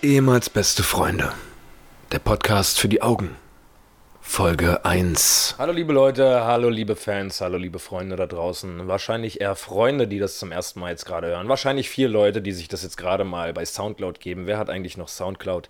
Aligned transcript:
Ehemals 0.00 0.48
beste 0.48 0.84
Freunde. 0.84 1.32
Der 2.12 2.20
Podcast 2.20 2.78
für 2.78 2.88
die 2.88 3.02
Augen. 3.02 3.34
Folge 4.20 4.84
1. 4.84 5.56
Hallo 5.58 5.72
liebe 5.72 5.92
Leute, 5.92 6.44
hallo 6.44 6.68
liebe 6.68 6.94
Fans, 6.94 7.40
hallo 7.40 7.58
liebe 7.58 7.80
Freunde 7.80 8.14
da 8.14 8.26
draußen. 8.26 8.86
Wahrscheinlich 8.86 9.40
eher 9.40 9.56
Freunde, 9.56 10.06
die 10.06 10.20
das 10.20 10.38
zum 10.38 10.52
ersten 10.52 10.78
Mal 10.78 10.90
jetzt 10.90 11.04
gerade 11.04 11.26
hören. 11.26 11.48
Wahrscheinlich 11.48 11.90
vier 11.90 12.08
Leute, 12.08 12.40
die 12.40 12.52
sich 12.52 12.68
das 12.68 12.84
jetzt 12.84 12.96
gerade 12.96 13.24
mal 13.24 13.52
bei 13.52 13.64
Soundcloud 13.64 14.20
geben. 14.20 14.46
Wer 14.46 14.58
hat 14.58 14.70
eigentlich 14.70 14.96
noch 14.96 15.08
Soundcloud? 15.08 15.68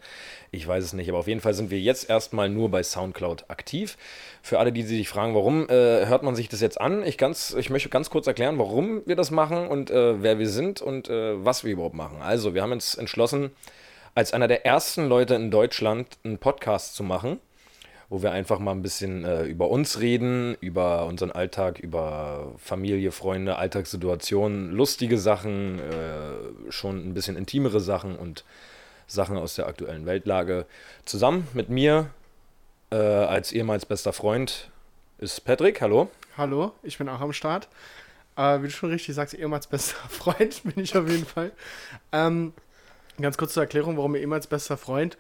Ich 0.51 0.69
weiß 0.69 0.85
es 0.85 0.93
nicht, 0.93 1.09
aber 1.09 1.21
auf 1.21 1.29
jeden 1.29 1.41
Fall 1.41 1.55
sind 1.55 1.71
wir 1.71 1.81
jetzt 1.81 2.11
erstmal 2.11 2.51
nur 2.51 2.71
bei 2.71 2.83
Soundcloud 2.83 3.47
aktiv. 3.49 3.97
Für 4.43 4.59
alle, 4.59 4.73
die 4.73 4.83
sich 4.83 5.09
fragen, 5.09 5.35
warum 5.35 5.71
äh, 5.71 6.05
hört 6.05 6.23
man 6.23 6.35
sich 6.35 6.51
das 6.51 6.61
jetzt 6.61 6.79
an? 6.79 7.03
Ich, 7.03 7.17
ganz, 7.17 7.55
ich 7.59 7.71
möchte 7.71 7.89
ganz 7.89 8.11
kurz 8.11 8.27
erklären, 8.27 8.59
warum 8.59 9.01
wir 9.07 9.17
das 9.17 9.31
machen 9.31 9.69
und 9.69 9.91
äh, 9.91 10.23
wer 10.23 10.39
wir 10.39 10.51
sind 10.51 10.83
und 10.83 11.09
äh, 11.09 11.43
was 11.43 11.65
wir 11.65 11.73
überhaupt 11.73 11.95
machen. 11.95 12.21
Also, 12.21 12.53
wir 12.53 12.61
haben 12.61 12.73
uns 12.73 12.95
entschlossen, 12.95 13.53
als 14.19 14.33
einer 14.33 14.49
der 14.49 14.67
ersten 14.67 15.09
Leute 15.09 15.37
in 15.37 15.53
Deutschland 15.53 16.19
einen 16.25 16.39
Podcast 16.39 16.97
zu 16.97 17.05
machen 17.05 17.39
wo 18.11 18.23
wir 18.23 18.33
einfach 18.33 18.59
mal 18.59 18.73
ein 18.73 18.81
bisschen 18.81 19.23
äh, 19.27 19.45
über 19.45 19.69
uns 19.69 20.01
reden, 20.01 20.57
über 20.63 21.05
unseren 21.05 21.31
Alltag, 21.31 21.79
über 21.79 22.55
Familie, 22.57 23.13
Freunde, 23.13 23.57
Alltagssituationen, 23.57 24.73
lustige 24.73 25.19
Sachen, 25.19 25.79
äh, 25.79 26.73
schon 26.73 27.07
ein 27.07 27.13
bisschen 27.13 27.37
intimere 27.37 27.81
Sachen 27.81 28.17
und 28.17 28.45
Sachen 29.07 29.37
aus 29.37 29.57
der 29.57 29.67
aktuellen 29.67 30.07
Weltlage. 30.07 30.65
Zusammen 31.05 31.47
mit 31.53 31.69
mir 31.69 32.09
äh, 32.91 32.97
als 32.97 33.53
ehemals 33.53 33.85
bester 33.85 34.15
Freund 34.15 34.71
ist 35.19 35.45
Patrick. 35.45 35.83
Hallo. 35.83 36.11
Hallo, 36.39 36.73
ich 36.83 36.97
bin 36.97 37.11
auch 37.11 37.21
am 37.21 37.35
Start. 37.35 37.69
Äh, 38.37 38.63
wie 38.63 38.69
du 38.69 38.71
schon 38.71 38.91
richtig 38.91 39.15
sagst, 39.15 39.35
ehemals 39.35 39.67
bester 39.67 39.99
Freund 40.09 40.63
bin 40.63 40.83
ich 40.83 40.97
auf 40.97 41.07
jeden 41.07 41.27
Fall. 41.27 41.53
Ähm, 42.13 42.55
ganz 43.23 43.37
kurz 43.37 43.55
zur 43.55 43.63
Erklärung, 43.63 43.97
warum 43.97 44.15
ehemals 44.15 44.47
bester 44.47 44.77
Freund. 44.77 45.17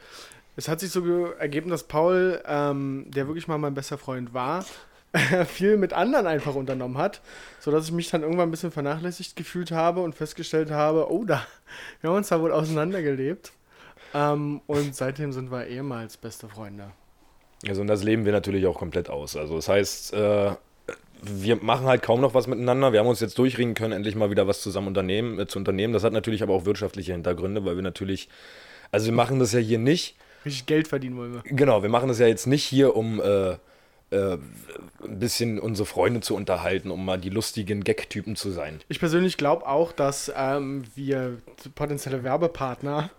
Es 0.57 0.69
hat 0.69 0.81
sich 0.81 0.91
so 0.91 1.27
ergeben, 1.39 1.71
dass 1.71 1.85
Paul, 1.85 2.43
ähm, 2.47 3.07
der 3.09 3.27
wirklich 3.29 3.47
mal 3.49 3.59
mein 3.59 3.75
bester 3.75 3.99
Freund 3.99 4.35
war, 4.35 4.65
viel 5.47 5.77
mit 5.77 5.93
anderen 5.93 6.27
einfach 6.27 6.55
unternommen 6.55 6.99
hat, 6.99 7.21
sodass 7.61 7.87
ich 7.87 7.93
mich 7.93 8.11
dann 8.11 8.23
irgendwann 8.23 8.49
ein 8.49 8.51
bisschen 8.51 8.73
vernachlässigt 8.73 9.37
gefühlt 9.37 9.71
habe 9.71 10.01
und 10.01 10.15
festgestellt 10.15 10.71
habe, 10.71 11.11
oh, 11.11 11.25
da, 11.25 11.47
wir 12.01 12.11
haben 12.11 12.17
uns 12.17 12.29
da 12.29 12.41
wohl 12.41 12.53
auseinandergelebt. 12.53 13.53
Ähm, 14.15 14.61
und 14.67 14.95
seitdem 14.95 15.33
sind 15.33 15.51
wir 15.51 15.67
ehemals 15.67 16.17
beste 16.17 16.49
Freunde. 16.49 16.91
Also 17.67 17.81
und 17.81 17.89
das 17.89 18.05
leben 18.05 18.25
wir 18.25 18.33
natürlich 18.33 18.67
auch 18.67 18.79
komplett 18.79 19.11
aus. 19.11 19.37
Also 19.37 19.57
das 19.57 19.69
heißt, 19.69 20.13
äh, 20.15 20.53
wir 21.23 21.57
machen 21.57 21.87
halt 21.87 22.03
kaum 22.03 22.21
noch 22.21 22.35
was 22.35 22.47
miteinander. 22.47 22.93
Wir 22.93 23.01
haben 23.01 23.07
uns 23.07 23.21
jetzt 23.21 23.39
durchringen 23.39 23.75
können, 23.75 23.93
endlich 23.93 24.15
mal 24.15 24.31
wieder 24.31 24.47
was 24.47 24.61
zusammen 24.61 24.89
unternehmen, 24.89 25.39
äh, 25.39 25.47
zu 25.47 25.59
unternehmen. 25.59 25.93
Das 25.93 26.05
hat 26.05 26.13
natürlich 26.13 26.43
aber 26.43 26.55
auch 26.55 26.65
wirtschaftliche 26.65 27.13
Hintergründe, 27.13 27.65
weil 27.65 27.77
wir 27.77 27.83
natürlich, 27.83 28.29
also 28.93 29.07
wir 29.07 29.15
machen 29.15 29.39
das 29.39 29.53
ja 29.53 29.59
hier 29.59 29.79
nicht, 29.79 30.17
Richtig 30.45 30.67
Geld 30.67 30.89
verdienen 30.89 31.17
wollen 31.17 31.35
wir. 31.35 31.43
Genau, 31.45 31.83
wir 31.83 31.89
machen 31.89 32.09
das 32.09 32.19
ja 32.19 32.27
jetzt 32.27 32.47
nicht 32.47 32.65
hier, 32.65 32.97
um 32.97 33.21
äh, 33.21 33.51
äh, 33.51 33.59
ein 34.11 35.19
bisschen 35.19 35.59
unsere 35.59 35.87
Freunde 35.87 36.21
zu 36.21 36.35
unterhalten, 36.35 36.91
um 36.91 37.05
mal 37.05 37.19
die 37.19 37.31
lustigen 37.31 37.85
Gag-Typen 37.85 38.37
zu 38.37 38.51
sein. 38.51 38.81
Ich 38.89 39.01
persönlich 39.01 39.37
glaube 39.37 39.67
auch, 39.67 39.93
dass 39.93 40.33
ähm, 40.35 40.85
wir 40.95 41.39
potenzielle 41.75 42.25
Werbepartner, 42.25 43.11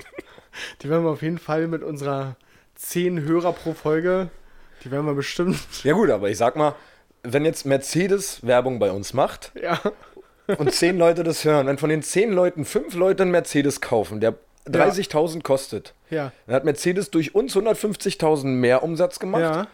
die 0.82 0.90
werden 0.90 1.04
wir 1.04 1.12
auf 1.12 1.22
jeden 1.22 1.38
Fall 1.38 1.68
mit 1.68 1.84
unserer 1.84 2.36
10 2.76 3.22
Hörer 3.22 3.54
pro 3.54 3.74
Folge, 3.74 4.30
die 4.84 4.92
werden 4.92 5.06
wir 5.06 5.14
bestimmt. 5.14 5.60
Ja 5.84 5.94
gut, 5.94 6.10
aber 6.10 6.30
ich 6.30 6.38
sag 6.38 6.56
mal, 6.56 6.76
wenn 7.24 7.46
jetzt 7.46 7.66
Mercedes 7.66 8.46
Werbung 8.46 8.80
bei 8.80 8.92
uns 8.92 9.14
macht 9.14 9.52
ja. 9.62 9.80
und 10.58 10.74
10 10.74 10.98
Leute 10.98 11.24
das 11.24 11.44
hören, 11.44 11.68
wenn 11.68 11.78
von 11.78 11.90
den 11.90 12.02
10 12.02 12.32
Leuten 12.32 12.66
5 12.66 12.96
Leute 12.96 13.24
einen 13.24 13.32
Mercedes 13.32 13.82
kaufen, 13.82 14.20
der 14.20 14.36
30.000 14.68 15.42
kostet. 15.42 15.94
Ja. 16.10 16.32
Dann 16.46 16.56
hat 16.56 16.66
Mercedes 16.66 17.10
durch 17.10 17.36
uns 17.36 17.56
150.000 17.56 18.46
mehr 18.46 18.84
Umsatz 18.84 19.20
gemacht. 19.20 19.42
Ja. 19.42 19.68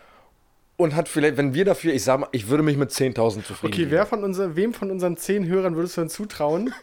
Und 0.77 0.93
hat 0.93 1.07
vielleicht, 1.07 1.37
wenn 1.37 1.53
wir 1.53 1.63
dafür, 1.63 1.93
ich 1.93 2.03
sag 2.03 2.19
mal, 2.19 2.27
ich 2.33 2.49
würde 2.49 2.61
mich 2.61 2.75
mit 2.75 2.91
10.000 2.91 3.45
zufrieden 3.45 3.73
Okay, 3.73 3.87
wer 3.89 4.05
von 4.05 4.25
unser, 4.25 4.57
wem 4.57 4.73
von 4.73 4.91
unseren 4.91 5.15
10 5.15 5.47
Hörern 5.47 5.77
würdest 5.77 5.95
du 5.95 6.01
denn 6.01 6.09
zutrauen, 6.09 6.73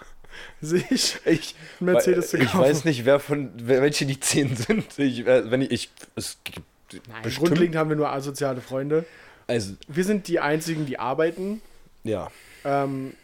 sich 0.60 1.18
ich, 1.24 1.54
Mercedes 1.78 2.30
zu 2.30 2.38
kaufen? 2.38 2.48
Ich 2.48 2.58
weiß 2.58 2.84
nicht, 2.84 3.04
wer 3.04 3.20
von, 3.20 3.52
welche 3.56 4.04
die 4.04 4.18
10 4.18 4.56
sind. 4.56 4.98
Ich, 4.98 5.24
äh, 5.26 5.48
wenn 5.48 5.62
ich, 5.62 5.70
ich 5.70 5.90
es 6.16 6.38
gibt 6.42 6.66
Nein, 6.92 7.22
bestimmt. 7.22 7.48
grundlegend 7.48 7.76
haben 7.76 7.88
wir 7.88 7.96
nur 7.96 8.10
asoziale 8.10 8.60
Freunde. 8.60 9.04
Also, 9.46 9.74
wir 9.88 10.04
sind 10.04 10.28
die 10.28 10.40
einzigen, 10.40 10.86
die 10.86 10.98
arbeiten. 10.98 11.62
Ja. 12.04 12.30
Ähm, 12.64 13.14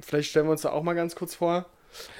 vielleicht 0.00 0.30
stellen 0.30 0.46
wir 0.46 0.52
uns 0.52 0.62
da 0.62 0.70
auch 0.70 0.82
mal 0.82 0.94
ganz 0.94 1.14
kurz 1.14 1.34
vor. 1.34 1.66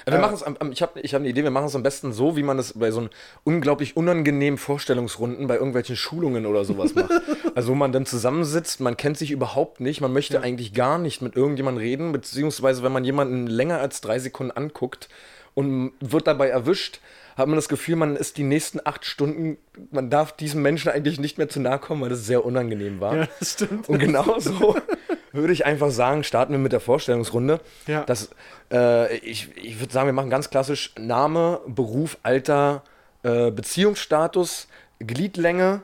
Wir 0.05 0.13
äh, 0.13 0.19
machen 0.19 0.35
es, 0.35 0.41
ich 0.71 0.81
habe 0.81 0.99
ich 0.99 1.13
hab 1.13 1.21
eine 1.21 1.29
Idee, 1.29 1.43
wir 1.43 1.51
machen 1.51 1.65
es 1.65 1.75
am 1.75 1.83
besten 1.83 2.13
so, 2.13 2.35
wie 2.35 2.43
man 2.43 2.59
es 2.59 2.73
bei 2.73 2.91
so 2.91 3.09
unglaublich 3.43 3.97
unangenehmen 3.97 4.57
Vorstellungsrunden 4.57 5.47
bei 5.47 5.55
irgendwelchen 5.55 5.95
Schulungen 5.95 6.45
oder 6.45 6.63
sowas 6.63 6.93
macht. 6.93 7.11
also 7.55 7.71
wo 7.71 7.75
man 7.75 7.91
dann 7.91 8.05
zusammensitzt, 8.05 8.81
man 8.81 8.97
kennt 8.97 9.17
sich 9.17 9.31
überhaupt 9.31 9.79
nicht, 9.79 10.01
man 10.01 10.13
möchte 10.13 10.35
ja. 10.35 10.41
eigentlich 10.41 10.73
gar 10.73 10.99
nicht 10.99 11.21
mit 11.21 11.35
irgendjemandem 11.35 11.81
reden, 11.81 12.11
beziehungsweise 12.11 12.83
wenn 12.83 12.91
man 12.91 13.03
jemanden 13.03 13.47
länger 13.47 13.79
als 13.79 14.01
drei 14.01 14.19
Sekunden 14.19 14.51
anguckt 14.51 15.09
und 15.53 15.93
wird 15.99 16.27
dabei 16.27 16.49
erwischt, 16.49 16.99
hat 17.35 17.47
man 17.47 17.55
das 17.55 17.67
Gefühl, 17.67 17.95
man 17.95 18.15
ist 18.15 18.37
die 18.37 18.43
nächsten 18.43 18.79
acht 18.83 19.05
Stunden, 19.05 19.57
man 19.91 20.09
darf 20.09 20.33
diesem 20.33 20.61
Menschen 20.61 20.91
eigentlich 20.91 21.19
nicht 21.19 21.37
mehr 21.37 21.49
zu 21.49 21.59
nahe 21.59 21.79
kommen, 21.79 22.01
weil 22.01 22.09
das 22.09 22.25
sehr 22.25 22.45
unangenehm 22.45 22.99
war. 22.99 23.15
Ja, 23.15 23.27
das 23.39 23.53
stimmt. 23.53 23.89
Und 23.89 23.99
genau 23.99 24.39
so 24.39 24.75
würde 25.31 25.53
ich 25.53 25.65
einfach 25.65 25.89
sagen, 25.89 26.23
starten 26.23 26.53
wir 26.53 26.59
mit 26.59 26.71
der 26.71 26.79
Vorstellungsrunde. 26.79 27.59
Ja. 27.87 28.03
Das, 28.03 28.29
äh, 28.71 29.17
ich 29.17 29.49
ich 29.55 29.79
würde 29.79 29.91
sagen, 29.91 30.07
wir 30.07 30.13
machen 30.13 30.29
ganz 30.29 30.49
klassisch 30.49 30.93
Name, 30.99 31.61
Beruf, 31.65 32.17
Alter, 32.21 32.83
äh, 33.23 33.49
Beziehungsstatus, 33.49 34.67
Gliedlänge, 34.99 35.81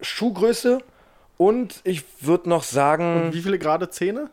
Schuhgröße 0.00 0.80
und 1.36 1.80
ich 1.84 2.04
würde 2.20 2.48
noch 2.48 2.64
sagen. 2.64 3.26
Und 3.26 3.34
wie 3.34 3.42
viele 3.42 3.58
gerade 3.58 3.90
Zähne? 3.90 4.30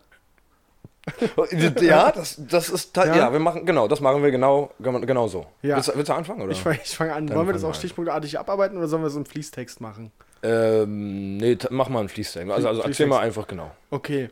ja, 1.81 2.11
das, 2.11 2.35
das 2.37 2.69
ist 2.69 2.95
ja? 2.95 3.15
ja? 3.15 3.33
wir 3.33 3.39
machen 3.39 3.65
genau, 3.65 3.87
das 3.87 4.01
machen 4.01 4.21
wir 4.21 4.29
genau, 4.29 4.71
genau 4.79 5.27
so. 5.27 5.47
Ja. 5.61 5.75
Willst, 5.77 5.95
willst 5.95 6.09
du 6.09 6.13
anfangen 6.13 6.41
oder? 6.43 6.51
Ich 6.51 6.61
fange 6.61 6.79
fang 6.83 7.09
an. 7.09 7.27
Dann 7.27 7.37
Wollen 7.37 7.47
wir 7.47 7.53
das 7.53 7.63
auch 7.63 7.73
stichpunktartig 7.73 8.37
abarbeiten 8.37 8.77
oder 8.77 8.87
sollen 8.87 9.01
wir 9.01 9.09
so 9.09 9.17
einen 9.17 9.25
Fließtext 9.25 9.81
machen? 9.81 10.11
Ähm, 10.43 11.37
nee, 11.37 11.57
mach 11.69 11.89
mal 11.89 11.99
einen 11.99 12.09
Fließtext. 12.09 12.51
Also, 12.51 12.67
also 12.67 12.81
erzähl 12.81 13.07
mal 13.07 13.19
einfach 13.19 13.47
genau. 13.47 13.71
Okay. 13.89 14.29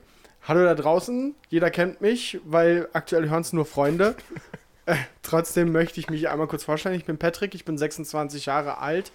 Hallo 0.48 0.64
da 0.64 0.74
draußen, 0.74 1.36
jeder 1.50 1.70
kennt 1.70 2.02
mich, 2.02 2.40
weil 2.46 2.88
aktuell 2.94 3.30
hören 3.30 3.42
es 3.42 3.52
nur 3.52 3.66
Freunde. 3.66 4.16
äh, 4.86 4.96
trotzdem 5.22 5.72
möchte 5.72 6.00
ich 6.00 6.10
mich 6.10 6.30
einmal 6.30 6.48
kurz 6.48 6.64
vorstellen. 6.64 6.96
Ich 6.96 7.06
bin 7.06 7.18
Patrick, 7.18 7.56
ich 7.56 7.66
bin 7.66 7.78
26 7.78 8.46
Jahre 8.46 8.78
alt. 8.78 9.12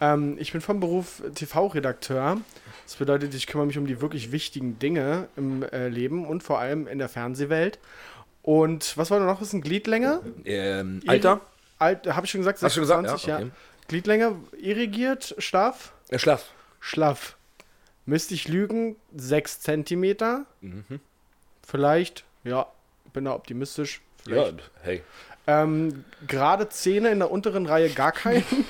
Ähm, 0.00 0.36
ich 0.38 0.52
bin 0.52 0.60
vom 0.60 0.80
Beruf 0.80 1.22
TV-Redakteur. 1.34 2.38
Das 2.84 2.96
bedeutet, 2.96 3.34
ich 3.34 3.46
kümmere 3.46 3.66
mich 3.66 3.78
um 3.78 3.86
die 3.86 4.00
wirklich 4.00 4.30
wichtigen 4.32 4.78
Dinge 4.78 5.28
im 5.36 5.62
äh, 5.62 5.88
Leben 5.88 6.26
und 6.26 6.42
vor 6.42 6.58
allem 6.58 6.86
in 6.86 6.98
der 6.98 7.08
Fernsehwelt. 7.08 7.78
Und 8.42 8.96
was 8.98 9.10
war 9.10 9.20
noch? 9.20 9.40
Was 9.40 9.48
ist 9.48 9.52
ein 9.54 9.62
Gliedlänge? 9.62 10.20
Ähm, 10.44 11.00
Alter? 11.06 11.40
Alt, 11.78 12.06
Habe 12.06 12.26
ich 12.26 12.30
schon 12.30 12.40
gesagt, 12.40 12.58
26, 12.58 12.62
Hast 12.62 12.76
du 12.76 12.80
gesagt? 12.80 13.26
Ja, 13.26 13.34
okay. 13.36 13.44
ja. 13.46 13.50
Gliedlänge, 13.88 14.36
irrigiert, 14.56 15.34
schlaff? 15.38 15.92
Ja, 16.10 16.18
schlaff. 16.18 16.52
Schlaff. 16.80 17.36
Müsste 18.06 18.34
ich 18.34 18.48
lügen, 18.48 18.96
6 19.16 19.60
cm. 19.60 20.44
Mhm. 20.60 21.00
Vielleicht, 21.66 22.24
ja, 22.44 22.66
bin 23.14 23.24
da 23.24 23.32
optimistisch. 23.32 24.02
Vielleicht. 24.22 24.58
Ja, 24.58 24.64
hey. 24.82 25.02
Ähm, 25.46 26.04
Gerade 26.26 26.68
Zähne 26.68 27.10
in 27.10 27.18
der 27.18 27.30
unteren 27.30 27.66
Reihe 27.66 27.90
gar 27.90 28.12
keinen. 28.12 28.44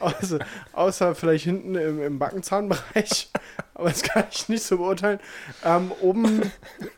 außer, 0.00 0.38
außer 0.72 1.14
vielleicht 1.14 1.44
hinten 1.44 1.74
im, 1.74 2.02
im 2.02 2.18
Backenzahnbereich. 2.18 3.30
Aber 3.74 3.88
das 3.88 4.02
kann 4.02 4.24
ich 4.30 4.48
nicht 4.48 4.62
so 4.62 4.78
beurteilen. 4.78 5.20
Ähm, 5.64 5.92
oben, 6.00 6.50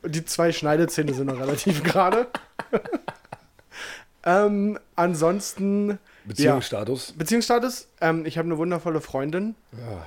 die 0.04 0.24
zwei 0.24 0.52
Schneidezähne 0.52 1.14
sind 1.14 1.26
noch 1.26 1.38
relativ 1.38 1.82
gerade. 1.82 2.26
ähm, 4.24 4.78
ansonsten. 4.96 5.98
Beziehungsstatus? 6.24 7.10
Ja, 7.10 7.14
Beziehungsstatus. 7.18 7.88
Ähm, 8.00 8.26
ich 8.26 8.38
habe 8.38 8.46
eine 8.46 8.58
wundervolle 8.58 9.00
Freundin. 9.00 9.54
Ja. 9.72 10.06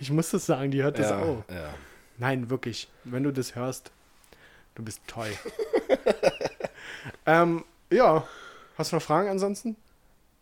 Ich 0.00 0.10
muss 0.10 0.30
das 0.30 0.46
sagen, 0.46 0.70
die 0.70 0.82
hört 0.82 0.98
das 0.98 1.10
ja, 1.10 1.18
auch. 1.18 1.44
Ja. 1.50 1.74
Nein, 2.18 2.50
wirklich. 2.50 2.88
Wenn 3.04 3.22
du 3.22 3.32
das 3.32 3.54
hörst, 3.54 3.90
du 4.74 4.82
bist 4.82 5.00
toll. 5.06 5.30
ähm, 7.26 7.64
ja. 7.90 8.26
Hast 8.76 8.92
du 8.92 8.96
noch 8.96 9.02
Fragen 9.02 9.28
ansonsten? 9.28 9.76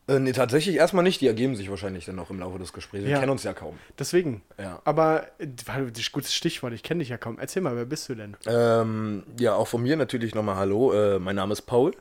Äh, 0.08 0.20
nee, 0.20 0.32
tatsächlich 0.32 0.76
erstmal 0.76 1.02
nicht. 1.02 1.20
Die 1.20 1.26
ergeben 1.26 1.56
sich 1.56 1.68
wahrscheinlich 1.68 2.04
dann 2.04 2.14
noch 2.16 2.30
im 2.30 2.38
Laufe 2.38 2.58
des 2.58 2.72
Gesprächs. 2.72 3.04
Wir 3.04 3.10
Ja. 3.12 3.18
kennen 3.18 3.32
uns 3.32 3.42
ja 3.42 3.52
kaum. 3.52 3.76
Deswegen. 3.98 4.42
Ja. 4.58 4.80
Aber, 4.84 5.24
äh, 5.38 5.46
weil 5.66 5.90
das 5.90 6.00
ist 6.00 6.08
ein 6.08 6.12
gutes 6.12 6.34
Stichwort, 6.34 6.72
ich 6.72 6.82
kenne 6.84 7.00
dich 7.00 7.08
ja 7.08 7.16
kaum. 7.18 7.38
Erzähl 7.40 7.62
mal, 7.62 7.74
wer 7.76 7.84
bist 7.86 8.08
du 8.08 8.14
denn? 8.14 8.36
Ähm, 8.46 9.24
ja, 9.38 9.54
auch 9.54 9.66
von 9.68 9.82
mir 9.82 9.96
natürlich 9.96 10.34
nochmal 10.34 10.56
Hallo. 10.56 10.92
Äh, 10.92 11.18
mein 11.18 11.36
Name 11.36 11.52
ist 11.52 11.62
Paul. 11.62 11.92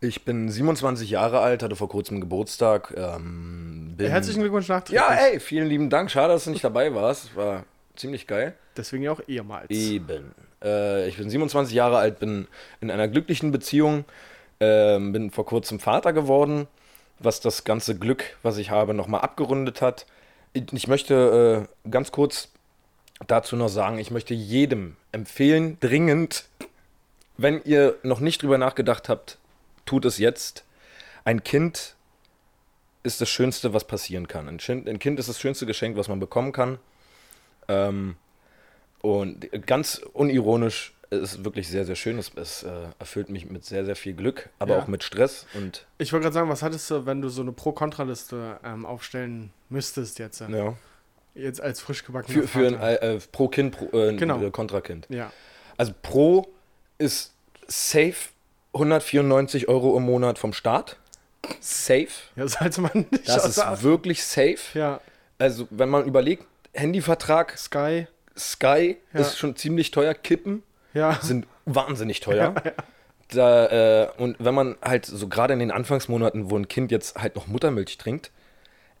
Ich 0.00 0.24
bin 0.24 0.50
27 0.50 1.08
Jahre 1.10 1.40
alt, 1.40 1.62
hatte 1.62 1.74
vor 1.74 1.88
kurzem 1.88 2.20
Geburtstag. 2.20 2.94
Ähm, 2.96 3.94
bin 3.96 4.08
Herzlichen 4.08 4.40
Glückwunsch 4.40 4.68
nachträglich. 4.68 5.00
Ja, 5.00 5.14
ey, 5.14 5.40
vielen 5.40 5.66
lieben 5.68 5.90
Dank. 5.90 6.10
Schade, 6.10 6.32
dass 6.34 6.44
du 6.44 6.50
nicht 6.50 6.62
dabei 6.62 6.94
warst. 6.94 7.34
War 7.34 7.64
ziemlich 7.96 8.26
geil. 8.26 8.54
Deswegen 8.76 9.02
ja 9.02 9.10
auch 9.12 9.20
ehemals. 9.26 9.70
Eben. 9.70 10.32
Äh, 10.62 11.08
ich 11.08 11.16
bin 11.16 11.30
27 11.30 11.74
Jahre 11.74 11.96
alt, 11.96 12.18
bin 12.20 12.46
in 12.80 12.90
einer 12.90 13.08
glücklichen 13.08 13.50
Beziehung. 13.52 14.04
Ähm, 14.60 15.12
bin 15.12 15.30
vor 15.30 15.44
kurzem 15.44 15.80
Vater 15.80 16.12
geworden, 16.14 16.66
was 17.18 17.40
das 17.40 17.64
ganze 17.64 17.98
Glück, 17.98 18.36
was 18.42 18.58
ich 18.58 18.70
habe, 18.70 18.94
nochmal 18.94 19.22
abgerundet 19.22 19.80
hat. 19.80 20.06
Ich, 20.52 20.88
möchte 20.88 21.68
äh, 21.84 21.90
ganz 21.90 22.12
kurz 22.12 22.48
dazu 23.26 23.56
noch 23.56 23.68
sagen, 23.68 23.98
ich 23.98 24.10
möchte 24.10 24.34
jedem 24.34 24.96
empfehlen, 25.12 25.78
dringend, 25.80 26.46
wenn 27.36 27.62
ihr 27.64 27.96
noch 28.02 28.20
nicht 28.20 28.42
drüber 28.42 28.58
nachgedacht 28.58 29.08
habt, 29.08 29.38
tut 29.84 30.04
es 30.04 30.18
jetzt. 30.18 30.64
Ein 31.24 31.42
Kind 31.42 31.96
ist 33.02 33.20
das 33.20 33.28
Schönste, 33.28 33.72
was 33.72 33.84
passieren 33.84 34.28
kann. 34.28 34.48
Ein, 34.48 34.58
Kind, 34.58 34.88
ein 34.88 34.98
Kind 34.98 35.18
ist 35.18 35.28
das 35.28 35.40
schönste 35.40 35.66
Geschenk, 35.66 35.96
was 35.96 36.08
man 36.08 36.20
bekommen 36.20 36.52
kann. 36.52 36.78
Ähm, 37.68 38.16
und 39.00 39.48
ganz 39.66 40.00
unironisch, 40.12 40.92
es 41.10 41.34
ist 41.34 41.44
wirklich 41.44 41.68
sehr, 41.68 41.84
sehr 41.84 41.94
schön. 41.96 42.18
Es, 42.18 42.32
es 42.36 42.62
äh, 42.62 42.70
erfüllt 42.98 43.28
mich 43.30 43.48
mit 43.48 43.64
sehr, 43.64 43.84
sehr 43.84 43.96
viel 43.96 44.14
Glück, 44.14 44.48
aber 44.58 44.76
Ja. 44.76 44.82
auch 44.82 44.86
mit 44.86 45.02
Stress. 45.04 45.46
Und 45.54 45.86
Ich 45.98 46.12
wollte 46.12 46.24
gerade 46.24 46.34
sagen, 46.34 46.48
was 46.48 46.62
hattest 46.62 46.90
du, 46.90 47.06
wenn 47.06 47.20
du 47.22 47.28
so 47.28 47.42
eine 47.42 47.52
Pro-Kontra-Liste 47.52 48.58
ähm, 48.64 48.84
aufstellen 48.86 49.52
müsstest 49.68 50.18
jetzt? 50.18 50.40
äh, 50.40 50.50
ja, 50.50 50.74
Jetzt 51.34 51.60
als 51.60 51.80
frisch 51.80 52.04
gebackener 52.04 52.42
für, 52.42 52.48
für 52.48 52.66
ein 52.66 52.80
äh, 52.80 53.16
äh, 53.16 53.20
pro 53.30 53.50
äh, 53.52 54.14
Genau. 54.16 54.50
Kontrakind. 54.50 55.06
Ja. 55.10 55.30
Also 55.76 55.92
pro 56.02 56.48
ist 56.98 57.34
safe 57.68 58.14
194 58.72 59.68
Euro 59.68 59.96
im 59.96 60.04
Monat 60.04 60.38
vom 60.38 60.52
Staat. 60.52 60.96
Safe. 61.60 62.08
Ja, 62.36 62.48
sollte 62.48 62.80
man 62.80 63.06
nicht 63.10 63.28
Das 63.28 63.46
ist 63.46 63.82
wirklich 63.82 64.24
safe. 64.24 64.58
Ja, 64.74 65.00
Also, 65.38 65.66
wenn 65.70 65.88
man 65.88 66.06
überlegt, 66.06 66.44
Handyvertrag, 66.74 67.56
Sky. 67.58 68.06
Sky 68.36 68.96
Ja. 69.12 69.20
ist 69.20 69.38
schon 69.38 69.56
ziemlich 69.56 69.90
teuer, 69.90 70.14
Kippen 70.14 70.62
Ja. 70.96 71.18
sind 71.20 71.46
wahnsinnig 71.64 72.20
teuer. 72.20 72.54
Da, 73.32 73.66
äh, 74.04 74.08
und 74.18 74.36
wenn 74.38 74.54
man 74.54 74.76
halt 74.82 75.04
so 75.06 75.26
gerade 75.28 75.52
in 75.52 75.58
den 75.58 75.70
Anfangsmonaten, 75.72 76.50
wo 76.50 76.56
ein 76.56 76.68
Kind 76.68 76.90
jetzt 76.92 77.16
halt 77.16 77.34
noch 77.34 77.46
Muttermilch 77.48 77.98
trinkt, 77.98 78.30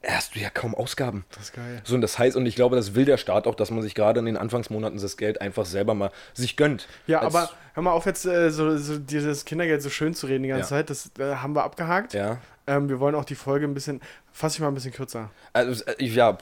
hast 0.04 0.34
du 0.34 0.40
ja 0.40 0.50
kaum 0.50 0.74
Ausgaben. 0.74 1.24
Das 1.30 1.44
ist 1.44 1.52
geil. 1.54 1.80
So, 1.84 1.94
und 1.94 2.00
das 2.00 2.18
heißt, 2.18 2.36
und 2.36 2.44
ich 2.46 2.54
glaube, 2.56 2.76
das 2.76 2.94
will 2.94 3.04
der 3.04 3.16
Staat 3.18 3.46
auch, 3.46 3.54
dass 3.54 3.70
man 3.70 3.82
sich 3.82 3.94
gerade 3.94 4.18
in 4.20 4.26
den 4.26 4.36
Anfangsmonaten 4.36 5.00
das 5.00 5.16
Geld 5.16 5.40
einfach 5.40 5.64
selber 5.64 5.94
mal 5.94 6.10
sich 6.34 6.56
gönnt. 6.56 6.86
Ja, 7.06 7.20
Als- 7.20 7.34
aber 7.34 7.50
hör 7.74 7.82
mal 7.84 7.92
auf, 7.92 8.06
jetzt 8.06 8.26
äh, 8.26 8.50
so, 8.50 8.76
so 8.78 8.98
dieses 8.98 9.44
Kindergeld 9.44 9.82
so 9.82 9.90
schön 9.90 10.12
zu 10.14 10.26
reden 10.26 10.42
die 10.42 10.48
ganze 10.48 10.62
Ja. 10.74 10.78
Zeit. 10.80 10.90
Das 10.90 11.10
äh, 11.18 11.36
haben 11.36 11.54
wir 11.54 11.64
abgehakt. 11.64 12.12
Ja. 12.14 12.38
Ähm, 12.68 12.88
wir 12.88 12.98
wollen 13.00 13.14
auch 13.14 13.24
die 13.24 13.36
Folge 13.36 13.64
ein 13.66 13.74
bisschen, 13.74 14.00
fasse 14.32 14.56
ich 14.56 14.60
mal 14.60 14.68
ein 14.68 14.74
bisschen 14.74 14.92
kürzer. 14.92 15.30
Also, 15.52 15.84
äh, 15.84 16.04
ja, 16.04 16.36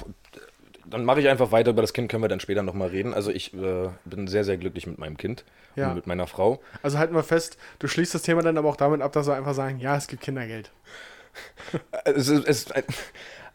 dann 0.87 1.05
mache 1.05 1.21
ich 1.21 1.29
einfach 1.29 1.53
weiter. 1.53 1.71
Über 1.71 1.83
das 1.83 1.93
Kind 1.93 2.11
können 2.11 2.23
wir 2.23 2.29
dann 2.29 2.41
später 2.41 2.63
nochmal 2.63 2.89
reden. 2.89 3.15
Also, 3.15 3.31
ich 3.31 3.53
äh, 3.55 3.89
bin 4.05 4.27
sehr, 4.27 4.45
sehr 4.45 4.57
glücklich 4.57 4.87
mit 4.87 4.99
meinem 4.99 5.17
Kind 5.17 5.45
Ja. 5.77 5.89
und 5.89 5.97
mit 5.97 6.07
meiner 6.07 6.27
Frau. 6.27 6.61
Also 6.83 6.99
halten 6.99 7.15
wir 7.15 7.23
fest, 7.23 7.57
du 7.79 7.89
schließt 7.89 8.15
das 8.15 8.23
Thema 8.23 8.43
dann 8.43 8.59
aber 8.59 8.69
auch 8.69 8.77
damit 8.77 9.01
ab, 9.03 9.13
dass 9.13 9.27
wir 9.27 9.35
einfach 9.35 9.55
sagen, 9.55 9.79
ja, 9.79 9.97
es 9.97 10.07
gibt 10.07 10.23
Kindergeld. 10.23 10.71
Es 12.05 12.29
ist, 12.29 12.47
es, 12.47 12.67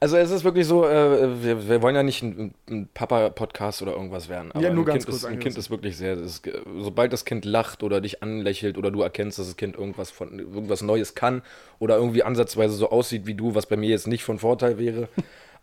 also 0.01 0.17
es 0.17 0.31
ist 0.31 0.43
wirklich 0.43 0.65
so, 0.65 0.85
äh, 0.85 1.43
wir, 1.43 1.67
wir 1.69 1.81
wollen 1.81 1.95
ja 1.95 2.03
nicht 2.03 2.21
ein, 2.23 2.53
ein 2.69 2.89
Papa-Podcast 2.93 3.81
oder 3.81 3.93
irgendwas 3.93 4.29
werden. 4.29 4.51
Aber 4.51 4.61
Ja, 4.61 4.69
nur 4.69 4.83
ein, 4.83 4.87
ganz 4.87 5.05
kind 5.05 5.11
kurz 5.11 5.23
ist, 5.23 5.25
ein 5.25 5.39
Kind 5.39 5.57
ist 5.57 5.69
wirklich 5.69 5.97
sehr, 5.97 6.13
ist, 6.13 6.49
sobald 6.79 7.11
das 7.13 7.25
Kind 7.25 7.45
lacht 7.45 7.83
oder 7.83 8.01
dich 8.01 8.23
anlächelt 8.23 8.77
oder 8.77 8.91
du 8.91 9.01
erkennst, 9.01 9.39
dass 9.39 9.47
das 9.47 9.57
Kind 9.57 9.77
irgendwas 9.77 10.11
von 10.11 10.39
irgendwas 10.39 10.81
Neues 10.81 11.15
kann 11.15 11.41
oder 11.79 11.97
irgendwie 11.97 12.23
ansatzweise 12.23 12.73
so 12.75 12.89
aussieht 12.89 13.25
wie 13.25 13.33
du, 13.33 13.55
was 13.55 13.65
bei 13.65 13.77
mir 13.77 13.89
jetzt 13.89 14.07
nicht 14.07 14.23
von 14.23 14.39
Vorteil 14.39 14.77
wäre. 14.77 15.07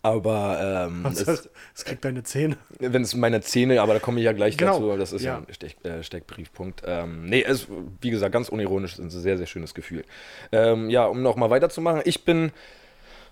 Aber 0.07 0.87
ähm, 0.89 1.05
es, 1.13 1.27
heißt, 1.27 1.51
es 1.75 1.85
kriegt 1.85 2.05
deine 2.05 2.23
Zähne. 2.23 2.57
wenn 2.79 3.03
es 3.03 3.15
meine 3.17 3.41
Zähne, 3.41 3.81
aber 3.83 3.95
da 3.95 3.99
komme 3.99 4.21
ich 4.21 4.25
ja 4.25 4.33
gleich 4.33 4.57
Genau. 4.57 4.75
dazu, 4.75 4.97
das 4.97 5.13
ist 5.13 5.23
ja, 5.23 5.33
Ja. 5.33 5.39
ein 5.39 5.53
Steck, 5.53 5.77
äh, 5.85 6.03
Steckbriefpunkt. 6.05 6.83
Ähm, 6.87 7.25
nee, 7.25 7.43
es, 7.43 7.67
wie 8.01 8.11
gesagt, 8.11 8.33
ganz 8.33 8.49
unironisch, 8.49 8.93
ist 8.93 8.99
ein 9.01 9.11
sehr, 9.11 9.37
sehr 9.37 9.47
schönes 9.47 9.75
Gefühl. 9.75 10.05
Ähm, 10.53 10.91
ja, 10.91 11.07
um 11.07 11.23
nochmal 11.23 11.51
weiterzumachen, 11.51 12.03
ich 12.05 12.25
bin 12.25 12.53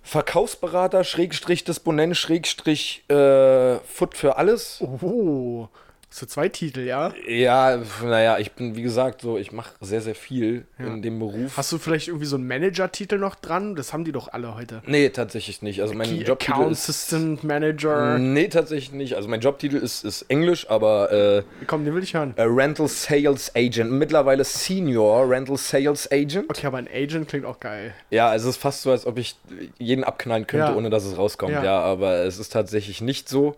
Verkaufsberater, 0.03 1.05
Schrägstrich 1.05 1.65
Disponent, 1.65 2.17
Schrägstrich 2.17 3.05
äh, 3.09 3.77
Foot 3.81 4.17
für 4.17 4.37
alles. 4.37 4.81
Oh, 4.83 5.69
so 6.17 6.27
zwei 6.27 6.49
Titel, 6.49 6.81
ja? 6.83 7.13
Ja, 7.27 7.81
naja, 8.05 8.39
ich 8.39 8.53
bin, 8.53 8.77
wie 8.77 8.83
gesagt, 8.83 9.23
so, 9.23 9.37
ich 9.37 9.51
mache 9.51 9.73
sehr, 9.81 10.01
sehr 10.01 10.15
viel 10.15 10.65
Ja. 10.79 10.87
in 10.87 11.03
dem 11.03 11.19
Beruf. 11.19 11.57
Hast 11.57 11.73
du 11.73 11.79
vielleicht 11.79 12.07
irgendwie 12.07 12.27
so 12.27 12.37
einen 12.37 12.47
Manager-Titel 12.47 13.19
noch 13.19 13.35
dran? 13.35 13.75
Das 13.75 13.93
haben 13.93 14.05
die 14.05 14.13
doch 14.13 14.29
alle 14.33 14.55
heute. 14.55 14.81
nee, 14.87 15.09
tatsächlich 15.09 15.61
nicht. 15.63 15.83
Also 15.83 15.93
mein 15.95 16.07
Key 16.09 16.23
Jobtitel 16.23 16.53
Account 16.53 16.71
ist. 16.73 16.89
Assistant 16.89 17.43
Manager. 17.43 18.17
Nee, 18.19 18.47
tatsächlich 18.47 18.93
nicht. 18.93 19.17
Also 19.17 19.29
mein 19.29 19.41
Jobtitel 19.41 19.77
ist, 19.77 20.05
ist 20.05 20.23
Englisch, 20.29 20.71
aber 20.71 21.11
äh, 21.11 21.43
Komm, 21.67 21.85
den 21.85 21.95
will 21.97 22.03
ich 22.05 22.15
hören. 22.15 22.33
äh, 22.37 22.43
Rental 22.45 22.87
Sales 22.87 23.51
Agent. 23.57 23.91
Mittlerweile 23.91 24.45
Senior 24.45 25.29
Rental 25.29 25.57
Sales 25.57 26.09
Agent. 26.13 26.49
Okay, 26.49 26.67
aber 26.69 26.79
ein 26.79 26.87
Agent 26.95 27.27
klingt 27.29 27.45
auch 27.45 27.59
geil. 27.59 27.93
Ja, 28.11 28.33
es 28.37 28.45
ist 28.45 28.59
fast 28.59 28.83
so, 28.83 28.93
als 28.93 29.05
ob 29.05 29.19
ich 29.19 29.35
jeden 29.79 30.05
abknallen 30.05 30.47
könnte, 30.47 30.67
Ja. 30.69 30.77
ohne 30.77 30.91
dass 30.91 31.05
es 31.05 31.19
rauskommt. 31.19 31.55
Ja. 31.55 31.65
Ja, 31.65 31.81
aber 31.81 32.19
es 32.25 32.39
ist 32.39 32.53
tatsächlich 32.53 33.01
nicht 33.01 33.29
so. 33.29 33.57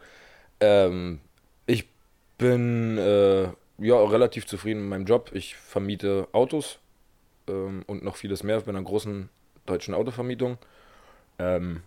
Ähm, 0.60 1.20
bin 2.38 2.98
äh, 2.98 3.48
ja 3.78 4.04
relativ 4.04 4.46
zufrieden 4.46 4.82
mit 4.82 4.90
meinem 4.90 5.06
Job. 5.06 5.30
Ich 5.32 5.56
vermiete 5.56 6.28
Autos 6.32 6.78
ähm, 7.48 7.84
und 7.86 8.02
noch 8.04 8.16
vieles 8.16 8.42
mehr 8.42 8.60
bei 8.60 8.68
einer 8.68 8.82
großen 8.82 9.28
deutschen 9.66 9.94
Autovermietung. 9.94 10.58
Ähm, 11.38 11.82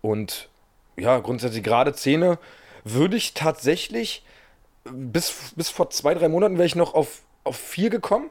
und 0.00 0.48
ja, 0.96 1.18
grundsätzlich 1.18 1.62
gerade 1.62 1.92
Zähne 1.92 2.38
würde 2.84 3.16
ich 3.16 3.34
tatsächlich 3.34 4.24
bis, 4.84 5.52
bis 5.56 5.70
vor 5.70 5.90
zwei, 5.90 6.14
drei 6.14 6.28
Monaten 6.28 6.56
wäre 6.56 6.66
ich 6.66 6.76
noch 6.76 6.94
auf, 6.94 7.22
auf 7.44 7.56
vier 7.56 7.90
gekommen. 7.90 8.30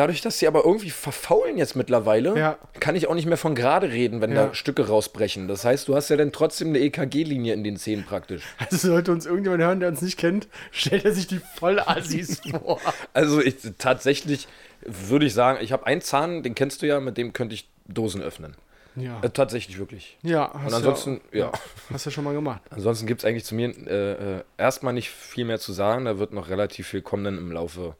Dadurch, 0.00 0.22
dass 0.22 0.38
sie 0.38 0.46
aber 0.46 0.64
irgendwie 0.64 0.88
verfaulen 0.88 1.58
jetzt 1.58 1.76
mittlerweile, 1.76 2.34
Ja. 2.38 2.58
kann 2.80 2.96
ich 2.96 3.06
auch 3.06 3.14
nicht 3.14 3.26
mehr 3.26 3.36
von 3.36 3.54
gerade 3.54 3.90
reden, 3.90 4.22
wenn 4.22 4.32
Ja. 4.32 4.46
da 4.46 4.54
Stücke 4.54 4.86
rausbrechen. 4.88 5.46
Das 5.46 5.66
heißt, 5.66 5.86
du 5.88 5.94
hast 5.94 6.08
ja 6.08 6.16
dann 6.16 6.32
trotzdem 6.32 6.68
eine 6.68 6.78
EKG-Linie 6.78 7.52
in 7.52 7.62
den 7.64 7.76
Zähnen 7.76 8.06
praktisch. 8.06 8.42
Also 8.70 8.88
sollte 8.88 9.12
uns 9.12 9.26
irgendjemand 9.26 9.62
hören, 9.62 9.78
der 9.80 9.90
uns 9.90 10.00
nicht 10.00 10.16
kennt, 10.16 10.48
stellt 10.70 11.04
er 11.04 11.12
sich 11.12 11.26
die 11.26 11.40
Vollassis 11.58 12.40
vor. 12.50 12.80
Also 13.12 13.42
ich, 13.42 13.56
tatsächlich 13.76 14.48
würde 14.80 15.26
ich 15.26 15.34
sagen, 15.34 15.58
ich 15.60 15.70
habe 15.72 15.84
einen 15.84 16.00
Zahn, 16.00 16.42
den 16.42 16.54
kennst 16.54 16.80
du 16.80 16.86
ja, 16.86 16.98
mit 17.00 17.18
dem 17.18 17.34
könnte 17.34 17.54
ich 17.54 17.68
Dosen 17.86 18.22
öffnen. 18.22 18.54
Ja. 18.96 19.20
Äh, 19.22 19.28
tatsächlich 19.28 19.78
wirklich. 19.78 20.16
Ja, 20.22 20.50
hast 20.54 20.68
Und 20.68 20.74
ansonsten, 20.74 21.20
ja, 21.30 21.38
ja. 21.46 21.52
Hast 21.92 22.06
du 22.06 22.10
schon 22.10 22.24
mal 22.24 22.32
gemacht. 22.32 22.62
Ansonsten 22.70 23.06
gibt 23.06 23.20
es 23.20 23.24
eigentlich 23.26 23.44
zu 23.44 23.54
mir 23.54 23.68
äh, 23.86 24.12
äh, 24.38 24.42
erstmal 24.56 24.94
nicht 24.94 25.10
viel 25.10 25.44
mehr 25.44 25.58
zu 25.60 25.72
sagen. 25.74 26.06
Da 26.06 26.18
wird 26.18 26.32
noch 26.32 26.48
relativ 26.48 26.88
viel 26.88 27.02
kommen 27.02 27.24
dann 27.24 27.36
im 27.38 27.52
Laufe 27.52 27.96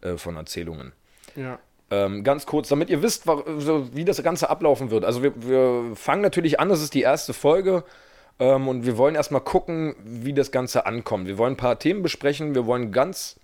äh, 0.00 0.16
von 0.16 0.36
Erzählungen. 0.36 0.92
Ja. 1.36 1.58
Ähm, 1.90 2.24
ganz 2.24 2.46
kurz, 2.46 2.68
damit 2.68 2.90
ihr 2.90 3.02
wisst, 3.02 3.26
wie 3.26 4.04
das 4.04 4.22
Ganze 4.22 4.50
ablaufen 4.50 4.90
wird. 4.90 5.04
Also 5.04 5.22
wir, 5.22 5.32
wir 5.36 5.94
fangen 5.94 6.22
natürlich 6.22 6.58
an, 6.58 6.68
das 6.68 6.82
ist 6.82 6.94
die 6.94 7.02
erste 7.02 7.32
Folge 7.32 7.84
ähm, 8.40 8.66
und 8.66 8.84
wir 8.84 8.98
wollen 8.98 9.14
erstmal 9.14 9.40
gucken, 9.40 9.94
wie 10.04 10.32
das 10.32 10.50
Ganze 10.50 10.84
ankommt. 10.86 11.28
Wir 11.28 11.38
wollen 11.38 11.54
ein 11.54 11.58
paar 11.58 11.78
Themen 11.78 12.02
besprechen, 12.02 12.56
wir 12.56 12.66
wollen 12.66 12.90
ganz 12.90 13.38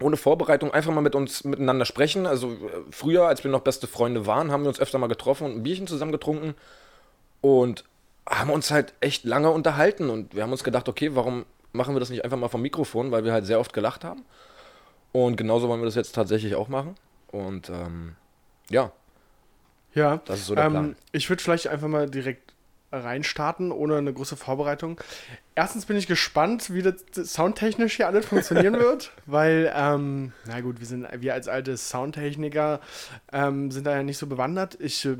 ohne 0.00 0.16
Vorbereitung 0.16 0.72
einfach 0.72 0.92
mal 0.92 1.00
mit 1.00 1.14
uns 1.14 1.44
miteinander 1.44 1.84
sprechen. 1.84 2.26
Also 2.26 2.52
äh, 2.52 2.56
früher, 2.90 3.26
als 3.26 3.42
wir 3.42 3.50
noch 3.50 3.60
beste 3.60 3.86
Freunde 3.88 4.26
waren, 4.26 4.52
haben 4.52 4.62
wir 4.62 4.68
uns 4.68 4.80
öfter 4.80 4.98
mal 4.98 5.08
getroffen 5.08 5.44
und 5.46 5.56
ein 5.56 5.62
Bierchen 5.64 5.88
zusammen 5.88 6.12
getrunken 6.12 6.54
und 7.40 7.84
haben 8.28 8.50
uns 8.50 8.70
halt 8.70 8.94
echt 9.00 9.24
lange 9.24 9.50
unterhalten 9.50 10.10
und 10.10 10.34
wir 10.34 10.42
haben 10.42 10.52
uns 10.52 10.64
gedacht, 10.64 10.88
okay, 10.88 11.14
warum 11.14 11.44
machen 11.72 11.94
wir 11.94 12.00
das 12.00 12.10
nicht 12.10 12.24
einfach 12.24 12.38
mal 12.38 12.48
vom 12.48 12.62
Mikrofon, 12.62 13.10
weil 13.10 13.24
wir 13.24 13.32
halt 13.32 13.46
sehr 13.46 13.60
oft 13.60 13.72
gelacht 13.72 14.04
haben. 14.04 14.24
Und 15.12 15.36
genauso 15.36 15.68
wollen 15.68 15.80
wir 15.80 15.86
das 15.86 15.94
jetzt 15.94 16.14
tatsächlich 16.14 16.54
auch 16.54 16.68
machen. 16.68 16.96
Und 17.36 17.68
ähm, 17.70 18.16
ja, 18.70 18.90
Ja. 19.94 20.20
Das 20.24 20.40
ist 20.40 20.46
so 20.46 20.54
der 20.54 20.64
ähm, 20.64 20.72
Plan. 20.72 20.96
Ich 21.12 21.28
würde 21.28 21.42
vielleicht 21.42 21.68
einfach 21.68 21.88
mal 21.88 22.08
direkt 22.08 22.52
reinstarten, 22.92 23.72
ohne 23.72 23.96
eine 23.96 24.12
große 24.12 24.36
Vorbereitung. 24.36 25.00
Erstens 25.54 25.86
bin 25.86 25.96
ich 25.96 26.06
gespannt, 26.06 26.72
wie 26.72 26.82
das 26.82 26.94
soundtechnisch 27.14 27.96
hier 27.96 28.06
alles 28.06 28.26
funktionieren 28.26 28.74
wird, 28.78 29.10
weil, 29.26 29.70
ähm, 29.74 30.32
na 30.46 30.60
gut, 30.60 30.78
wir 30.78 30.86
sind, 30.86 31.06
wir 31.20 31.34
als 31.34 31.48
alte 31.48 31.76
Soundtechniker 31.76 32.80
ähm, 33.32 33.70
sind 33.70 33.86
da 33.86 33.96
ja 33.96 34.02
nicht 34.02 34.18
so 34.18 34.26
bewandert. 34.28 34.76
Ich 34.80 35.04
äh, 35.04 35.16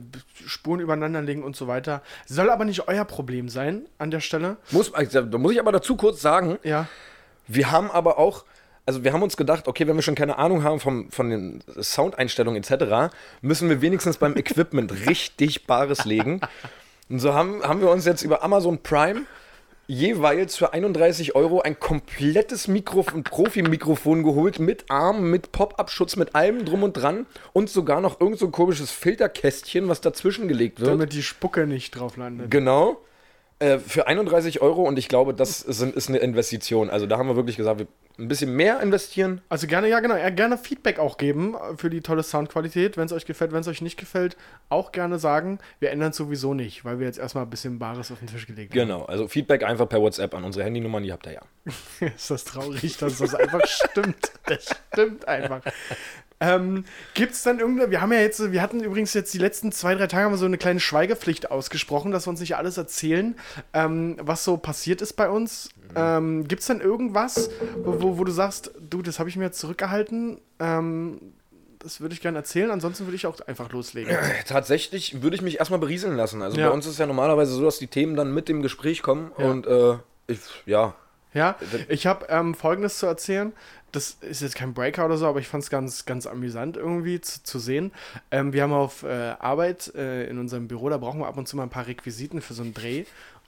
Spuren 0.47 0.81
übereinander 0.81 1.21
legen 1.23 1.43
und 1.43 1.57
so 1.57 1.67
weiter. 1.67 2.03
Soll 2.27 2.51
aber 2.51 2.65
nicht 2.65 2.87
euer 2.89 3.05
Problem 3.05 3.49
sein 3.49 3.87
an 3.99 4.11
der 4.11 4.21
Stelle. 4.21 4.57
muss, 4.71 4.95
also, 4.95 5.23
da 5.23 5.39
muss 5.39 5.53
ich 5.53 5.61
aber 5.61 5.73
dazu 5.73 5.97
kurz 5.97 6.21
sagen, 6.23 6.59
Ja. 6.63 6.87
wir 7.49 7.71
haben 7.73 7.91
aber 7.91 8.19
auch, 8.19 8.45
also 8.87 9.03
wir 9.03 9.13
haben 9.13 9.23
uns 9.23 9.37
gedacht, 9.37 9.67
okay, 9.67 9.87
wenn 9.87 9.97
wir 9.97 10.03
schon 10.03 10.15
keine 10.15 10.39
Ahnung 10.39 10.63
haben 10.63 10.79
vom, 10.81 11.11
von 11.11 11.31
den 11.31 11.65
Soundeinstellungen 11.81 12.63
etc., 12.63 13.13
müssen 13.43 13.69
wir 13.69 13.83
wenigstens 13.83 14.17
beim 14.17 14.37
Equipment 14.37 14.93
richtig 15.07 15.67
Bares 15.67 16.05
legen. 16.05 16.41
Und 17.09 17.19
so 17.19 17.35
haben, 17.35 17.63
haben 17.63 17.81
wir 17.81 17.91
uns 17.91 18.05
jetzt 18.05 18.23
über 18.23 18.43
Amazon 18.43 18.79
Prime 18.79 19.23
jeweils 19.89 20.57
für 20.57 20.73
31 20.73 21.35
Euro 21.37 21.61
ein 21.61 21.79
komplettes 21.79 22.67
Mikrofon, 22.67 23.23
Profi-Mikrofon 23.23 24.25
geholt, 24.25 24.59
mit 24.59 24.91
Arm, 24.91 25.31
mit 25.31 25.53
Pop-Up-Schutz, 25.53 26.17
mit 26.17 26.35
allem 26.35 26.65
drum 26.65 26.83
und 26.83 26.95
dran 26.95 27.27
und 27.53 27.71
sogar 27.71 28.01
noch 28.01 28.21
irgend 28.21 28.39
so 28.39 28.47
ein 28.47 28.53
komisches 28.53 28.91
Filterkästchen, 28.91 29.89
was 29.89 30.01
dazwischen 30.01 30.49
gelegt 30.49 30.81
wird. 30.81 30.91
Damit 30.91 31.13
die 31.13 31.23
Spucke 31.23 31.67
nicht 31.67 31.93
drauf 31.93 32.17
landet. 32.17 32.51
Genau. 32.51 33.01
Äh, 33.59 33.79
für 33.79 34.07
31 34.07 34.61
Euro 34.61 34.83
und 34.83 34.99
ich 34.99 35.09
glaube, 35.09 35.35
das 35.35 35.61
sind, 35.61 35.95
ist 35.95 36.09
eine 36.09 36.19
Investition. 36.19 36.91
Also 36.91 37.07
da 37.07 37.17
haben 37.19 37.29
wir 37.29 37.37
wirklich 37.37 37.57
gesagt, 37.57 37.79
wir 37.79 37.87
ein 38.19 38.29
bisschen 38.29 38.55
mehr 38.55 38.81
investieren. 38.81 39.43
Also 39.49 39.67
gerne, 39.67 39.89
ja 39.89 40.01
genau, 40.01 40.17
ja, 40.17 40.31
gerne 40.31 40.57
Feedback 40.57 40.99
auch 40.99 41.19
geben 41.19 41.55
äh, 41.55 41.77
für 41.77 41.91
die 41.91 42.01
tolle 42.01 42.23
Soundqualität, 42.23 42.97
wenn 42.97 43.07
es 43.07 43.13
euch 43.13 43.27
gefällt, 43.27 43.53
wenn 43.53 43.61
es 43.61 43.69
euch 43.69 43.83
nicht 43.83 43.99
gefällt, 43.99 44.37
auch 44.69 44.93
gerne 44.93 45.19
sagen. 45.19 45.59
Wir 45.81 45.91
ändern 45.91 46.11
es 46.11 46.17
sowieso 46.17 46.55
nicht, 46.55 46.85
weil 46.85 46.99
wir 46.99 47.07
jetzt 47.07 47.19
erstmal 47.19 47.45
ein 47.45 47.51
bisschen 47.51 47.79
Bares 47.79 48.11
auf 48.11 48.19
den 48.19 48.29
Tisch 48.29 48.47
gelegt 48.47 48.73
haben. 48.73 48.81
Genau, 48.81 49.05
also 49.05 49.29
Feedback 49.29 49.63
einfach 49.65 49.89
per 49.89 50.01
WhatsApp 50.01 50.35
an 50.35 50.45
unsere 50.45 50.65
Handynummern, 50.65 51.03
die 51.03 51.13
habt 51.13 51.27
ihr 51.27 51.33
ja. 51.33 51.43
ist 52.15 52.31
das 52.31 52.45
traurig, 52.45 52.97
dass 52.97 53.19
das 53.19 53.35
einfach 53.35 53.61
stimmt. 53.67 54.33
Das 54.47 54.75
stimmt 54.93 55.29
einfach. 55.29 55.61
Ähm, 56.39 56.85
Gibt 57.15 57.33
es 57.33 57.43
dann 57.43 57.61
irgendeine, 57.61 57.91
wir 57.91 58.03
haben 58.03 58.13
ja 58.13 58.21
jetzt, 58.21 58.53
wir 58.53 58.61
hatten 58.61 58.81
übrigens 58.81 59.15
jetzt 59.15 59.33
die 59.33 59.39
letzten 59.39 59.73
zwei, 59.73 59.95
drei 59.95 60.07
Tage 60.07 60.25
haben 60.25 60.33
wir 60.33 60.39
so 60.39 60.45
eine 60.45 60.59
kleine 60.59 60.81
Schweigepflicht 60.81 61.51
ausgesprochen, 61.51 62.13
dass 62.13 62.27
wir 62.27 62.31
uns 62.31 62.41
nicht 62.41 62.57
alles 62.57 62.77
erzählen, 62.77 63.37
ähm, 63.73 64.17
was 64.21 64.45
so 64.45 64.59
passiert 64.59 65.01
ist 65.01 65.15
bei 65.15 65.31
uns. 65.31 65.71
Ähm, 65.95 66.47
Gibt 66.49 66.61
es 66.63 66.67
dann 66.69 66.81
irgendwas, 66.81 67.51
wo, 67.85 68.01
wo, 68.03 68.19
wo 68.19 68.25
du 68.25 68.33
sagst, 68.33 68.71
du, 68.91 69.03
das 69.03 69.19
habe 69.19 69.29
ich 69.29 69.37
mir 69.37 69.45
jetzt 69.45 69.59
zurückgehalten, 69.59 70.39
ähm, 70.59 71.21
das 71.79 72.01
würde 72.01 72.15
ich 72.15 72.21
gerne 72.21 72.39
erzählen, 72.39 72.71
ansonsten 72.71 73.07
würde 73.07 73.15
ich 73.17 73.27
auch 73.27 73.39
einfach 73.47 73.71
loslegen. 73.71 74.13
Tatsächlich 74.47 75.23
würde 75.23 75.37
ich 75.37 75.43
mich 75.43 75.59
erstmal 75.59 75.79
berieseln 75.79 76.17
lassen. 76.17 76.43
Also 76.43 76.59
Ja. 76.59 76.69
bei 76.69 76.75
uns 76.75 76.85
ist 76.87 76.93
es 76.93 76.99
ja 76.99 77.07
normalerweise 77.07 77.53
so, 77.53 77.63
dass 77.65 77.79
die 77.79 77.87
Themen 77.87 78.17
dann 78.17 78.35
mit 78.35 78.49
dem 78.49 78.63
Gespräch 78.63 79.03
kommen 79.03 79.31
Ja. 79.39 79.45
und 79.47 79.67
äh, 79.67 79.95
ich, 80.27 80.41
ja, 80.67 80.95
Ja, 81.33 81.55
ich 81.89 82.07
habe 82.07 82.27
ähm, 82.29 82.55
Folgendes 82.55 82.99
zu 82.99 83.07
erzählen. 83.07 83.53
Das 83.93 84.17
ist 84.21 84.43
jetzt 84.43 84.57
kein 84.57 84.75
Breaker 84.75 85.05
oder 85.07 85.17
so, 85.17 85.27
aber 85.27 85.39
ich 85.39 85.49
fand 85.49 85.63
es 85.63 85.71
ganz, 85.71 86.05
ganz 86.07 86.27
amüsant 86.27 86.77
irgendwie 86.77 87.21
zu, 87.21 87.43
zu 87.45 87.59
sehen. 87.59 87.93
Ähm, 88.31 88.53
wir 88.53 88.63
haben 88.65 88.73
auf 88.73 89.05
äh, 89.05 89.35
Arbeit 89.39 89.95
äh, 89.95 90.27
in 90.29 90.39
unserem 90.39 90.67
Büro, 90.67 90.89
da 90.89 90.97
brauchen 90.99 91.21
wir 91.21 91.27
ab 91.29 91.39
und 91.39 91.47
zu 91.47 91.57
mal 91.57 91.63
ein 91.63 91.71
paar 91.71 91.87
Requisiten 91.87 92.41
für 92.43 92.53
so 92.55 92.63
einen 92.63 92.75
Dreh. 92.75 93.05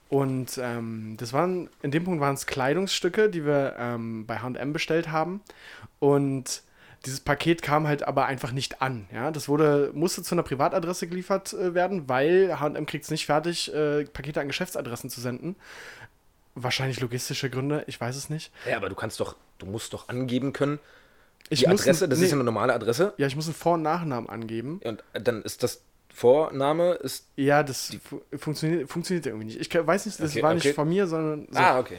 Und 0.09 0.57
ähm, 0.61 1.15
das 1.17 1.33
waren, 1.33 1.69
in 1.83 1.91
dem 1.91 2.03
Punkt 2.03 2.19
waren 2.19 2.33
es 2.33 2.45
Kleidungsstücke, 2.47 3.29
die 3.29 3.45
wir 3.45 3.75
ähm, 3.77 4.25
bei 4.25 4.39
HM 4.39 4.73
bestellt 4.73 5.11
haben. 5.11 5.41
Und 5.99 6.63
dieses 7.05 7.19
Paket 7.21 7.61
kam 7.61 7.87
halt 7.87 8.03
aber 8.03 8.25
einfach 8.25 8.51
nicht 8.51 8.81
an. 8.81 9.07
Ja, 9.13 9.29
das 9.31 9.47
wurde, 9.47 9.91
musste 9.93 10.23
zu 10.23 10.33
einer 10.35 10.43
Privatadresse 10.43 11.07
geliefert 11.07 11.53
äh, 11.53 11.73
werden, 11.75 12.09
weil 12.09 12.59
HM 12.59 12.85
kriegt 12.87 13.05
es 13.05 13.11
nicht 13.11 13.27
fertig, 13.27 13.73
äh, 13.73 14.03
Pakete 14.05 14.41
an 14.41 14.47
Geschäftsadressen 14.47 15.09
zu 15.11 15.21
senden. 15.21 15.55
Wahrscheinlich 16.55 16.99
logistische 16.99 17.49
Gründe, 17.49 17.83
ich 17.87 18.01
weiß 18.01 18.15
es 18.15 18.29
nicht. 18.29 18.51
ja, 18.69 18.75
aber 18.77 18.89
du 18.89 18.95
kannst 18.95 19.19
doch, 19.19 19.35
du 19.59 19.65
musst 19.67 19.93
doch 19.93 20.09
angeben 20.09 20.51
können, 20.51 20.79
Ich 21.49 21.59
die 21.59 21.67
Adresse, 21.67 22.05
ein- 22.05 22.09
das 22.09 22.19
nee, 22.19 22.25
ist 22.25 22.31
ja 22.31 22.35
eine 22.35 22.43
normale 22.43 22.73
Adresse 22.73 23.13
Ja, 23.17 23.27
ich 23.27 23.35
muss 23.35 23.45
einen 23.45 23.53
Vor- 23.55 23.75
und 23.75 23.83
Nachnamen 23.83 24.27
angeben. 24.29 24.81
und 24.83 25.03
dann 25.13 25.41
ist 25.43 25.63
das 25.63 25.81
Vorname 26.13 26.93
ist 26.93 27.27
Ja, 27.35 27.63
das 27.63 27.95
fu 28.03 28.21
funktioniert, 28.37 28.89
funktioniert 28.89 29.25
irgendwie 29.25 29.45
nicht. 29.45 29.59
Ich 29.59 29.73
weiß 29.73 30.05
nicht, 30.05 30.19
das 30.19 30.31
Okay, 30.31 30.43
war 30.43 30.53
nicht 30.53 30.65
okay. 30.65 30.73
von 30.73 30.89
mir, 30.89 31.07
sondern. 31.07 31.47
So. 31.49 31.59
Ah, 31.59 31.79
okay. 31.79 31.97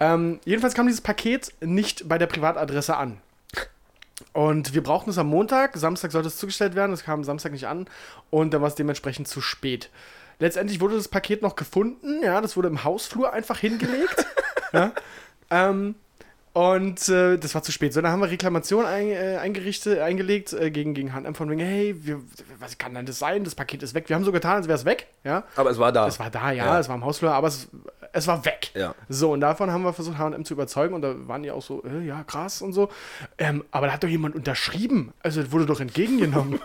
Ähm, 0.00 0.40
jedenfalls 0.44 0.74
kam 0.74 0.86
dieses 0.86 1.00
Paket 1.00 1.52
nicht 1.60 2.08
bei 2.08 2.18
der 2.18 2.26
Privatadresse 2.26 2.96
an. 2.96 3.20
Und 4.32 4.74
wir 4.74 4.82
brauchten 4.82 5.10
es 5.10 5.18
am 5.18 5.28
Montag. 5.28 5.76
Samstag 5.76 6.12
sollte 6.12 6.28
es 6.28 6.36
zugestellt 6.36 6.74
werden. 6.74 6.92
Es 6.92 7.04
kam 7.04 7.24
Samstag 7.24 7.52
nicht 7.52 7.66
an. 7.66 7.86
Und 8.30 8.54
dann 8.54 8.62
war 8.62 8.68
es 8.68 8.74
dementsprechend 8.74 9.28
zu 9.28 9.40
spät. 9.40 9.90
Letztendlich 10.38 10.80
wurde 10.80 10.96
das 10.96 11.08
Paket 11.08 11.42
noch 11.42 11.56
gefunden. 11.56 12.22
Ja, 12.22 12.40
das 12.40 12.56
wurde 12.56 12.68
im 12.68 12.84
Hausflur 12.84 13.32
einfach 13.32 13.58
hingelegt. 13.58 14.26
ja. 14.72 14.92
ähm, 15.50 15.94
und 16.54 17.08
äh, 17.08 17.38
das 17.38 17.54
war 17.54 17.62
zu 17.62 17.72
spät. 17.72 17.94
So, 17.94 18.02
dann 18.02 18.12
haben 18.12 18.20
wir 18.20 18.30
Reklamation 18.30 18.84
ein, 18.84 19.08
äh, 19.08 19.38
eingerichtet, 19.40 20.00
eingelegt 20.00 20.52
äh, 20.52 20.70
gegen, 20.70 20.92
gegen 20.92 21.14
H&M 21.14 21.34
von 21.34 21.48
wegen, 21.48 21.60
hey, 21.60 21.94
wir, 22.04 22.20
was 22.58 22.76
kann 22.76 22.94
denn 22.94 23.06
das 23.06 23.18
sein? 23.18 23.44
Das 23.44 23.54
Paket 23.54 23.82
ist 23.82 23.94
weg. 23.94 24.08
Wir 24.08 24.16
haben 24.16 24.24
so 24.24 24.32
getan, 24.32 24.56
als 24.56 24.68
wäre 24.68 24.76
es 24.78 24.84
weg. 24.84 25.06
Ja. 25.24 25.44
Aber 25.56 25.70
es 25.70 25.78
war 25.78 25.92
da. 25.92 26.06
Es 26.06 26.18
war 26.18 26.30
da, 26.30 26.50
ja, 26.50 26.66
Ja. 26.66 26.78
es 26.78 26.88
war 26.88 26.96
im 26.96 27.04
Hausflur, 27.04 27.32
aber 27.32 27.48
es, 27.48 27.68
es 28.12 28.26
war 28.26 28.44
weg. 28.44 28.70
Ja. 28.74 28.94
So, 29.08 29.32
und 29.32 29.40
davon 29.40 29.70
haben 29.70 29.82
wir 29.82 29.94
versucht, 29.94 30.18
HM 30.18 30.44
zu 30.44 30.52
überzeugen 30.52 30.94
und 30.94 31.00
da 31.00 31.14
waren 31.26 31.42
die 31.42 31.50
auch 31.50 31.62
so, 31.62 31.82
äh, 31.84 32.04
ja, 32.06 32.22
krass 32.24 32.60
und 32.60 32.74
so. 32.74 32.90
Ähm, 33.38 33.64
aber 33.70 33.86
da 33.86 33.94
hat 33.94 34.04
doch 34.04 34.08
jemand 34.08 34.34
unterschrieben. 34.34 35.14
Also, 35.22 35.40
das 35.40 35.52
wurde 35.52 35.64
doch 35.64 35.80
entgegengenommen. 35.80 36.60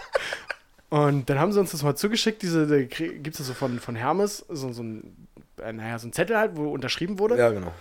und 0.90 1.30
dann 1.30 1.38
haben 1.38 1.52
sie 1.52 1.60
uns 1.60 1.70
das 1.70 1.82
mal 1.82 1.94
zugeschickt, 1.96 2.42
diese, 2.42 2.84
gibt 2.86 3.40
es 3.40 3.46
so 3.46 3.54
von, 3.54 3.78
von 3.80 3.94
Hermes, 3.96 4.44
so, 4.50 4.72
so 4.72 4.82
ein, 4.82 5.28
äh, 5.62 5.72
naja, 5.72 5.98
so 5.98 6.08
ein 6.08 6.12
Zettel 6.12 6.36
halt, 6.36 6.56
wo 6.56 6.70
unterschrieben 6.70 7.18
wurde. 7.18 7.38
ja, 7.38 7.50
genau. 7.50 7.72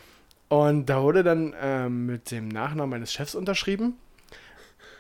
Und 0.50 0.86
da 0.86 1.02
wurde 1.02 1.24
dann 1.24 1.54
ähm, 1.62 2.06
mit 2.06 2.32
dem 2.32 2.48
Nachnamen 2.48 2.90
meines 2.90 3.12
Chefs 3.12 3.36
unterschrieben. 3.36 3.98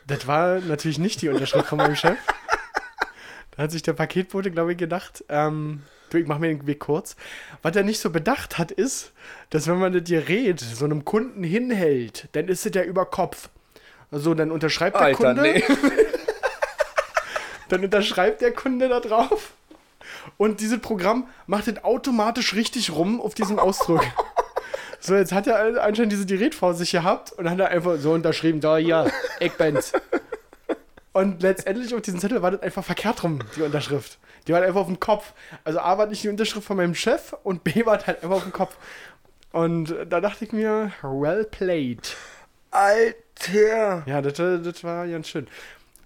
Das 0.05 0.27
war 0.27 0.59
natürlich 0.59 0.99
nicht 0.99 1.21
die 1.21 1.29
Unterschrift 1.29 1.67
von 1.67 1.77
meinem 1.77 1.95
Chef. 1.95 2.17
Da 3.55 3.63
hat 3.63 3.71
sich 3.71 3.81
der 3.81 3.93
Paketbote, 3.93 4.51
glaube 4.51 4.73
ich, 4.73 4.77
gedacht, 4.77 5.23
ähm, 5.29 5.81
du, 6.11 6.17
ich 6.17 6.27
mache 6.27 6.39
mir 6.39 6.49
den 6.49 6.67
Weg 6.67 6.79
kurz. 6.79 7.15
Was 7.63 7.75
er 7.75 7.83
nicht 7.83 7.99
so 7.99 8.11
bedacht 8.11 8.59
hat, 8.59 8.71
ist, 8.71 9.13
dass 9.49 9.67
wenn 9.67 9.79
man 9.79 9.93
das 9.93 10.03
Gerät 10.03 10.59
so 10.59 10.85
einem 10.85 11.05
Kunden 11.05 11.43
hinhält, 11.43 12.29
dann 12.33 12.49
ist 12.49 12.67
es 12.67 12.75
ja 12.75 12.83
über 12.83 13.05
Kopf. 13.05 13.49
Also 14.11 14.35
dann 14.35 14.51
unterschreibt 14.51 14.95
der 14.97 15.07
Alter, 15.07 15.33
Kunde, 15.33 15.41
nee. 15.41 15.63
dann 17.69 17.83
unterschreibt 17.83 18.41
der 18.41 18.53
Kunde 18.53 18.89
da 18.89 18.99
drauf 18.99 19.53
und 20.37 20.61
dieses 20.61 20.79
Programm 20.79 21.27
macht 21.45 21.67
es 21.67 21.83
automatisch 21.83 22.53
richtig 22.53 22.91
rum 22.91 23.19
auf 23.19 23.33
diesen 23.33 23.59
Ausdruck. 23.59 24.05
So, 24.99 25.15
jetzt 25.15 25.31
hat 25.31 25.47
er 25.47 25.83
anscheinend 25.83 26.11
diese 26.11 26.25
Gerät 26.25 26.55
vor 26.55 26.73
sich 26.73 26.91
gehabt 26.91 27.31
und 27.33 27.49
hat 27.49 27.59
er 27.59 27.69
einfach 27.69 27.97
so 27.97 28.13
unterschrieben, 28.13 28.61
da, 28.61 28.77
ja, 28.77 29.07
ich 29.39 29.53
bin's. 29.53 29.93
Und 31.13 31.41
letztendlich 31.41 31.93
auf 31.95 32.01
diesem 32.01 32.19
Zettel 32.19 32.41
war 32.41 32.51
das 32.51 32.61
einfach 32.61 32.83
verkehrt 32.83 33.23
rum, 33.23 33.39
die 33.55 33.63
Unterschrift. 33.63 34.19
Die 34.47 34.53
war 34.53 34.61
einfach 34.61 34.81
auf 34.81 34.87
dem 34.87 34.99
Kopf. 34.99 35.33
Also 35.63 35.79
A 35.79 35.97
war 35.97 36.05
nicht 36.05 36.23
die 36.23 36.29
Unterschrift 36.29 36.65
von 36.65 36.77
meinem 36.77 36.95
Chef 36.95 37.33
und 37.43 37.63
B 37.63 37.85
war 37.85 37.97
halt 38.05 38.23
einfach 38.23 38.37
auf 38.37 38.43
dem 38.43 38.53
Kopf. 38.53 38.75
Und 39.51 39.95
da 40.09 40.21
dachte 40.21 40.45
ich 40.45 40.51
mir, 40.51 40.91
well 41.01 41.43
played. 41.43 42.15
Alter. 42.71 44.03
Ja, 44.05 44.21
das, 44.21 44.33
das 44.35 44.83
war 44.83 45.07
ganz 45.07 45.29
schön. 45.29 45.47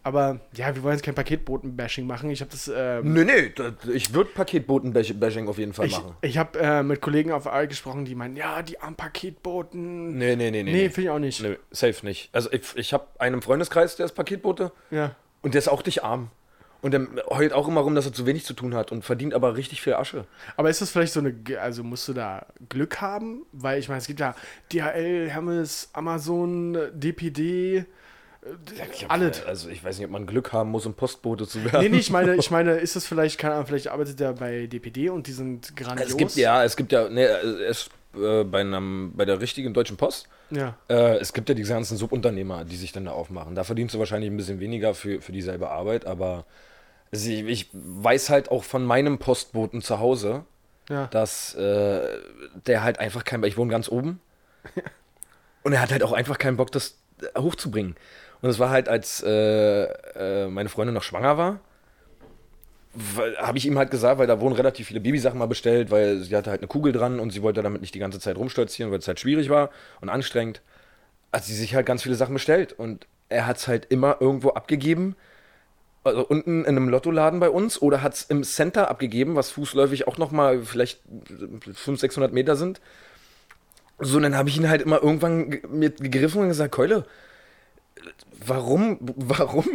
Aber 0.04 0.40
ja, 0.56 0.74
wir 0.76 0.82
wollen 0.82 0.96
jetzt 0.96 1.04
kein 1.06 1.14
Paketboten-Bashing 1.14 2.08
machen. 2.08 2.32
Ich 2.32 2.42
habe 2.42 2.50
das. 2.50 2.72
Ähm, 2.74 3.14
Nee, 3.14 3.24
nee, 3.24 3.50
das- 3.56 3.74
ich 3.94 4.14
würde 4.14 4.32
Paketboten-Bashing 4.34 5.48
auf 5.48 5.58
jeden 5.60 5.74
Fall 5.74 5.86
ich 5.86 5.92
machen. 5.94 6.16
ich 6.22 6.38
habe 6.38 6.60
äh, 6.60 6.82
mit 6.84 7.02
Kollegen 7.02 7.32
auf 7.32 7.46
Arbeit 7.46 7.70
gesprochen, 7.70 8.06
die 8.06 8.16
meinen, 8.16 8.36
ja, 8.36 8.62
die 8.64 8.80
armen 8.80 8.96
Paketboten. 8.96 10.18
Nee, 10.18 10.36
nee, 10.36 10.50
nee, 10.52 10.64
nee. 10.64 10.72
Nee, 10.72 10.90
finde 10.90 11.02
ich 11.02 11.10
auch 11.10 11.20
nicht. 11.20 11.42
Nö, 11.44 11.56
safe 11.72 12.06
nicht. 12.06 12.30
Also 12.34 12.52
ich, 12.52 12.62
ich 12.76 12.94
habe 12.94 13.06
einen 13.20 13.42
Freundeskreis, 13.42 13.96
der 13.96 14.06
ist 14.08 14.14
Paketbote 14.14 14.72
Ja. 14.90 15.16
und 15.42 15.54
der 15.54 15.60
ist 15.60 15.68
auch 15.68 15.82
dich 15.82 16.04
arm. 16.04 16.30
Und 16.84 16.92
der 16.96 17.06
heult 17.30 17.54
auch 17.54 17.68
immer 17.68 17.82
rum, 17.82 17.94
dass 17.94 18.08
er 18.08 18.14
zu 18.14 18.26
wenig 18.26 18.44
zu 18.44 18.56
tun 18.56 18.74
hat 18.74 18.92
und 18.92 19.06
verdient 19.06 19.36
aber 19.36 19.56
richtig 19.56 19.84
viel 19.84 19.94
Asche. 19.94 20.26
Aber 20.58 20.68
ist 20.72 20.82
das 20.82 20.90
vielleicht 20.90 21.14
so 21.14 21.20
eine, 21.20 21.36
also 21.62 21.84
musst 21.84 22.08
du 22.08 22.14
da 22.14 22.48
Glück 22.70 23.02
haben? 23.02 23.44
Weil 23.52 23.78
ich 23.80 23.88
meine, 23.88 24.00
es 24.00 24.08
gibt 24.08 24.20
ja 24.20 24.34
DHL, 24.74 25.30
Hermes, 25.30 25.90
Amazon, 25.94 26.76
DPD, 26.94 27.86
äh, 28.44 29.06
alles. 29.08 29.46
Also 29.46 29.70
ich 29.70 29.84
weiß 29.84 29.98
nicht, 29.98 30.06
ob 30.06 30.12
man 30.12 30.26
Glück 30.26 30.52
haben 30.54 30.70
muss, 30.72 30.86
um 30.86 30.94
Postbote 30.94 31.48
zu 31.48 31.64
werden. 31.64 31.82
Nee, 31.82 31.90
nee, 31.90 31.98
ich 31.98 32.10
meine, 32.10 32.36
ich 32.38 32.52
meine, 32.52 32.74
ist 32.76 32.96
das 32.96 33.06
vielleicht, 33.06 33.38
keine 33.40 33.56
Ahnung, 33.56 33.68
vielleicht 33.68 33.88
arbeitet 33.90 34.20
er 34.22 34.34
bei 34.34 34.68
DPD 34.68 35.10
und 35.10 35.28
die 35.28 35.32
sind 35.34 35.76
grandios. 35.76 36.10
Es 36.10 36.18
gibt 36.18 36.36
ja, 36.36 36.64
es 36.64 36.76
gibt 36.76 36.92
ja, 36.92 37.08
nee, 37.10 37.24
es, 37.24 37.90
äh, 38.16 38.44
bei, 38.44 38.62
einem, 38.62 39.14
bei 39.16 39.26
der 39.26 39.40
richtigen 39.42 39.74
Deutschen 39.74 39.96
Post, 39.98 40.28
Ja. 40.50 40.76
äh, 40.90 41.18
es 41.18 41.34
gibt 41.34 41.50
ja 41.50 41.56
die 41.56 41.64
ganzen 41.64 41.98
Subunternehmer, 41.98 42.66
die 42.66 42.76
sich 42.78 42.92
dann 42.92 43.06
da 43.06 43.12
aufmachen. 43.12 43.56
Da 43.56 43.64
verdienst 43.64 43.96
du 43.96 44.00
wahrscheinlich 44.00 44.30
ein 44.30 44.38
bisschen 44.38 44.60
weniger 44.60 44.94
für, 44.94 45.22
für 45.22 45.32
dieselbe 45.32 45.70
Arbeit, 45.70 46.06
aber 46.06 46.46
sie, 47.12 47.42
ich 47.48 47.70
weiß 47.74 48.30
halt 48.30 48.50
auch 48.52 48.64
von 48.64 48.84
meinem 48.86 49.18
Postboten 49.20 49.82
zu 49.82 50.00
Hause, 50.00 50.44
Ja. 50.90 51.08
dass 51.08 51.54
äh, 51.56 52.02
der 52.66 52.84
halt 52.84 53.00
einfach 53.00 53.24
kein, 53.24 53.44
ich 53.44 53.56
wohne 53.58 53.72
ganz 53.72 53.88
oben 53.88 54.20
und 55.64 55.74
er 55.74 55.82
hat 55.82 55.92
halt 55.92 56.04
auch 56.04 56.12
einfach 56.12 56.38
keinen 56.38 56.58
Bock, 56.58 56.72
das 56.72 56.98
äh, 57.22 57.40
hochzubringen. 57.40 57.96
Und 58.42 58.50
es 58.50 58.60
war 58.60 58.70
halt, 58.72 58.90
als 58.90 59.24
äh, 59.24 59.84
äh, 59.84 60.48
meine 60.48 60.70
Freundin 60.70 60.96
noch 60.96 61.04
schwanger 61.04 61.38
war, 61.38 61.60
habe 63.38 63.58
ich 63.58 63.66
ihm 63.66 63.78
halt 63.78 63.90
gesagt, 63.90 64.20
weil 64.20 64.28
da 64.28 64.42
wurden 64.42 64.54
relativ 64.56 64.88
viele 64.88 65.00
Babysachen 65.00 65.40
mal 65.40 65.46
bestellt, 65.46 65.92
weil 65.92 66.20
sie 66.20 66.36
hatte 66.36 66.50
halt 66.50 66.60
eine 66.60 66.68
Kugel 66.68 66.92
dran 66.92 67.20
und 67.22 67.32
sie 67.32 67.42
wollte 67.42 67.62
damit 67.64 67.80
nicht 67.82 67.96
die 67.96 68.00
ganze 68.00 68.20
Zeit 68.20 68.36
rumstolzieren, 68.36 68.92
weil 68.92 69.00
es 69.00 69.08
halt 69.08 69.20
schwierig 69.20 69.50
war 69.50 69.70
und 70.02 70.10
anstrengend. 70.10 70.62
Hat 71.34 71.46
sie 71.46 71.56
sich 71.56 71.76
halt 71.76 71.86
ganz 71.86 72.04
viele 72.04 72.16
Sachen 72.16 72.34
bestellt 72.34 72.74
und 72.74 73.08
er 73.30 73.48
hat 73.48 73.58
es 73.58 73.68
halt 73.68 73.88
immer 73.90 74.18
irgendwo 74.22 74.50
abgegeben. 74.52 75.16
Also 76.04 76.26
unten 76.28 76.62
in 76.62 76.68
einem 76.68 76.90
Lottoladen 76.90 77.40
bei 77.40 77.50
uns 77.50 77.82
oder 77.82 78.02
hat 78.04 78.16
es 78.16 78.24
im 78.24 78.44
Center 78.44 78.90
abgegeben, 78.90 79.36
was 79.36 79.52
fußläufig 79.52 80.08
auch 80.08 80.18
nochmal 80.18 80.64
vielleicht 80.64 81.02
500, 81.28 82.00
600 82.02 82.34
Meter 82.34 82.56
sind. 82.56 82.82
So, 84.00 84.18
und 84.18 84.24
dann 84.24 84.36
habe 84.36 84.50
ich 84.50 84.58
ihn 84.58 84.70
halt 84.70 84.82
immer 84.82 85.02
irgendwann 85.02 85.52
ge- 85.52 85.62
mir 85.70 85.92
gegriffen 85.92 86.42
und 86.42 86.48
gesagt, 86.48 86.72
Keule, 86.74 87.06
warum, 88.46 88.98
warum, 89.02 89.66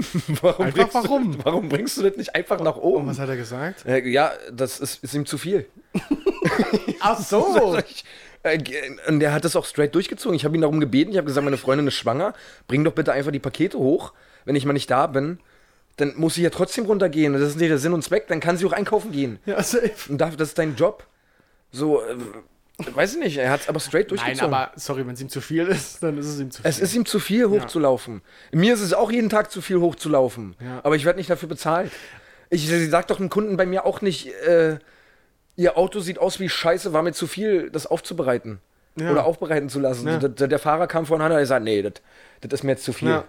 warum, 0.42 0.66
Einfach 0.66 0.90
bringst 0.90 0.94
warum? 0.94 1.32
Du, 1.32 1.44
warum 1.44 1.68
bringst 1.68 1.96
du 1.96 2.02
das 2.02 2.16
nicht 2.16 2.34
einfach 2.34 2.60
nach 2.60 2.76
Und 2.76 2.82
oben? 2.82 3.06
was 3.06 3.18
hat 3.18 3.28
er 3.28 3.36
gesagt? 3.36 3.84
Ja, 3.86 4.32
das 4.52 4.80
ist, 4.80 5.02
ist 5.02 5.14
ihm 5.14 5.26
zu 5.26 5.38
viel. 5.38 5.66
Ach 7.00 7.20
so. 7.20 7.78
Äh, 8.42 8.60
und 9.08 9.18
der 9.18 9.32
hat 9.32 9.44
das 9.44 9.56
auch 9.56 9.66
straight 9.66 9.92
durchgezogen. 9.96 10.36
Ich 10.36 10.44
habe 10.44 10.54
ihn 10.54 10.60
darum 10.60 10.78
gebeten. 10.78 11.10
Ich 11.10 11.16
habe 11.16 11.26
gesagt, 11.26 11.44
meine 11.44 11.56
Freundin 11.56 11.88
ist 11.88 11.94
schwanger. 11.94 12.32
Bring 12.68 12.84
doch 12.84 12.92
bitte 12.92 13.12
einfach 13.12 13.32
die 13.32 13.40
Pakete 13.40 13.76
hoch. 13.76 14.12
Wenn 14.44 14.54
ich 14.54 14.64
mal 14.64 14.72
nicht 14.72 14.88
da 14.88 15.08
bin, 15.08 15.40
dann 15.96 16.12
muss 16.16 16.34
sie 16.34 16.42
ja 16.42 16.50
trotzdem 16.50 16.86
runtergehen. 16.86 17.32
Das 17.32 17.42
ist 17.42 17.56
nicht 17.56 17.70
der 17.70 17.78
Sinn 17.78 17.92
und 17.92 18.02
Zweck. 18.02 18.28
Dann 18.28 18.38
kann 18.38 18.56
sie 18.56 18.64
auch 18.64 18.72
einkaufen 18.72 19.10
gehen. 19.10 19.40
Ja, 19.46 19.60
safe. 19.64 19.90
Und 20.12 20.18
das 20.18 20.34
ist 20.36 20.58
dein 20.58 20.76
Job. 20.76 21.04
So, 21.72 22.00
äh, 22.02 22.14
weiß 22.78 23.14
ich 23.14 23.18
nicht, 23.18 23.38
er 23.38 23.50
hat 23.50 23.62
es 23.62 23.68
aber 23.68 23.80
straight 23.80 24.10
Nein, 24.10 24.18
durchgezogen. 24.18 24.54
aber 24.54 24.72
sorry, 24.76 25.06
wenn 25.06 25.14
es 25.14 25.20
ihm 25.20 25.28
zu 25.28 25.40
viel 25.40 25.66
ist, 25.66 26.02
dann 26.02 26.18
ist 26.18 26.26
es 26.26 26.40
ihm 26.40 26.50
zu 26.50 26.62
viel. 26.62 26.68
es 26.68 26.78
ist 26.78 26.94
ihm 26.94 27.06
zu 27.06 27.18
viel 27.18 27.48
hochzulaufen. 27.48 28.22
Mir 28.52 28.74
ist 28.74 28.80
es 28.80 28.92
auch 28.92 29.10
jeden 29.10 29.30
Tag 29.30 29.50
zu 29.50 29.62
viel 29.62 29.80
hochzulaufen. 29.80 30.56
Ja. 30.60 30.80
Aber 30.82 30.96
ich 30.96 31.04
werde 31.04 31.18
nicht 31.18 31.30
dafür 31.30 31.48
bezahlt. 31.48 31.90
Ich, 32.50 32.70
ich 32.70 32.90
sag 32.90 33.06
doch 33.06 33.16
dem 33.16 33.30
Kunden 33.30 33.56
bei 33.56 33.66
mir 33.66 33.86
auch 33.86 34.02
nicht, 34.02 34.28
äh, 34.46 34.78
ihr 35.56 35.78
Auto 35.78 36.00
sieht 36.00 36.18
aus 36.18 36.38
wie 36.38 36.48
Scheiße, 36.48 36.92
war 36.92 37.02
mir 37.02 37.12
zu 37.12 37.26
viel, 37.26 37.70
das 37.70 37.86
aufzubereiten. 37.86 38.60
Ja. 38.98 39.10
Oder 39.10 39.24
aufbereiten 39.24 39.68
zu 39.68 39.80
lassen. 39.80 40.06
Ja. 40.06 40.18
Der, 40.18 40.48
der, 40.48 40.58
Fahrer 40.58 40.86
kam 40.86 41.06
vorne 41.06 41.24
an 41.24 41.30
und 41.30 41.36
hat 41.36 41.42
gesagt, 41.42 41.64
nee, 41.64 41.82
das 41.82 42.52
ist 42.52 42.62
mir 42.62 42.72
jetzt 42.72 42.84
zu 42.84 42.92
viel. 42.92 43.08
ja. 43.08 43.24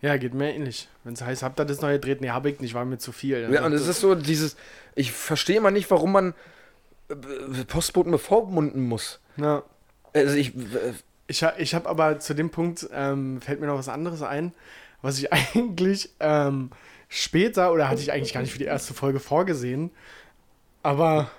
ja, 0.00 0.16
geht 0.16 0.34
mir 0.34 0.54
ähnlich. 0.54 0.88
Wenn 1.02 1.14
es 1.14 1.22
heißt, 1.22 1.42
habt 1.42 1.58
ihr 1.58 1.64
das 1.64 1.80
neue 1.80 1.98
dreht? 1.98 2.20
Nee, 2.20 2.30
hab 2.30 2.46
ich 2.46 2.60
nicht, 2.60 2.74
war 2.74 2.84
mir 2.84 2.98
zu 2.98 3.10
viel. 3.10 3.48
Ja, 3.52 3.64
und 3.64 3.72
sagt 3.72 3.74
es 3.74 3.88
ist 3.88 4.00
so 4.00 4.14
dieses, 4.14 4.56
ich 4.94 5.12
verstehe 5.12 5.60
mal 5.60 5.72
nicht, 5.72 5.90
warum 5.90 6.12
man 6.12 6.34
Postboten 7.66 8.12
bevormunden 8.12 8.86
muss. 8.88 9.20
Ja. 9.36 9.62
Also 10.14 10.34
ich, 10.36 10.54
äh, 10.56 10.92
Ich, 11.28 11.42
ich 11.58 11.74
habe 11.74 11.88
aber 11.88 12.18
zu 12.20 12.34
dem 12.34 12.50
Punkt, 12.50 12.88
ähm, 12.92 13.40
fällt 13.40 13.60
mir 13.60 13.66
noch 13.66 13.78
was 13.78 13.88
anderes 13.88 14.22
ein, 14.22 14.52
was 15.00 15.18
ich 15.18 15.32
eigentlich 15.54 16.10
ähm, 16.20 16.70
später, 17.08 17.72
oder 17.72 17.88
hatte 17.88 18.02
ich 18.02 18.12
eigentlich 18.12 18.32
gar 18.34 18.40
nicht 18.42 18.52
für 18.52 18.58
die 18.58 18.64
erste 18.64 18.92
Folge 18.94 19.20
vorgesehen, 19.20 19.90
aber 20.82 21.30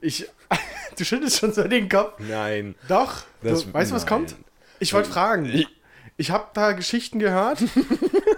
ich, 0.00 0.28
du 0.98 1.04
schüttelst 1.04 1.38
schon 1.38 1.52
so 1.52 1.64
den 1.66 1.88
Kopf. 1.88 2.14
nein. 2.18 2.74
Doch, 2.88 3.22
Das- 3.42 3.64
du, 3.64 3.72
weißt 3.74 3.90
du, 3.90 3.94
was 3.96 4.06
kommt? 4.06 4.36
Ich 4.78 4.92
wollte 4.92 5.10
fragen. 5.10 5.46
Ich- 5.46 5.68
Ich 6.18 6.30
habe 6.30 6.46
da 6.54 6.72
Geschichten 6.72 7.18
gehört. 7.18 7.58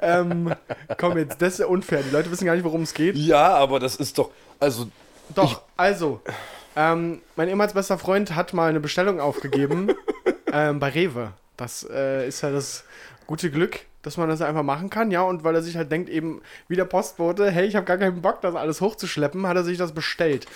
ähm, 0.00 0.54
komm 0.98 1.18
jetzt, 1.18 1.40
das 1.40 1.54
ist 1.54 1.58
ja 1.60 1.66
unfair. 1.66 2.02
Die 2.02 2.10
Leute 2.10 2.30
wissen 2.30 2.46
gar 2.46 2.54
nicht, 2.54 2.64
worum 2.64 2.82
es 2.82 2.94
geht. 2.94 3.16
Ja, 3.16 3.54
aber 3.54 3.80
das 3.80 3.96
ist 3.96 4.18
doch, 4.18 4.30
also, 4.58 4.88
Doch, 5.34 5.62
also, 5.76 6.20
ähm, 6.76 7.20
mein 7.36 7.48
ehemals 7.48 7.74
bester 7.74 7.98
Freund 7.98 8.34
hat 8.34 8.54
mal 8.54 8.68
eine 8.68 8.80
Bestellung 8.80 9.20
aufgegeben 9.20 9.92
ähm, 10.52 10.78
bei 10.80 10.88
Rewe. 10.88 11.32
Das 11.56 11.86
äh, 11.90 12.26
ist 12.26 12.42
ja 12.42 12.50
das 12.50 12.84
gute 13.26 13.50
Glück, 13.50 13.80
dass 14.02 14.16
man 14.16 14.28
das 14.28 14.40
einfach 14.40 14.62
machen 14.62 14.88
kann, 14.90 15.10
ja. 15.10 15.22
Und 15.22 15.44
weil 15.44 15.54
er 15.54 15.62
sich 15.62 15.76
halt 15.76 15.92
denkt, 15.92 16.08
eben 16.08 16.40
wie 16.68 16.76
der 16.76 16.84
Postbote, 16.84 17.50
hey, 17.50 17.66
ich 17.66 17.76
habe 17.76 17.86
gar 17.86 17.98
keinen 17.98 18.22
Bock, 18.22 18.40
das 18.40 18.54
alles 18.54 18.80
hochzuschleppen, 18.80 19.46
hat 19.46 19.56
er 19.56 19.64
sich 19.64 19.78
das 19.78 19.92
bestellt. 19.92 20.46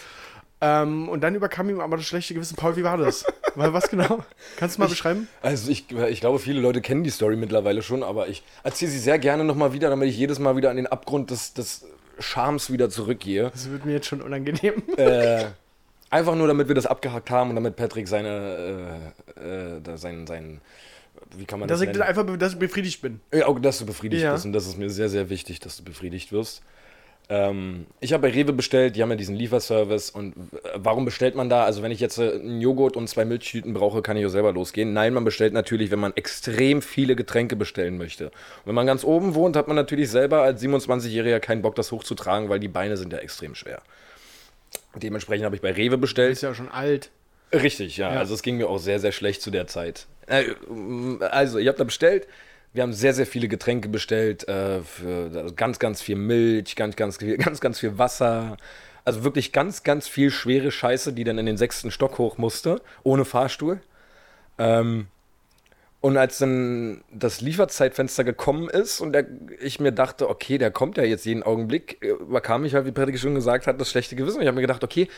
Ähm, 0.61 1.09
und 1.09 1.21
dann 1.21 1.35
überkam 1.35 1.69
ihm 1.69 1.81
aber 1.81 1.97
das 1.97 2.07
schlechte 2.07 2.35
Gewissen. 2.35 2.57
Paul, 2.57 2.77
wie 2.77 2.85
war 2.85 2.97
das? 2.97 3.25
Weil 3.57 3.73
was 3.73 3.89
genau? 3.89 4.25
Kannst 4.57 4.77
du 4.77 4.81
mal 4.83 4.89
beschreiben? 4.89 5.29
also 5.43 5.71
ich, 5.71 5.87
ich 5.91 6.21
glaube, 6.21 6.39
viele 6.39 6.61
Leute 6.61 6.81
kennen 6.81 7.05
die 7.05 7.11
Story 7.11 7.37
mittlerweile 7.37 7.83
schon, 7.83 8.03
aber 8.03 8.29
ich 8.29 8.43
erzähle 8.63 8.91
sie 8.91 8.99
sehr 8.99 9.19
gerne 9.19 9.45
nochmal 9.45 9.73
wieder, 9.73 9.91
damit 9.91 10.09
ich 10.09 10.17
jedes 10.17 10.39
Mal 10.39 10.57
wieder 10.57 10.71
an 10.71 10.77
den 10.77 10.87
Abgrund 10.87 11.31
des, 11.31 11.55
des 11.55 11.87
Charmes 12.19 12.71
wieder 12.73 12.91
zurückgehe. 12.91 13.51
Das 13.53 13.71
wird 13.71 13.85
mir 13.85 13.93
jetzt 13.93 14.07
schon 14.07 14.23
unangenehm. 14.23 14.83
äh, 14.97 15.45
einfach 16.11 16.35
nur, 16.35 16.47
damit 16.49 16.69
wir 16.69 16.75
das 16.75 16.87
abgehakt 16.87 17.31
haben 17.31 17.51
und 17.51 17.57
damit 17.57 17.77
Patrick 17.77 18.09
seine, 18.09 19.03
äh, 19.37 19.77
äh, 19.77 19.81
da 19.83 19.97
sein, 19.97 20.27
sein, 20.27 20.61
wie 21.37 21.45
kann 21.45 21.59
man 21.61 21.69
Dass 21.69 21.81
das 21.81 21.89
ich 21.89 21.93
nennen? 21.97 22.03
einfach 22.09 22.25
dass 22.39 22.53
ich 22.55 22.59
befriedigt 22.59 23.03
bin. 23.03 23.21
Ja, 23.33 23.47
auch, 23.47 23.59
dass 23.59 23.79
du 23.79 23.87
befriedigt 23.87 24.23
Ja. 24.23 24.33
bist 24.33 24.45
und 24.45 24.53
das 24.53 24.67
ist 24.67 24.79
mir 24.79 24.91
sehr, 24.91 25.09
sehr 25.09 25.31
wichtig, 25.31 25.61
dass 25.61 25.77
du 25.77 25.85
befriedigt 25.85 26.33
wirst. 26.33 26.63
Ähm, 27.31 27.87
ich 28.01 28.13
habe 28.13 28.29
bei 28.29 28.35
Rewe 28.35 28.53
bestellt, 28.53 28.97
die 28.97 29.03
haben 29.03 29.09
ja 29.11 29.17
diesen 29.17 29.35
Lieferservice 29.35 30.11
und 30.11 30.35
äh, 30.37 30.59
warum 30.75 31.07
bestellt 31.07 31.35
man 31.35 31.49
da? 31.49 31.65
Also 31.65 31.83
wenn 31.83 31.91
ich 31.91 32.01
jetzt 32.01 32.19
äh, 32.19 32.33
einen 32.33 32.61
Joghurt 32.61 32.97
und 32.97 33.09
zwei 33.09 33.25
Milchtüten 33.25 33.73
brauche, 33.73 34.03
kann 34.03 34.17
ich 34.19 34.27
auch 34.27 34.31
selber 34.31 34.53
losgehen. 34.53 34.93
Nein, 34.93 35.15
man 35.15 35.25
bestellt 35.25 35.55
natürlich, 35.55 35.91
wenn 35.91 36.01
man 36.01 36.13
extrem 36.17 36.83
viele 36.83 37.17
Getränke 37.17 37.57
bestellen 37.57 37.97
möchte. 37.97 38.27
Und 38.27 38.33
wenn 38.67 38.75
man 38.75 38.87
ganz 38.87 39.05
oben 39.05 39.35
wohnt, 39.35 39.57
hat 39.57 39.69
man 39.69 39.77
natürlich 39.77 40.11
selber 40.11 40.43
als 40.43 40.63
27-Jähriger 40.63 41.41
keinen 41.41 41.63
Bock, 41.63 41.77
das 41.77 41.93
hochzutragen, 41.93 42.51
weil 42.51 42.61
die 42.61 42.69
Beine 42.69 42.99
sind 42.99 43.13
ja 43.13 43.21
extrem 43.21 43.55
schwer. 43.55 43.81
Dementsprechend 44.95 45.47
habe 45.47 45.57
ich 45.57 45.63
bei 45.63 45.73
Rewe 45.73 45.97
bestellt. 45.97 46.33
Ist 46.33 46.43
ja 46.43 46.55
schon 46.55 46.69
alt. 46.69 47.11
Richtig, 47.53 47.97
ja. 47.97 48.13
Ja. 48.13 48.19
Also 48.19 48.35
es 48.35 48.43
ging 48.43 48.59
mir 48.59 48.69
auch 48.69 48.79
sehr, 48.79 49.01
sehr 49.01 49.13
schlecht 49.13 49.41
zu 49.41 49.51
der 49.51 49.67
Zeit. 49.67 50.07
Äh, 50.27 50.45
also, 51.21 51.59
ich 51.59 51.69
habe 51.69 51.79
da 51.79 51.85
bestellt. 51.85 52.27
Wir 52.75 52.83
haben 52.83 52.93
sehr, 52.93 53.15
sehr 53.15 53.27
viele 53.27 53.49
Getränke 53.49 53.89
bestellt. 53.89 54.47
Äh, 54.49 54.83
für 54.83 55.53
ganz, 55.55 55.79
ganz 55.79 56.03
viel 56.03 56.17
Milch, 56.17 56.77
ganz, 56.77 56.97
ganz 56.97 57.17
viel, 57.19 57.37
ganz, 57.39 57.61
ganz 57.61 57.79
viel 57.79 57.97
Wasser. 57.99 58.57
Also 59.05 59.23
wirklich 59.23 59.53
ganz, 59.53 59.85
ganz 59.85 60.09
viel 60.09 60.31
schwere 60.31 60.71
Scheiße, 60.71 61.13
die 61.13 61.25
dann 61.25 61.39
in 61.39 61.47
den 61.47 61.57
sechsten 61.57 61.91
Stock 61.91 62.19
hoch 62.19 62.37
musste, 62.37 62.83
ohne 63.05 63.25
Fahrstuhl. 63.25 63.81
Ähm, 64.59 65.07
und 66.01 66.17
als 66.19 66.39
dann 66.39 67.03
das 67.13 67.41
Lieferzeitfenster 67.41 68.25
gekommen 68.25 68.69
ist 68.69 69.01
und 69.01 69.13
der, 69.13 69.27
ich 69.61 69.81
mir 69.81 69.93
dachte, 69.93 70.29
okay, 70.29 70.59
der 70.59 70.71
kommt 70.71 70.99
ja 70.99 71.05
jetzt 71.05 71.25
jeden 71.25 71.43
Augenblick, 71.43 72.03
überkam 72.03 72.65
ich 72.65 72.75
halt, 72.75 72.87
wie 72.87 72.93
Patrick 72.93 73.19
schon 73.19 73.35
gesagt 73.35 73.67
hat, 73.67 73.81
das 73.81 73.91
schlechte 73.91 74.17
Gewissen. 74.17 74.43
Ich 74.43 74.47
habe 74.47 74.57
mir 74.57 74.61
gedacht, 74.61 74.85
okay, 74.85 75.09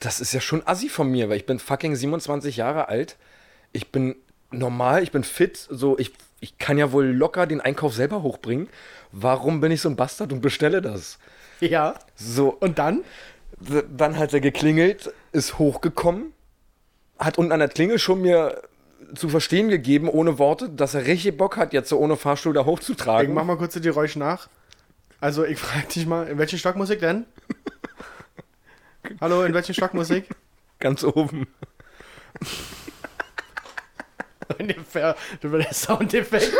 das 0.00 0.20
ist 0.20 0.32
ja 0.32 0.40
schon 0.40 0.66
assi 0.66 0.88
von 0.88 1.10
mir, 1.10 1.28
weil 1.28 1.36
ich 1.36 1.46
bin 1.46 1.58
fucking 1.58 1.94
27 1.94 2.56
Jahre 2.56 2.88
alt. 2.88 3.16
Ich 3.72 3.92
bin 3.92 4.16
normal, 4.50 5.02
ich 5.02 5.12
bin 5.12 5.22
fit, 5.22 5.56
so 5.56 5.98
ich, 5.98 6.12
ich 6.40 6.58
kann 6.58 6.78
ja 6.78 6.92
wohl 6.92 7.06
locker 7.06 7.46
den 7.46 7.60
Einkauf 7.60 7.94
selber 7.94 8.22
hochbringen. 8.22 8.68
Warum 9.12 9.60
bin 9.60 9.72
ich 9.72 9.80
so 9.80 9.88
ein 9.88 9.96
Bastard 9.96 10.32
und 10.32 10.40
bestelle 10.40 10.80
das? 10.82 11.18
Ja. 11.60 11.94
So, 12.14 12.48
Und 12.50 12.78
dann? 12.78 13.02
Dann 13.90 14.16
hat 14.18 14.32
er 14.32 14.40
geklingelt, 14.40 15.12
ist 15.32 15.58
hochgekommen, 15.58 16.32
hat 17.18 17.38
unten 17.38 17.50
an 17.50 17.58
der 17.58 17.68
Klingel 17.68 17.98
schon 17.98 18.20
mir 18.22 18.62
zu 19.16 19.28
verstehen 19.28 19.68
gegeben, 19.68 20.08
ohne 20.08 20.38
Worte, 20.38 20.68
dass 20.68 20.94
er 20.94 21.06
richtig 21.06 21.36
Bock 21.36 21.56
hat, 21.56 21.72
jetzt 21.72 21.88
so 21.88 21.98
ohne 21.98 22.16
Fahrstuhl 22.16 22.52
da 22.52 22.60
Ich 22.60 22.66
hochzutragen. 22.66 23.34
mach 23.34 23.44
mal 23.44 23.56
kurz 23.56 23.74
die 23.74 23.80
Geräusche 23.80 24.18
nach. 24.20 24.48
Also, 25.20 25.44
ich 25.44 25.58
frage 25.58 25.88
dich 25.88 26.06
mal, 26.06 26.28
in 26.28 26.38
welchen 26.38 26.58
Stock 26.58 26.76
muss 26.76 26.90
ich 26.90 27.00
denn? 27.00 27.24
Hallo, 29.20 29.42
in 29.42 29.54
welchen 29.54 29.74
Stock 29.74 29.94
muss 29.94 30.10
ich? 30.10 30.24
Ganz 30.78 31.02
oben. 31.02 31.48
Ungefähr, 34.58 35.16
das 35.40 35.52
war 35.52 35.58
der 35.58 35.72
Soundeffekt. 35.72 36.54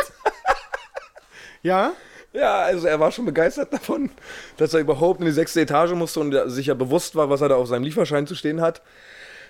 ja? 1.63 1.93
Ja, 2.31 2.59
also 2.59 2.87
er 2.87 2.99
war 2.99 3.11
schon 3.11 3.25
begeistert 3.25 3.73
davon, 3.73 4.11
dass 4.57 4.73
er 4.73 4.81
überhaupt 4.81 5.19
in 5.19 5.25
die 5.25 5.31
sechste 5.31 5.61
Etage 5.61 5.93
musste 5.93 6.19
und 6.19 6.51
sich 6.51 6.67
ja 6.67 6.75
bewusst 6.75 7.15
war, 7.15 7.29
was 7.29 7.41
er 7.41 7.49
da 7.49 7.55
auf 7.55 7.67
seinem 7.67 7.83
Lieferschein 7.83 8.27
zu 8.27 8.35
stehen 8.35 8.61
hat. 8.61 8.81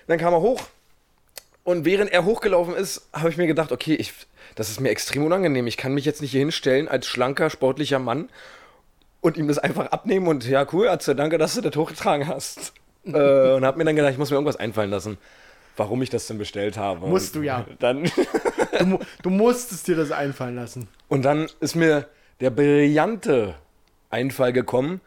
Dann 0.06 0.18
kam 0.18 0.32
er 0.32 0.40
hoch 0.40 0.62
und 1.62 1.84
während 1.84 2.10
er 2.10 2.24
hochgelaufen 2.24 2.74
ist, 2.74 3.06
habe 3.12 3.28
ich 3.28 3.36
mir 3.36 3.46
gedacht, 3.46 3.70
okay, 3.70 3.94
ich, 3.94 4.14
das 4.54 4.70
ist 4.70 4.80
mir 4.80 4.88
extrem 4.88 5.26
unangenehm. 5.26 5.66
Ich 5.66 5.76
kann 5.76 5.92
mich 5.92 6.06
jetzt 6.06 6.22
nicht 6.22 6.30
hier 6.30 6.40
hinstellen 6.40 6.88
als 6.88 7.06
schlanker, 7.06 7.50
sportlicher 7.50 7.98
Mann 7.98 8.30
und 9.20 9.36
ihm 9.36 9.46
das 9.46 9.58
einfach 9.58 9.86
abnehmen 9.86 10.26
und 10.26 10.46
ja, 10.48 10.66
cool, 10.72 10.88
Atze, 10.88 11.14
danke, 11.14 11.36
dass 11.36 11.54
du 11.54 11.60
das 11.60 11.76
hochgetragen 11.76 12.26
hast. 12.26 12.72
äh, 13.04 13.52
und 13.52 13.64
habe 13.64 13.78
mir 13.78 13.84
dann 13.84 13.96
gedacht, 13.96 14.12
ich 14.12 14.18
muss 14.18 14.30
mir 14.30 14.36
irgendwas 14.36 14.56
einfallen 14.56 14.90
lassen, 14.90 15.18
warum 15.80 16.02
ich 16.02 16.10
das 16.10 16.28
denn 16.28 16.38
bestellt 16.38 16.76
habe. 16.76 17.08
Musst 17.08 17.34
du 17.34 17.42
ja. 17.42 17.66
Dann 17.80 18.04
Du, 18.78 18.98
du 19.22 19.30
musstest 19.30 19.88
dir 19.88 19.96
das 19.96 20.10
einfallen 20.10 20.56
lassen. 20.56 20.88
Und 21.08 21.22
dann 21.22 21.48
ist 21.60 21.74
mir 21.74 22.08
der 22.40 22.50
brillante 22.50 23.54
Einfall 24.08 24.52
gekommen, 24.52 25.00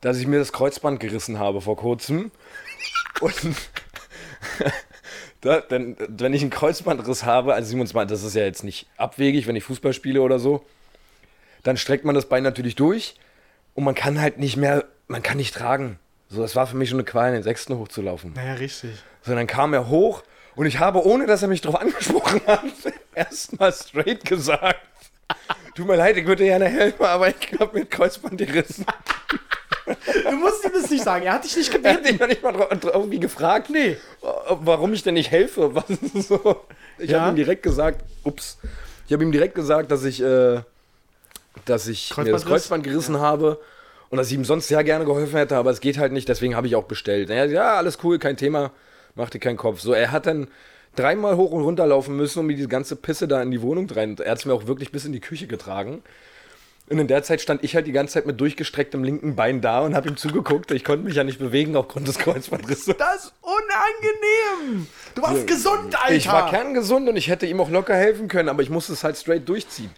dass 0.00 0.18
ich 0.18 0.26
mir 0.26 0.38
das 0.38 0.52
Kreuzband 0.52 1.00
gerissen 1.00 1.38
habe 1.38 1.60
vor 1.60 1.76
kurzem. 1.76 2.30
Und 3.20 3.34
da, 5.42 5.60
denn, 5.60 5.96
wenn 6.08 6.32
ich 6.32 6.40
einen 6.40 6.50
Kreuzbandriss 6.50 7.24
habe, 7.24 7.54
also 7.54 7.68
27, 7.68 8.10
das 8.10 8.24
ist 8.24 8.34
ja 8.34 8.44
jetzt 8.44 8.64
nicht 8.64 8.86
abwegig, 8.96 9.46
wenn 9.46 9.56
ich 9.56 9.64
Fußball 9.64 9.92
spiele 9.92 10.22
oder 10.22 10.38
so, 10.38 10.64
dann 11.62 11.76
streckt 11.76 12.04
man 12.04 12.14
das 12.14 12.26
Bein 12.26 12.42
natürlich 12.42 12.76
durch 12.76 13.16
und 13.74 13.84
man 13.84 13.94
kann 13.94 14.20
halt 14.20 14.38
nicht 14.38 14.56
mehr, 14.56 14.86
man 15.08 15.22
kann 15.22 15.36
nicht 15.36 15.54
tragen. 15.54 15.98
So, 16.30 16.40
das 16.40 16.56
war 16.56 16.66
für 16.66 16.76
mich 16.76 16.88
schon 16.88 16.98
eine 16.98 17.04
Qual, 17.04 17.32
den 17.32 17.42
sechsten 17.42 17.76
hochzulaufen. 17.76 18.32
Naja, 18.34 18.54
richtig. 18.54 18.92
So, 19.24 19.34
dann 19.34 19.46
kam 19.46 19.74
er 19.74 19.88
hoch 19.88 20.22
und 20.56 20.66
ich 20.66 20.78
habe, 20.78 21.04
ohne 21.04 21.26
dass 21.26 21.42
er 21.42 21.48
mich 21.48 21.60
darauf 21.60 21.80
angesprochen 21.80 22.40
hat, 22.46 22.62
erstmal 23.14 23.72
straight 23.72 24.24
gesagt: 24.24 24.80
Tut 25.74 25.86
mir 25.86 25.96
leid, 25.96 26.16
ich 26.16 26.26
würde 26.26 26.44
gerne 26.44 26.66
helfen, 26.66 27.04
aber 27.04 27.28
ich 27.28 27.36
habe 27.58 27.78
mir 27.78 27.84
ein 27.84 27.90
Kreuzband 27.90 28.38
gerissen. 28.38 28.84
Du 30.24 30.32
musst 30.36 30.64
ihm 30.64 30.70
das 30.72 30.88
nicht 30.90 31.02
sagen, 31.02 31.26
er 31.26 31.34
hat 31.34 31.44
dich 31.44 31.56
nicht 31.56 31.72
Er 31.84 31.94
gebeten. 31.94 31.96
hat 31.96 32.12
mich 32.12 32.20
noch 32.20 32.26
nicht 32.28 32.42
mal 32.42 32.78
irgendwie 32.92 33.18
gefragt, 33.20 33.70
Nee. 33.70 33.96
warum 34.48 34.92
ich 34.92 35.02
denn 35.02 35.14
nicht 35.14 35.30
helfe. 35.30 35.74
Was 35.74 35.90
ist 35.90 36.28
so? 36.28 36.64
Ich 36.98 37.10
Ja. 37.10 37.20
habe 37.20 37.32
ihm 37.32 37.36
direkt 37.36 37.62
gesagt: 37.62 38.04
Ups. 38.24 38.58
Ich 39.06 39.12
habe 39.12 39.24
ihm 39.24 39.32
direkt 39.32 39.54
gesagt, 39.56 39.90
dass 39.90 40.04
ich, 40.04 40.22
äh, 40.22 40.60
dass 41.64 41.88
ich 41.88 42.16
mir 42.16 42.24
das? 42.26 42.44
Kreuzband 42.46 42.84
gerissen 42.84 43.18
habe. 43.20 43.60
Und 44.08 44.18
dass 44.18 44.26
ich 44.26 44.34
ihm 44.34 44.44
sonst 44.44 44.66
sehr 44.66 44.82
gerne 44.82 45.04
geholfen 45.04 45.36
hätte, 45.36 45.56
aber 45.56 45.70
es 45.70 45.80
geht 45.80 45.96
halt 45.96 46.10
nicht, 46.10 46.28
deswegen 46.28 46.56
habe 46.56 46.66
ich 46.66 46.74
auch 46.74 46.82
bestellt. 46.84 47.30
Er, 47.30 47.46
ja, 47.46 47.74
alles 47.76 47.98
cool, 48.02 48.18
kein 48.18 48.36
Thema, 48.36 48.72
mach 49.14 49.30
dir 49.30 49.38
keinen 49.38 49.56
Kopf. 49.56 49.80
So, 49.80 49.92
er 49.92 50.10
hat 50.10 50.26
dann 50.26 50.48
dreimal 50.96 51.36
hoch 51.36 51.52
und 51.52 51.62
runter 51.62 51.86
laufen 51.86 52.16
müssen, 52.16 52.40
um 52.40 52.46
mir 52.46 52.56
die 52.56 52.68
ganze 52.68 52.96
Pisse 52.96 53.28
da 53.28 53.42
in 53.42 53.50
die 53.50 53.62
Wohnung 53.62 53.88
rein. 53.90 54.16
Er 54.18 54.32
hat 54.32 54.38
es 54.38 54.44
mir 54.44 54.54
auch 54.54 54.66
wirklich 54.66 54.92
bis 54.92 55.04
in 55.04 55.12
die 55.12 55.20
Küche 55.20 55.46
getragen. 55.46 56.02
Und 56.88 56.98
in 56.98 57.06
der 57.06 57.22
Zeit 57.22 57.40
stand 57.40 57.62
ich 57.62 57.76
halt 57.76 57.86
die 57.86 57.92
ganze 57.92 58.14
Zeit 58.14 58.26
mit 58.26 58.40
durchgestrecktem 58.40 59.04
linken 59.04 59.36
Bein 59.36 59.60
da 59.60 59.80
und 59.80 59.94
habe 59.94 60.08
ihm 60.08 60.16
zugeguckt. 60.16 60.72
Ich 60.72 60.82
konnte 60.82 61.04
mich 61.04 61.14
ja 61.14 61.22
nicht 61.22 61.38
bewegen 61.38 61.76
aufgrund 61.76 62.08
des 62.08 62.18
Kreuzbandrisses. 62.18 62.96
Das 62.98 63.26
ist 63.26 63.34
unangenehm. 63.42 64.88
Du 65.14 65.22
warst 65.22 65.46
gesund, 65.46 65.94
Alter. 66.02 66.14
Ich 66.14 66.26
war 66.26 66.50
kerngesund 66.50 67.08
und 67.08 67.16
ich 67.16 67.28
hätte 67.28 67.46
ihm 67.46 67.60
auch 67.60 67.70
locker 67.70 67.94
helfen 67.94 68.26
können, 68.26 68.48
aber 68.48 68.62
ich 68.62 68.70
musste 68.70 68.92
es 68.92 69.04
halt 69.04 69.16
straight 69.16 69.48
durchziehen. 69.48 69.90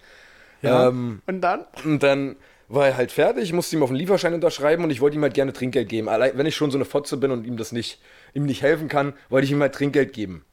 Ja. 0.61 0.89
Ähm, 0.89 1.23
Und 1.27 1.41
dann? 1.41 1.65
und 1.83 2.03
dann 2.03 2.37
war 2.69 2.89
er 2.89 2.97
halt 2.97 3.11
fertig, 3.11 3.53
musste 3.55 3.77
ihm 3.77 3.83
auf 3.83 3.89
den 3.91 3.97
Lieferschein 3.97 4.35
unterschreiben 4.35 4.85
und 4.85 4.91
ich 4.91 5.01
wollte 5.01 5.17
ihm 5.17 5.23
halt 5.23 5.35
gerne 5.35 5.53
Trinkgeld 5.55 5.89
geben. 5.89 6.11
Allein, 6.11 6.33
wenn 6.37 6.47
ich 6.47 6.57
schon 6.57 6.71
so 6.71 6.79
eine 6.79 6.85
Fotze 6.85 7.17
bin 7.17 7.31
und 7.31 7.47
ihm 7.47 7.57
das 7.57 7.73
nicht, 7.73 8.01
ihm 8.35 8.47
nicht 8.47 8.63
helfen 8.63 8.89
kann, 8.89 9.15
wollte 9.29 9.47
ich 9.47 9.53
ihm 9.53 9.61
halt 9.61 9.75
Trinkgeld 9.75 10.13
geben. 10.13 10.45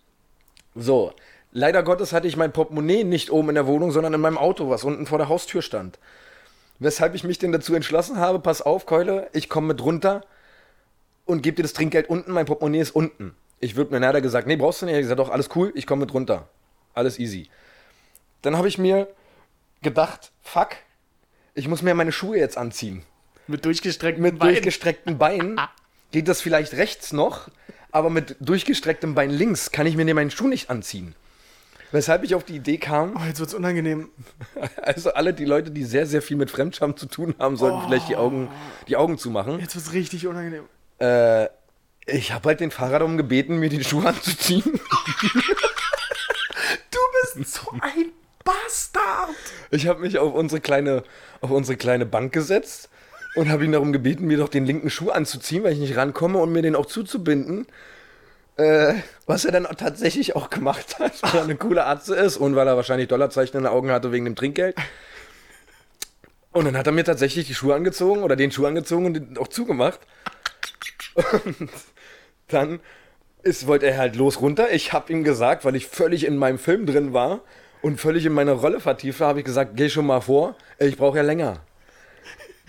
So. 0.76 1.14
Leider 1.52 1.82
Gottes 1.82 2.14
hatte 2.14 2.28
ich 2.28 2.38
mein 2.38 2.52
Portemonnaie 2.52 3.04
nicht 3.04 3.32
oben 3.32 3.50
in 3.50 3.56
der 3.56 3.66
Wohnung, 3.66 3.92
sondern 3.92 4.14
in 4.14 4.22
meinem 4.22 4.38
Auto, 4.38 4.70
was 4.70 4.84
unten 4.84 5.08
vor 5.08 5.18
der 5.18 5.30
Haustür 5.30 5.64
stand. 5.64 5.98
Weshalb 6.78 7.16
ich 7.16 7.24
mich 7.24 7.40
denn 7.40 7.52
dazu 7.52 7.74
entschlossen 7.74 8.18
habe, 8.18 8.40
pass 8.40 8.62
auf, 8.62 8.86
Keule, 8.86 9.30
ich 9.34 9.50
komme 9.50 9.68
mit 9.68 9.84
runter 9.84 10.24
und 11.26 11.42
gebe 11.42 11.56
dir 11.56 11.64
das 11.64 11.74
Trinkgeld 11.74 12.08
unten, 12.08 12.32
mein 12.32 12.46
Portemonnaie 12.46 12.80
ist 12.80 12.92
unten. 12.92 13.36
Ich 13.60 13.76
würde 13.76 13.92
mir 13.92 14.00
leider 14.00 14.22
gesagt, 14.22 14.48
nee, 14.48 14.56
brauchst 14.56 14.82
du 14.82 14.86
nicht. 14.86 14.96
Ich 14.96 15.02
gesagt, 15.02 15.20
doch, 15.20 15.30
alles 15.30 15.50
cool, 15.56 15.72
ich 15.76 15.88
komme 15.88 16.02
mit 16.02 16.14
runter. 16.14 16.48
Alles 16.94 17.20
easy. 17.20 17.50
Dann 18.42 18.56
habe 18.56 18.68
ich 18.68 18.78
mir 18.78 19.08
gedacht, 19.82 20.32
fuck, 20.42 20.70
ich 21.56 21.68
muss 21.68 21.82
mir 21.82 21.94
meine 21.94 22.12
Schuhe 22.12 22.38
jetzt 22.38 22.58
anziehen. 22.58 23.04
Mit 23.48 23.66
durchgestreckten 23.66 24.22
Mit 24.22 24.42
durchgestreckten 24.42 25.18
Beinen 25.18 25.60
geht 26.12 26.28
das 26.28 26.42
vielleicht 26.42 26.74
rechts 26.74 27.14
noch, 27.14 27.50
aber 27.92 28.10
mit 28.10 28.36
durchgestrecktem 28.40 29.16
Bein 29.16 29.30
links 29.30 29.72
kann 29.72 29.88
ich 29.88 29.96
mir 29.96 30.14
meinen 30.14 30.32
Schuh 30.32 30.48
nicht 30.48 30.70
anziehen. 30.70 31.16
Weshalb 31.92 32.24
ich 32.24 32.36
auf 32.36 32.44
die 32.44 32.58
Idee 32.58 32.78
kam, 32.78 33.16
Oh, 33.16 33.26
jetzt 33.26 33.40
wird's 33.40 33.56
unangenehm. 33.56 34.10
also 34.82 35.14
alle 35.14 35.34
die 35.34 35.46
Leute, 35.46 35.72
die 35.72 35.84
sehr, 35.84 36.06
sehr 36.06 36.22
viel 36.22 36.38
mit 36.38 36.52
Fremdscham 36.52 36.96
zu 36.96 37.08
tun 37.08 37.34
haben, 37.40 37.58
sollten 37.58 37.82
vielleicht 37.88 38.10
die 38.10 38.16
Augen, 38.16 38.50
die 38.88 38.96
Augen 38.96 39.18
zumachen. 39.18 39.60
Jetzt 39.60 39.76
wird's 39.76 39.94
richtig 39.94 40.28
unangenehm. 40.28 40.66
Äh, 41.00 41.48
ich 42.06 42.32
habe 42.32 42.50
halt 42.50 42.60
den 42.60 42.72
Fahrer 42.72 43.00
darum 43.00 43.18
gebeten, 43.18 43.58
mir 43.58 43.70
die 43.70 43.84
Schuhe 43.84 44.08
anzuziehen. 44.08 44.64
Du 46.92 47.40
bist 47.40 47.54
so 47.54 47.72
ein 47.82 48.12
Bastard. 48.44 49.30
Ich 49.72 49.88
habe 49.88 50.02
mich 50.02 50.20
auf 50.20 50.34
unsere 50.34 50.62
kleine, 50.62 51.04
auf 51.42 51.50
unsere 51.50 51.78
kleine 51.78 52.06
Bank 52.06 52.34
gesetzt 52.34 52.90
und 53.40 53.50
habe 53.50 53.64
ihn 53.64 53.72
darum 53.72 53.94
gebeten, 53.94 54.26
mir 54.26 54.38
doch 54.38 54.50
den 54.50 54.66
linken 54.66 54.90
Schuh 54.90 55.12
anzuziehen, 55.12 55.64
weil 55.64 55.74
ich 55.74 55.80
nicht 55.80 55.96
rankomme 55.96 56.40
und 56.40 56.52
mir 56.52 56.62
den 56.62 56.76
auch 56.76 56.86
zuzubinden. 56.86 57.68
Äh, 58.58 58.96
was 59.26 59.46
er 59.46 59.54
dann 59.54 59.64
tatsächlich 59.78 60.36
auch 60.36 60.50
gemacht 60.50 61.00
hat, 61.00 61.14
weil 61.24 61.36
er 61.36 61.44
eine 61.44 61.56
coole 61.56 61.86
Arzt 61.86 62.10
ist 62.10 62.36
und 62.38 62.56
weil 62.56 62.68
er 62.68 62.76
wahrscheinlich 62.76 63.08
Dollarzeichen 63.08 63.58
in 63.58 63.64
den 63.64 63.72
Augen 63.72 63.92
hatte 63.92 64.12
wegen 64.12 64.26
dem 64.26 64.36
Trinkgeld. 64.36 64.76
Und 66.52 66.66
dann 66.66 66.76
hat 66.76 66.88
er 66.88 66.92
mir 66.92 67.06
tatsächlich 67.06 67.48
die 67.48 67.56
Schuhe 67.56 67.76
angezogen 67.76 68.24
oder 68.24 68.36
den 68.36 68.52
Schuh 68.52 68.66
angezogen 68.66 69.06
und 69.06 69.14
den 69.14 69.38
auch 69.38 69.48
zugemacht. 69.48 70.02
Und 71.46 71.70
dann 72.50 72.80
ist, 73.44 73.68
wollte 73.68 73.86
er 73.86 73.98
halt 73.98 74.18
los 74.18 74.42
runter. 74.42 74.72
Ich 74.74 74.92
habe 74.92 75.14
ihm 75.14 75.24
gesagt, 75.24 75.64
weil 75.64 75.76
ich 75.76 75.88
völlig 75.88 76.26
in 76.26 76.36
meinem 76.36 76.60
Film 76.60 76.86
drin 76.86 77.14
war 77.14 77.42
und 77.82 78.02
völlig 78.02 78.26
in 78.26 78.34
meine 78.34 78.52
Rolle 78.52 78.82
vertieft 78.82 79.22
war, 79.22 79.30
habe 79.30 79.40
ich 79.40 79.46
gesagt, 79.46 79.72
geh 79.76 79.90
schon 79.90 80.08
mal 80.08 80.20
vor, 80.20 80.56
ich 80.80 80.98
brauche 80.98 81.18
ja 81.18 81.24
länger. 81.24 81.62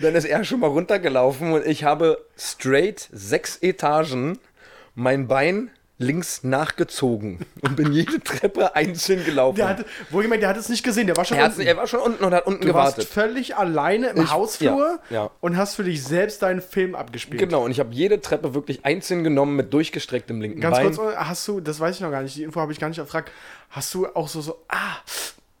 Dann 0.01 0.15
ist 0.15 0.25
er 0.25 0.43
schon 0.43 0.59
mal 0.59 0.67
runtergelaufen 0.67 1.53
und 1.53 1.65
ich 1.65 1.83
habe 1.83 2.23
straight 2.37 3.07
sechs 3.11 3.57
Etagen 3.57 4.39
mein 4.95 5.27
Bein 5.27 5.71
links 5.97 6.43
nachgezogen 6.43 7.45
und 7.61 7.75
bin 7.75 7.93
jede 7.93 8.19
Treppe 8.21 8.75
einzeln 8.75 9.23
gelaufen. 9.23 9.57
Der 9.57 9.69
hatte, 9.69 9.85
wo 10.09 10.19
jemand, 10.23 10.41
der 10.41 10.49
hat 10.49 10.57
es 10.57 10.67
nicht 10.67 10.83
gesehen, 10.83 11.05
der 11.05 11.15
war 11.15 11.25
schon 11.25 11.37
er, 11.37 11.43
hat, 11.43 11.51
unten. 11.51 11.61
er 11.61 11.77
war 11.77 11.85
schon 11.85 11.99
unten 11.99 12.23
und 12.23 12.33
hat 12.33 12.47
unten 12.47 12.61
Du 12.61 12.67
gewartet. 12.69 12.97
warst 12.97 13.13
völlig 13.13 13.55
alleine 13.55 14.07
im 14.07 14.23
Ich- 14.23 14.31
Hausflur 14.31 14.99
ja, 15.11 15.15
ja. 15.25 15.31
und 15.41 15.57
hast 15.57 15.75
für 15.75 15.83
dich 15.83 16.03
selbst 16.03 16.41
deinen 16.41 16.61
Film 16.63 16.95
abgespielt. 16.95 17.39
Genau, 17.39 17.63
und 17.63 17.69
ich 17.69 17.79
habe 17.79 17.93
jede 17.93 18.19
Treppe 18.19 18.55
wirklich 18.55 18.83
einzeln 18.83 19.23
genommen 19.23 19.55
mit 19.55 19.71
durchgestrecktem 19.75 20.41
linken 20.41 20.59
Ganz 20.59 20.77
Bein. 20.77 20.95
kurz, 20.95 21.15
hast 21.17 21.47
du, 21.47 21.59
das 21.61 21.79
weiß 21.79 21.93
ich 21.97 22.01
noch 22.01 22.09
gar 22.09 22.23
nicht, 22.23 22.35
die 22.35 22.41
Info 22.43 22.59
habe 22.59 22.71
ich 22.71 22.79
gar 22.79 22.89
nicht 22.89 22.97
erfragt, 22.97 23.31
hast 23.69 23.93
du 23.93 24.07
auch 24.07 24.27
so, 24.27 24.41
so, 24.41 24.57
ah, 24.69 24.95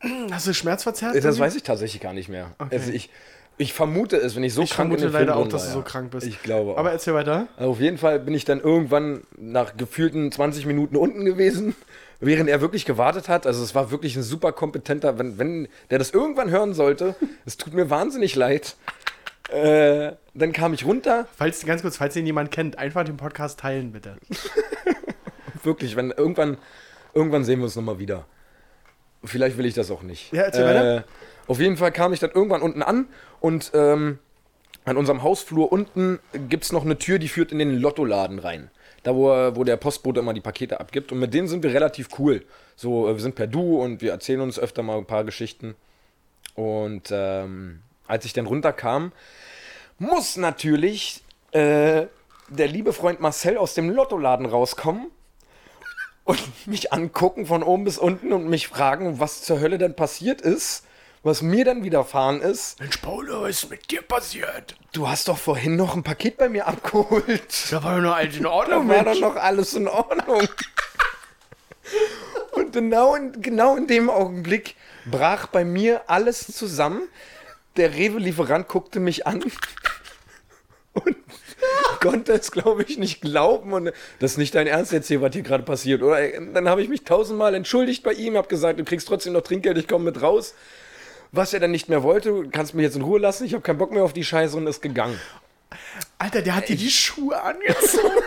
hast 0.31 0.47
du 0.47 0.55
Schmerzverzerrt? 0.55 1.23
das 1.23 1.37
weiß 1.37 1.55
ich 1.55 1.61
tatsächlich 1.61 2.01
gar 2.01 2.13
nicht 2.13 2.29
mehr. 2.29 2.55
Also 2.71 2.91
ich, 2.91 3.11
ich 3.57 3.73
vermute 3.73 4.17
es, 4.17 4.35
wenn 4.35 4.43
ich 4.43 4.53
so 4.53 4.63
Ich 4.63 4.71
krank 4.71 4.89
vermute 4.89 5.05
in 5.05 5.07
den 5.09 5.17
Film 5.17 5.27
leider 5.27 5.39
auch, 5.39 5.47
dass 5.47 5.67
war, 5.67 5.73
du 5.73 5.79
so 5.79 5.81
krank 5.83 6.11
bist. 6.11 6.25
Ich 6.25 6.41
glaube 6.41 6.71
auch. 6.71 6.77
Aber 6.77 6.91
erzähl 6.91 7.13
weiter. 7.13 7.47
Also 7.57 7.71
auf 7.71 7.79
jeden 7.79 7.97
Fall 7.97 8.19
bin 8.19 8.33
ich 8.33 8.45
dann 8.45 8.59
irgendwann 8.59 9.21
nach 9.37 9.77
gefühlten 9.77 10.31
20 10.31 10.65
Minuten 10.65 10.95
unten 10.95 11.25
gewesen, 11.25 11.75
während 12.19 12.49
er 12.49 12.61
wirklich 12.61 12.85
gewartet 12.85 13.29
hat. 13.29 13.45
Also 13.45 13.63
es 13.63 13.75
war 13.75 13.91
wirklich 13.91 14.15
ein 14.15 14.23
super 14.23 14.51
kompetenter, 14.51 15.19
wenn, 15.19 15.37
wenn 15.37 15.67
der 15.89 15.99
das 15.99 16.11
irgendwann 16.11 16.49
hören 16.49 16.73
sollte, 16.73 17.15
es 17.45 17.57
tut 17.57 17.73
mir 17.73 17.89
wahnsinnig 17.89 18.35
leid. 18.35 18.75
Äh, 19.49 20.13
dann 20.33 20.53
kam 20.53 20.73
ich 20.73 20.85
runter, 20.85 21.27
Falls, 21.35 21.65
ganz 21.65 21.81
kurz, 21.81 21.97
falls 21.97 22.15
ihn 22.15 22.25
jemand 22.25 22.51
kennt, 22.51 22.77
einfach 22.77 23.03
den 23.03 23.17
Podcast 23.17 23.59
teilen, 23.59 23.91
bitte. 23.91 24.15
wirklich, 25.63 25.95
wenn 25.95 26.11
irgendwann, 26.11 26.57
irgendwann 27.13 27.43
sehen 27.43 27.59
wir 27.59 27.65
uns 27.65 27.75
nochmal 27.75 27.99
wieder. 27.99 28.25
Vielleicht 29.23 29.57
will 29.57 29.65
ich 29.65 29.73
das 29.73 29.91
auch 29.91 30.01
nicht. 30.01 30.31
Ja, 30.33 30.43
erzähl 30.43 30.65
weiter. 30.65 31.03
Auf 31.47 31.59
jeden 31.59 31.77
Fall 31.77 31.91
kam 31.91 32.13
ich 32.13 32.19
dann 32.19 32.31
irgendwann 32.31 32.61
unten 32.61 32.81
an 32.81 33.07
und 33.39 33.71
ähm, 33.73 34.19
an 34.85 34.97
unserem 34.97 35.21
Hausflur 35.21 35.71
unten 35.71 36.19
gibt 36.49 36.63
es 36.63 36.71
noch 36.71 36.85
eine 36.85 36.97
Tür, 36.97 37.19
die 37.19 37.27
führt 37.27 37.51
in 37.51 37.59
den 37.59 37.77
Lottoladen 37.77 38.39
rein. 38.39 38.71
Da, 39.03 39.15
wo, 39.15 39.29
wo 39.55 39.63
der 39.63 39.77
Postbote 39.77 40.19
immer 40.19 40.33
die 40.33 40.41
Pakete 40.41 40.79
abgibt. 40.79 41.11
Und 41.11 41.19
mit 41.19 41.33
denen 41.33 41.47
sind 41.47 41.63
wir 41.63 41.73
relativ 41.73 42.09
cool. 42.19 42.45
So, 42.75 43.09
äh, 43.09 43.13
wir 43.13 43.21
sind 43.21 43.35
per 43.35 43.47
Du 43.47 43.81
und 43.81 44.01
wir 44.01 44.11
erzählen 44.11 44.41
uns 44.41 44.59
öfter 44.59 44.83
mal 44.83 44.97
ein 44.97 45.05
paar 45.05 45.23
Geschichten. 45.23 45.75
Und 46.55 47.09
ähm, 47.11 47.79
als 48.07 48.25
ich 48.25 48.33
dann 48.33 48.45
runterkam, 48.45 49.11
muss 49.97 50.37
natürlich 50.37 51.23
äh, 51.51 52.05
der 52.49 52.67
liebe 52.67 52.93
Freund 52.93 53.19
Marcel 53.21 53.57
aus 53.57 53.73
dem 53.73 53.89
Lottoladen 53.89 54.45
rauskommen 54.45 55.07
und 56.23 56.39
mich 56.67 56.93
angucken 56.93 57.45
von 57.45 57.63
oben 57.63 57.83
bis 57.83 57.97
unten 57.97 58.33
und 58.33 58.47
mich 58.47 58.67
fragen, 58.67 59.19
was 59.19 59.43
zur 59.43 59.59
Hölle 59.59 59.77
denn 59.77 59.95
passiert 59.95 60.41
ist, 60.41 60.85
was 61.23 61.41
mir 61.41 61.65
dann 61.65 61.83
widerfahren 61.83 62.41
ist. 62.41 62.79
Mensch, 62.79 62.97
Paulo, 62.97 63.43
was 63.43 63.63
ist 63.63 63.69
mit 63.69 63.91
dir 63.91 64.01
passiert? 64.01 64.75
Du 64.91 65.07
hast 65.07 65.27
doch 65.27 65.37
vorhin 65.37 65.75
noch 65.75 65.95
ein 65.95 66.03
Paket 66.03 66.37
bei 66.37 66.49
mir 66.49 66.67
abgeholt. 66.67 67.71
Da 67.71 67.83
war 67.83 67.95
doch 67.95 68.01
noch 68.01 68.15
alles 68.15 68.37
in 68.37 68.43
Da 68.43 68.49
Ordnung, 68.49 68.89
war 68.89 69.03
doch 69.03 69.19
noch 69.19 69.35
alles 69.35 69.73
in 69.73 69.87
Ordnung. 69.87 70.47
Und 72.51 72.73
genau 72.73 73.15
in, 73.15 73.41
genau 73.41 73.75
in 73.75 73.87
dem 73.87 74.09
Augenblick 74.09 74.75
brach 75.05 75.47
bei 75.47 75.63
mir 75.63 76.09
alles 76.09 76.47
zusammen. 76.47 77.03
Der 77.77 77.93
Rewe-Lieferant 77.93 78.67
guckte 78.67 78.99
mich 78.99 79.25
an 79.27 79.43
und 80.93 81.15
konnte 82.01 82.33
es, 82.33 82.51
glaube 82.51 82.83
ich, 82.83 82.97
nicht 82.97 83.21
glauben. 83.21 83.73
Und 83.73 83.91
das 84.19 84.31
ist 84.31 84.37
nicht 84.37 84.55
dein 84.55 84.67
Ernst 84.67 84.91
jetzt 84.91 85.07
hier, 85.07 85.21
was 85.21 85.33
hier 85.33 85.43
gerade 85.43 85.63
passiert. 85.63 86.01
Oder 86.01 86.27
dann 86.53 86.67
habe 86.69 86.81
ich 86.81 86.89
mich 86.89 87.03
tausendmal 87.03 87.53
entschuldigt 87.55 88.03
bei 88.03 88.13
ihm, 88.13 88.37
habe 88.37 88.47
gesagt, 88.47 88.79
du 88.79 88.83
kriegst 88.83 89.07
trotzdem 89.07 89.33
noch 89.33 89.41
Trinkgeld, 89.41 89.77
ich 89.77 89.87
komme 89.87 90.05
mit 90.05 90.21
raus. 90.21 90.53
Was 91.31 91.53
er 91.53 91.61
dann 91.61 91.71
nicht 91.71 91.87
mehr 91.87 92.03
wollte, 92.03 92.29
du 92.29 92.49
kannst 92.49 92.73
mich 92.73 92.83
jetzt 92.83 92.97
in 92.97 93.03
Ruhe 93.03 93.19
lassen, 93.19 93.45
ich 93.45 93.53
habe 93.53 93.63
keinen 93.63 93.77
Bock 93.77 93.91
mehr 93.91 94.03
auf 94.03 94.11
die 94.11 94.23
Scheiße 94.25 94.57
und 94.57 94.67
ist 94.67 94.81
gegangen. 94.81 95.17
Alter, 96.17 96.41
der 96.41 96.55
hat 96.55 96.67
dir 96.67 96.75
die 96.75 96.91
Schuhe 96.91 97.41
angezogen. 97.41 98.03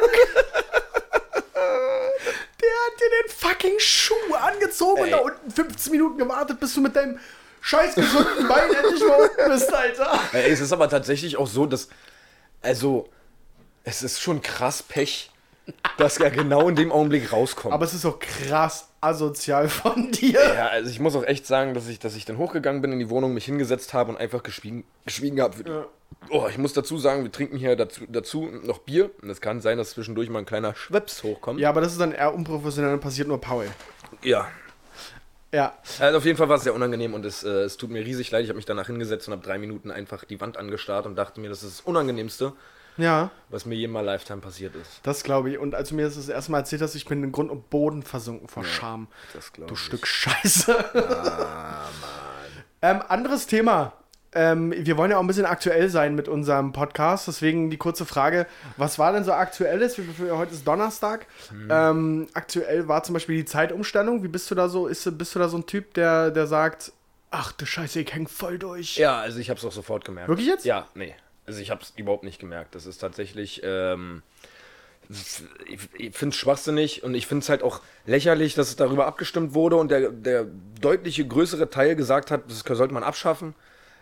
der 1.55 2.75
hat 2.87 3.01
dir 3.01 3.11
den 3.11 3.31
fucking 3.37 3.79
Schuh 3.79 4.15
angezogen 4.35 5.03
und 5.03 5.07
Ey. 5.09 5.13
da 5.13 5.19
unten 5.19 5.51
15 5.51 5.93
Minuten 5.93 6.19
gewartet, 6.19 6.59
bis 6.61 6.75
du 6.75 6.81
mit 6.81 6.97
deinem 6.97 7.19
scheiß 7.61 7.95
gesunden 7.95 8.49
Bein 8.49 8.73
endlich 8.73 9.01
mal 9.01 9.21
unten 9.21 9.51
bist, 9.51 9.73
Alter. 9.73 10.21
Ey, 10.33 10.51
es 10.51 10.61
ist 10.61 10.73
aber 10.73 10.89
tatsächlich 10.89 11.37
auch 11.37 11.47
so, 11.47 11.67
dass. 11.67 11.89
Also, 12.63 13.11
es 13.85 14.03
ist 14.03 14.21
schon 14.21 14.43
krass 14.43 14.83
Pech, 14.83 15.31
dass 15.99 16.19
er 16.19 16.31
genau 16.31 16.69
in 16.69 16.75
dem 16.75 16.91
Augenblick 16.91 17.33
rauskommt. 17.33 17.73
Aber 17.73 17.85
es 17.85 17.95
ist 17.95 18.05
auch 18.05 18.19
krass 18.19 18.89
asozial 19.01 19.69
von 19.69 20.11
dir. 20.13 20.41
ja, 20.55 20.69
also 20.69 20.91
ich 20.91 21.01
muss 21.01 21.15
auch 21.15 21.25
echt 21.25 21.47
sagen, 21.47 21.75
dass 21.75 21.89
ich, 21.89 21.99
dass 21.99 22.17
ich 22.17 22.25
dann 22.25 22.39
hochgegangen 22.39 22.83
bin 22.83 22.93
in 22.93 22.99
die 22.99 23.11
Wohnung, 23.11 23.35
mich 23.35 23.45
hingesetzt 23.45 23.95
habe 23.95 24.11
und 24.11 24.19
einfach 24.19 24.43
geschwiegen, 24.43 24.85
geschwiegen 25.05 25.41
habe. 25.41 25.89
Oh, 26.31 26.47
ich 26.49 26.59
muss 26.59 26.73
dazu 26.73 26.99
sagen, 26.99 27.23
wir 27.23 27.33
trinken 27.33 27.59
hier 27.59 27.77
dazu, 27.77 28.03
dazu 28.09 28.49
noch 28.63 28.79
Bier. 28.79 29.11
Und 29.23 29.31
es 29.31 29.41
kann 29.41 29.61
sein, 29.61 29.79
dass 29.79 29.91
zwischendurch 29.91 30.31
mal 30.31 30.41
ein 30.41 30.47
kleiner 30.47 30.75
Schweps 30.75 31.23
hochkommt. 31.23 31.61
Ja, 31.61 31.69
aber 31.69 31.81
das 31.81 31.93
ist 31.93 32.01
dann 32.01 32.13
eher 32.13 32.35
unprofessionell 32.35 32.95
und 32.95 33.01
passiert 33.01 33.29
nur 33.29 33.41
Paul. 33.41 33.67
ja. 34.23 34.49
Ja. 35.53 35.79
Also 36.01 36.19
auf 36.19 36.25
jeden 36.25 36.37
Fall 36.37 36.49
war 36.49 36.57
es 36.57 36.65
sehr 36.65 36.75
unangenehm 36.75 37.15
und 37.15 37.25
es, 37.25 37.45
äh, 37.45 37.49
es 37.49 37.77
tut 37.77 37.89
mir 37.89 38.05
riesig 38.05 38.29
leid. 38.33 38.43
Ich 38.43 38.49
habe 38.49 38.57
mich 38.57 38.67
danach 38.67 38.89
hingesetzt 38.89 39.29
und 39.29 39.35
habe 39.35 39.45
drei 39.45 39.57
Minuten 39.57 39.93
einfach 39.93 40.25
die 40.25 40.41
Wand 40.41 40.57
angestarrt 40.57 41.07
und 41.07 41.15
dachte 41.15 41.39
mir, 41.39 41.49
das 41.49 41.63
ist 41.63 41.79
das 41.79 41.87
Unangenehmste, 41.87 42.55
Ja, 42.97 43.31
was 43.49 43.67
mir 43.67 43.75
je 43.75 43.85
in 43.85 43.91
meiner 43.91 44.07
Lifetime 44.07 44.41
passiert 44.41 44.75
ist. 44.77 45.01
das 45.03 45.23
glaube 45.23 45.51
ich. 45.51 45.59
Und 45.59 45.75
als 45.75 45.89
du 45.89 45.97
mir 45.97 46.05
das 46.05 46.15
das 46.17 46.29
erste 46.29 46.53
Mal 46.53 46.59
erzählt 46.59 46.83
hast, 46.83 46.95
ich 46.95 47.07
bin 47.07 47.23
in 47.23 47.33
Grund 47.33 47.51
und 47.51 47.71
Boden 47.71 48.03
versunken 48.03 48.49
vor 48.49 48.65
Scham. 48.65 49.09
Das 49.33 49.53
glaube 49.53 49.69
Du 49.71 49.77
Stück 49.77 50.07
Scheiße. 50.07 50.77
ähm, 52.83 53.03
anderes 53.09 53.47
Thema. 53.47 53.93
Ähm, 54.37 54.75
wir 54.77 54.97
wollen 54.97 55.13
ja 55.13 55.17
auch 55.17 55.23
ein 55.23 55.29
bisschen 55.29 55.47
aktuell 55.47 55.89
sein 55.89 56.17
mit 56.17 56.29
unserem 56.29 56.73
Podcast. 56.73 57.29
Deswegen 57.29 57.71
die 57.71 57.77
kurze 57.77 58.05
Frage: 58.05 58.47
Was 58.77 58.99
war 58.99 59.13
denn 59.13 59.23
so 59.25 59.33
aktuelles? 59.33 59.97
Heute 60.31 60.55
ist 60.55 60.67
Donnerstag. 60.67 61.27
Ähm, 61.71 62.27
aktuell 62.35 62.89
war 62.89 63.05
zum 63.05 63.15
Beispiel 63.15 63.37
die 63.37 63.45
Zeitumstellung. 63.45 64.23
Wie 64.25 64.29
bist 64.29 64.51
du 64.51 64.55
da 64.57 64.69
so? 64.69 64.89
Ist, 64.89 65.19
bist 65.19 65.35
du 65.35 65.39
da 65.39 65.49
so 65.49 65.57
ein 65.57 65.67
Typ, 65.67 65.95
der, 65.95 66.33
der 66.33 66.49
sagt: 66.49 66.93
Ach 67.31 67.53
du 67.53 67.65
Scheiße, 67.65 68.01
ich 68.01 68.13
häng 68.13 68.27
voll 68.27 68.59
durch? 68.59 68.97
Ja, 68.97 69.21
also 69.21 69.39
ich 69.39 69.51
habe 69.51 69.59
es 69.59 69.65
auch 69.65 69.73
sofort 69.73 70.05
gemerkt. 70.05 70.29
Wirklich 70.29 70.49
jetzt? 70.49 70.65
Ja, 70.65 70.89
nee. 70.95 71.15
Also 71.47 71.61
ich 71.61 71.71
habe 71.71 71.83
es 71.83 71.93
überhaupt 71.97 72.25
nicht 72.25 72.39
gemerkt. 72.39 72.75
Das 72.75 72.87
ist 72.87 72.99
tatsächlich, 72.99 73.61
ähm, 73.65 74.23
ich, 75.09 76.17
finde 76.17 76.35
es 76.35 76.37
schwachsinnig 76.37 77.03
und 77.03 77.15
ich 77.15 77.27
finde 77.27 77.43
es 77.43 77.49
halt 77.49 77.63
auch 77.63 77.81
lächerlich, 78.07 78.55
dass 78.55 78.69
es 78.69 78.77
darüber 78.77 79.07
abgestimmt 79.07 79.55
wurde 79.55 79.77
und 79.77 79.91
der, 79.91 80.11
der 80.11 80.47
deutliche 80.81 81.27
größere 81.27 81.69
Teil 81.69 81.97
gesagt 81.97 82.31
hat, 82.31 82.43
das 82.49 82.61
sollte 82.61 82.95
man 82.95 83.03
abschaffen. 83.03 83.55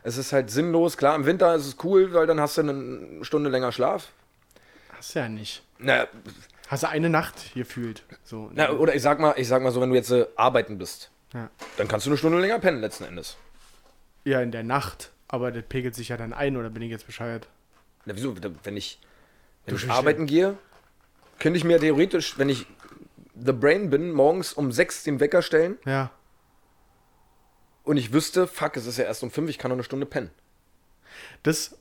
Es 0.05 0.17
ist 0.17 0.33
halt 0.33 0.51
sinnlos. 0.51 0.97
Klar, 0.97 1.15
im 1.17 1.27
Winter 1.27 1.55
ist 1.55 1.67
es 1.67 1.77
cool, 1.85 2.13
weil 2.13 2.27
dann 2.27 2.41
hast 2.41 2.57
du 2.59 2.63
eine 2.63 3.25
Stunde 3.25 3.51
länger 3.51 3.73
Schlaf. 3.73 4.09
Hast 4.97 5.15
du 5.15 5.21
ja 5.21 5.29
nicht. 5.29 5.63
Na, 5.79 6.07
Hast 6.73 6.85
du 6.85 6.89
eine 6.89 7.11
Nacht 7.11 7.53
gefühlt. 7.55 8.03
So. 8.25 8.51
na, 8.55 8.71
oder 8.71 8.95
ich 8.95 9.03
sag 9.03 9.19
mal, 9.21 9.35
ich 9.37 9.47
sag 9.47 9.63
mal 9.63 9.73
so, 9.73 9.83
wenn 9.83 9.91
du 9.91 9.95
jetzt 9.95 10.11
äh, 10.11 10.27
arbeiten 10.37 10.79
bist, 10.79 11.11
ja. 11.35 11.51
dann 11.77 11.87
kannst 11.87 12.07
du 12.07 12.11
eine 12.11 12.17
Stunde 12.17 12.41
länger 12.41 12.59
pennen 12.61 12.81
letzten 12.81 13.05
Endes. 13.05 13.37
ja, 14.25 14.41
in 14.41 14.53
der 14.53 14.63
Nacht. 14.63 15.11
Aber 15.33 15.51
das 15.51 15.65
pegelt 15.65 15.95
sich 15.97 16.11
ja 16.11 16.17
dann 16.17 16.33
ein, 16.33 16.57
oder 16.57 16.71
bin 16.71 16.83
ich 16.83 16.91
jetzt 16.91 17.07
bescheuert? 17.07 17.49
Na, 18.05 18.15
wieso? 18.15 18.37
Wenn 18.63 18.77
ich, 18.77 19.01
wenn 19.67 19.75
ich 19.75 19.91
arbeiten 19.91 20.27
gehe, 20.27 20.57
könnte 21.41 21.57
ich 21.57 21.65
mir 21.65 21.81
theoretisch, 21.81 22.39
wenn 22.39 22.49
ich 22.49 22.67
The 23.35 23.53
Brain 23.53 23.91
bin, 23.91 24.13
morgens 24.13 24.53
um 24.53 24.71
6 24.71 25.03
den 25.05 25.19
Wecker 25.21 25.41
stellen 25.43 25.79
Ja. 25.87 26.11
und 27.85 27.97
ich 27.97 28.13
wüsste, 28.13 28.47
fuck, 28.47 28.77
es 28.77 28.87
ist 28.87 28.99
ja 28.99 29.05
erst 29.05 29.23
um 29.23 29.31
5, 29.31 29.49
ich 29.51 29.59
kann 29.59 29.71
noch 29.71 29.77
eine 29.77 29.85
Stunde 29.85 30.07
pennen. 30.07 30.31
Das, 31.43 31.79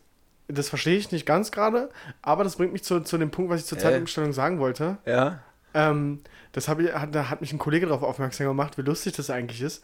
das 0.48 0.70
verstehe 0.70 0.98
ich 0.98 1.12
nicht 1.12 1.26
ganz 1.26 1.52
gerade, 1.52 1.90
aber 2.22 2.44
das 2.44 2.56
bringt 2.56 2.74
mich 2.74 2.84
zu, 2.84 3.02
zu 3.02 3.18
dem 3.18 3.32
Punkt, 3.32 3.52
was 3.52 3.62
ich 3.62 3.68
zur 3.68 3.78
Äh. 3.78 3.82
Zeitumstellung 3.82 4.34
sagen 4.34 4.60
wollte. 4.60 4.98
Ja. 5.06 5.44
Ähm, 5.74 6.22
das 6.54 6.68
hab 6.68 6.80
ich, 6.80 6.94
hat, 6.94 7.14
da 7.16 7.30
hat 7.30 7.42
mich 7.42 7.52
ein 7.54 7.60
Kollege 7.60 7.86
darauf 7.86 8.04
aufmerksam 8.04 8.48
gemacht, 8.48 8.78
wie 8.78 8.82
lustig 8.82 9.14
das 9.16 9.30
eigentlich 9.30 9.62
ist, 9.62 9.84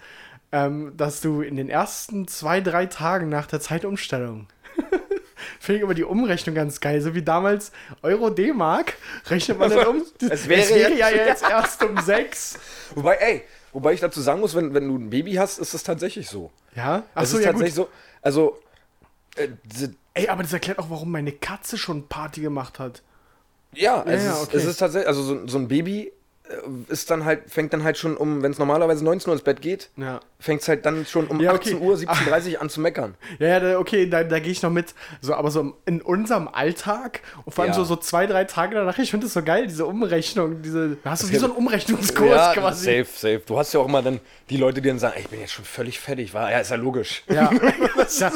ähm, 0.51 0.93
dass 0.95 1.21
du 1.21 1.41
in 1.41 1.55
den 1.55 1.69
ersten 1.69 2.27
zwei, 2.27 2.62
drei 2.62 2.86
Tagen 2.86 3.29
nach 3.29 3.47
der 3.47 3.60
Zeitumstellung 3.60 4.47
finde 5.60 5.79
ich 5.79 5.83
aber 5.83 5.93
die 5.93 6.03
Umrechnung 6.03 6.55
ganz 6.55 6.79
geil. 6.79 7.01
So 7.01 7.13
wie 7.15 7.21
damals 7.23 7.71
Euro 8.01 8.29
D-Mark 8.29 8.93
rechnet 9.27 9.60
man 9.60 9.69
dann 9.69 9.88
um. 9.88 10.03
Es 10.29 10.47
wäre 10.47 10.95
ja 10.97 11.10
jetzt- 11.10 11.41
jetzt 11.41 11.43
erst 11.49 11.83
um 11.83 11.99
sechs. 12.01 12.57
Wobei, 12.95 13.15
ey, 13.15 13.43
wobei 13.73 13.93
ich 13.93 13.99
dazu 13.99 14.21
sagen 14.21 14.39
muss, 14.39 14.55
wenn, 14.55 14.73
wenn 14.73 14.88
du 14.88 14.97
ein 14.97 15.10
Baby 15.10 15.33
hast, 15.33 15.57
ist 15.57 15.73
es 15.73 15.83
tatsächlich 15.83 16.29
so. 16.29 16.51
Ja? 16.75 17.03
Es 17.15 17.21
Achso, 17.23 17.38
ist 17.38 17.45
ja 17.45 17.51
tatsächlich 17.51 17.75
gut. 17.75 17.86
so, 17.86 17.89
also, 18.21 18.60
äh, 19.36 19.47
Ey, 20.13 20.29
aber 20.29 20.41
das 20.43 20.53
erklärt 20.53 20.79
auch, 20.79 20.89
warum 20.89 21.12
meine 21.12 21.31
Katze 21.31 21.77
schon 21.77 22.07
Party 22.07 22.41
gemacht 22.41 22.79
hat. 22.79 23.03
ja, 23.73 24.03
es, 24.07 24.23
ja, 24.23 24.31
ist, 24.33 24.47
okay. 24.47 24.57
es 24.57 24.65
ist 24.65 24.77
tatsächlich, 24.77 25.07
also 25.07 25.21
so, 25.21 25.47
so 25.47 25.57
ein 25.60 25.67
Baby 25.67 26.12
ist 26.88 27.10
dann 27.12 27.25
halt, 27.25 27.41
fängt 27.49 27.73
dann 27.73 27.83
halt 27.83 27.97
schon 27.97 28.15
um, 28.17 28.41
wenn 28.43 28.51
es 28.51 28.57
normalerweise 28.57 29.03
19 29.03 29.29
Uhr 29.29 29.33
ins 29.36 29.43
Bett 29.43 29.62
geht, 29.62 29.89
Ja. 29.97 30.19
fängt 30.39 30.62
es 30.62 30.67
halt 30.67 30.86
dann 30.86 31.05
schon 31.05 31.27
um 31.27 31.39
Ja, 31.41 31.51
okay. 31.53 31.73
18 31.73 31.81
Uhr, 31.81 31.95
17.30 31.95 32.53
Uhr 32.55 32.62
an 32.62 32.69
zu 32.69 32.81
meckern. 32.81 33.15
Ja, 33.39 33.60
ja, 33.62 33.77
okay, 33.79 34.10
da, 34.10 34.23
da 34.23 34.39
gehe 34.39 34.51
ich 34.51 34.62
noch 34.62 34.69
mit. 34.71 34.93
So, 35.21 35.33
aber 35.36 35.51
so 35.51 35.73
in 35.86 36.01
unserem 36.01 36.47
Alltag 36.47 37.21
und 37.45 37.53
vor 37.53 37.63
allem 37.63 37.71
Ja. 37.71 37.75
so, 37.77 37.83
so 37.83 37.95
zwei, 37.97 38.25
drei 38.27 38.45
Tage 38.45 38.75
danach, 38.75 38.97
ich 38.97 39.12
finde 39.12 39.25
das 39.25 39.33
so 39.33 39.43
geil, 39.43 39.67
diese 39.67 39.86
Umrechnung, 39.86 40.62
diese. 40.62 40.97
Hast 41.03 41.23
du 41.23 41.29
wie 41.31 41.36
so 41.38 41.45
einen 41.47 41.55
Umrechnungskurs 41.55 42.29
ja, 42.31 42.53
quasi. 42.53 42.86
safe, 42.86 43.07
safe. 43.13 43.41
Du 43.45 43.57
hast 43.60 43.73
ja 43.73 43.79
auch 43.79 43.88
immer 43.88 44.01
dann 44.01 44.19
die 44.49 44.57
Leute, 44.57 44.81
die 44.81 44.88
dann 44.89 44.99
sagen, 44.99 45.13
ey, 45.17 45.21
ich 45.23 45.29
bin 45.29 45.39
jetzt 45.39 45.53
schon 45.53 45.65
völlig 45.65 45.99
fertig, 45.99 46.33
war 46.33 46.51
ja, 46.51 46.60
ist 46.60 46.71
ja 46.71 46.77
logisch. 46.77 47.23
Ja. 47.29 47.49
ist 48.05 48.19
ja, 48.21 48.27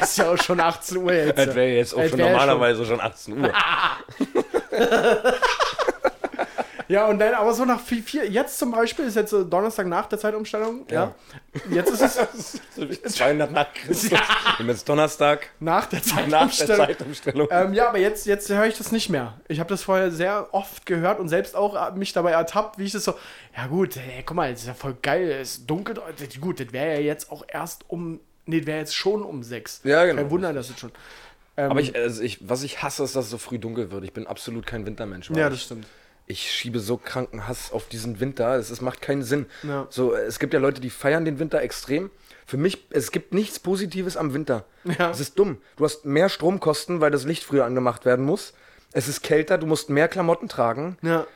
ist 0.00 0.18
ja 0.18 0.30
auch 0.32 0.38
schon 0.42 0.60
18 0.60 0.96
Uhr 0.98 1.12
jetzt. 1.12 1.38
Das 1.38 1.54
wäre 1.54 1.68
jetzt 1.70 1.94
auch 1.94 1.98
Das 2.00 2.10
schon 2.10 2.18
normalerweise 2.20 2.84
schon 2.84 3.00
18 3.00 3.38
Uhr. 3.40 3.52
Ja, 6.90 7.06
und 7.06 7.20
dann 7.20 7.34
aber 7.34 7.54
so 7.54 7.64
nach 7.64 7.80
vier, 7.80 8.02
vier 8.02 8.28
jetzt 8.28 8.58
zum 8.58 8.72
Beispiel 8.72 9.04
ist 9.04 9.14
jetzt 9.14 9.30
so 9.30 9.44
Donnerstag 9.44 9.86
nach 9.86 10.06
der 10.06 10.18
Zeitumstellung. 10.18 10.86
Ja. 10.90 11.14
Ja. 11.54 11.60
Jetzt 11.70 11.92
ist 11.92 12.60
es 12.74 13.14
200 13.14 13.52
nach 13.52 13.72
Christus. 13.72 14.10
Wir 14.10 14.18
haben 14.28 14.68
jetzt 14.68 14.88
Donnerstag 14.88 15.50
nach 15.60 15.86
der 15.86 16.00
nach 16.00 16.50
der 16.50 16.66
Zeitumstellung. 16.66 16.86
Zeitumstellung. 16.86 17.48
Ähm, 17.52 17.74
ja, 17.74 17.90
aber 17.90 17.98
jetzt, 17.98 18.26
jetzt 18.26 18.48
höre 18.48 18.66
ich 18.66 18.76
das 18.76 18.90
nicht 18.90 19.08
mehr. 19.08 19.38
Ich 19.46 19.60
habe 19.60 19.68
das 19.68 19.84
vorher 19.84 20.10
sehr 20.10 20.48
oft 20.52 20.84
gehört 20.84 21.20
und 21.20 21.28
selbst 21.28 21.54
auch 21.54 21.76
äh, 21.76 21.96
mich 21.96 22.12
dabei 22.12 22.32
ertappt, 22.32 22.76
wie 22.76 22.86
ich 22.86 22.92
das 22.92 23.04
so, 23.04 23.14
ja 23.56 23.68
gut, 23.68 23.96
ey, 23.96 24.24
guck 24.26 24.36
mal, 24.36 24.50
das 24.50 24.62
ist 24.62 24.66
ja 24.66 24.74
voll 24.74 24.96
geil, 25.00 25.30
es 25.30 25.58
ist 25.58 25.70
dunkel, 25.70 25.96
äh, 25.96 26.38
gut, 26.40 26.58
das 26.58 26.72
wäre 26.72 26.94
ja 26.94 27.00
jetzt 27.02 27.30
auch 27.30 27.44
erst 27.46 27.84
um, 27.86 28.18
nee, 28.46 28.58
das 28.58 28.66
wäre 28.66 28.78
jetzt 28.80 28.96
schon 28.96 29.22
um 29.22 29.44
sechs. 29.44 29.80
Ja, 29.84 30.04
genau. 30.06 30.22
Kein 30.22 30.30
Wunder, 30.32 30.52
dass 30.52 30.70
es 30.70 30.80
schon. 30.80 30.90
Ähm, 31.56 31.70
Aber 31.70 31.80
ich, 31.80 31.94
also 31.94 32.20
ich, 32.20 32.38
was 32.48 32.64
ich 32.64 32.82
hasse, 32.82 33.04
ist, 33.04 33.14
dass 33.14 33.26
es 33.26 33.30
so 33.30 33.38
früh 33.38 33.60
dunkel 33.60 33.92
wird. 33.92 34.02
Ich 34.02 34.12
bin 34.12 34.26
absolut 34.26 34.66
kein 34.66 34.86
Wintermensch. 34.86 35.30
ja, 35.30 35.48
das 35.48 35.62
stimmt. 35.62 35.84
ich 35.84 35.99
schiebe 36.38 36.80
so 36.80 36.96
kranken 36.96 37.48
Hass 37.48 37.72
auf 37.72 37.88
diesen 37.88 38.20
Winter. 38.20 38.54
Es, 38.56 38.70
es 38.70 38.80
macht 38.80 39.02
keinen 39.02 39.22
Sinn. 39.22 39.46
Ja. 39.62 39.86
So, 39.90 40.14
es 40.14 40.38
gibt 40.38 40.54
ja 40.54 40.60
Leute, 40.60 40.80
die 40.80 40.90
feiern 40.90 41.24
den 41.24 41.38
Winter 41.38 41.60
extrem. 41.60 42.10
Für 42.46 42.56
mich, 42.56 42.86
es 42.90 43.10
gibt 43.10 43.34
nichts 43.34 43.58
Positives 43.58 44.16
am 44.16 44.32
Winter. 44.34 44.64
Ja. 44.84 45.10
Es 45.10 45.20
ist 45.20 45.38
dumm. 45.38 45.58
Du 45.76 45.84
hast 45.84 46.04
mehr 46.04 46.28
Stromkosten, 46.28 47.00
weil 47.00 47.10
das 47.10 47.24
Licht 47.24 47.44
früher 47.44 47.64
angemacht 47.64 48.04
werden 48.04 48.24
muss. 48.24 48.54
Es 48.92 49.08
ist 49.08 49.22
kälter, 49.22 49.58
du 49.58 49.66
musst 49.66 49.88
mehr 49.90 50.08
Klamotten 50.08 50.48
tragen. 50.48 50.96
Ja. 51.02 51.26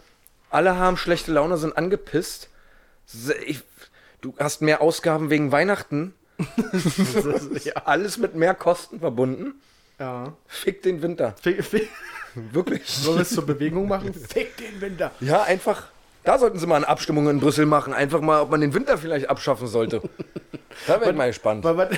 Alle 0.50 0.76
haben 0.76 0.96
schlechte 0.96 1.32
Laune, 1.32 1.56
sind 1.56 1.76
angepisst. 1.76 2.48
Ich, 3.46 3.62
du 4.20 4.34
hast 4.38 4.60
mehr 4.62 4.80
Ausgaben 4.80 5.30
wegen 5.30 5.52
Weihnachten. 5.52 6.14
Alles 7.84 8.18
mit 8.18 8.34
mehr 8.34 8.54
Kosten 8.54 9.00
verbunden. 9.00 9.54
ja. 9.98 10.36
Fick 10.46 10.82
den 10.82 11.02
Winter. 11.02 11.34
Fick, 11.40 11.64
fick, 11.64 11.88
Wirklich. 12.34 12.82
sollen 12.86 13.18
wir 13.18 13.22
es 13.22 13.30
zur 13.30 13.46
Bewegung 13.46 13.88
machen? 13.88 14.12
Fick 14.28 14.56
den 14.56 14.80
Winter. 14.80 15.10
Ja, 15.20 15.42
einfach. 15.42 15.88
Da 16.24 16.38
sollten 16.38 16.58
sie 16.58 16.66
mal 16.66 16.76
eine 16.76 16.88
Abstimmung 16.88 17.28
in 17.28 17.38
Brüssel 17.38 17.66
machen. 17.66 17.92
Einfach 17.92 18.20
mal, 18.22 18.40
ob 18.40 18.50
man 18.50 18.60
den 18.62 18.72
Winter 18.72 18.96
vielleicht 18.96 19.28
abschaffen 19.28 19.66
sollte. 19.66 20.02
Da 20.88 20.96
bin 20.96 21.10
ich 21.10 21.14
mal 21.14 21.28
gespannt. 21.28 21.62
Was, 21.62 21.88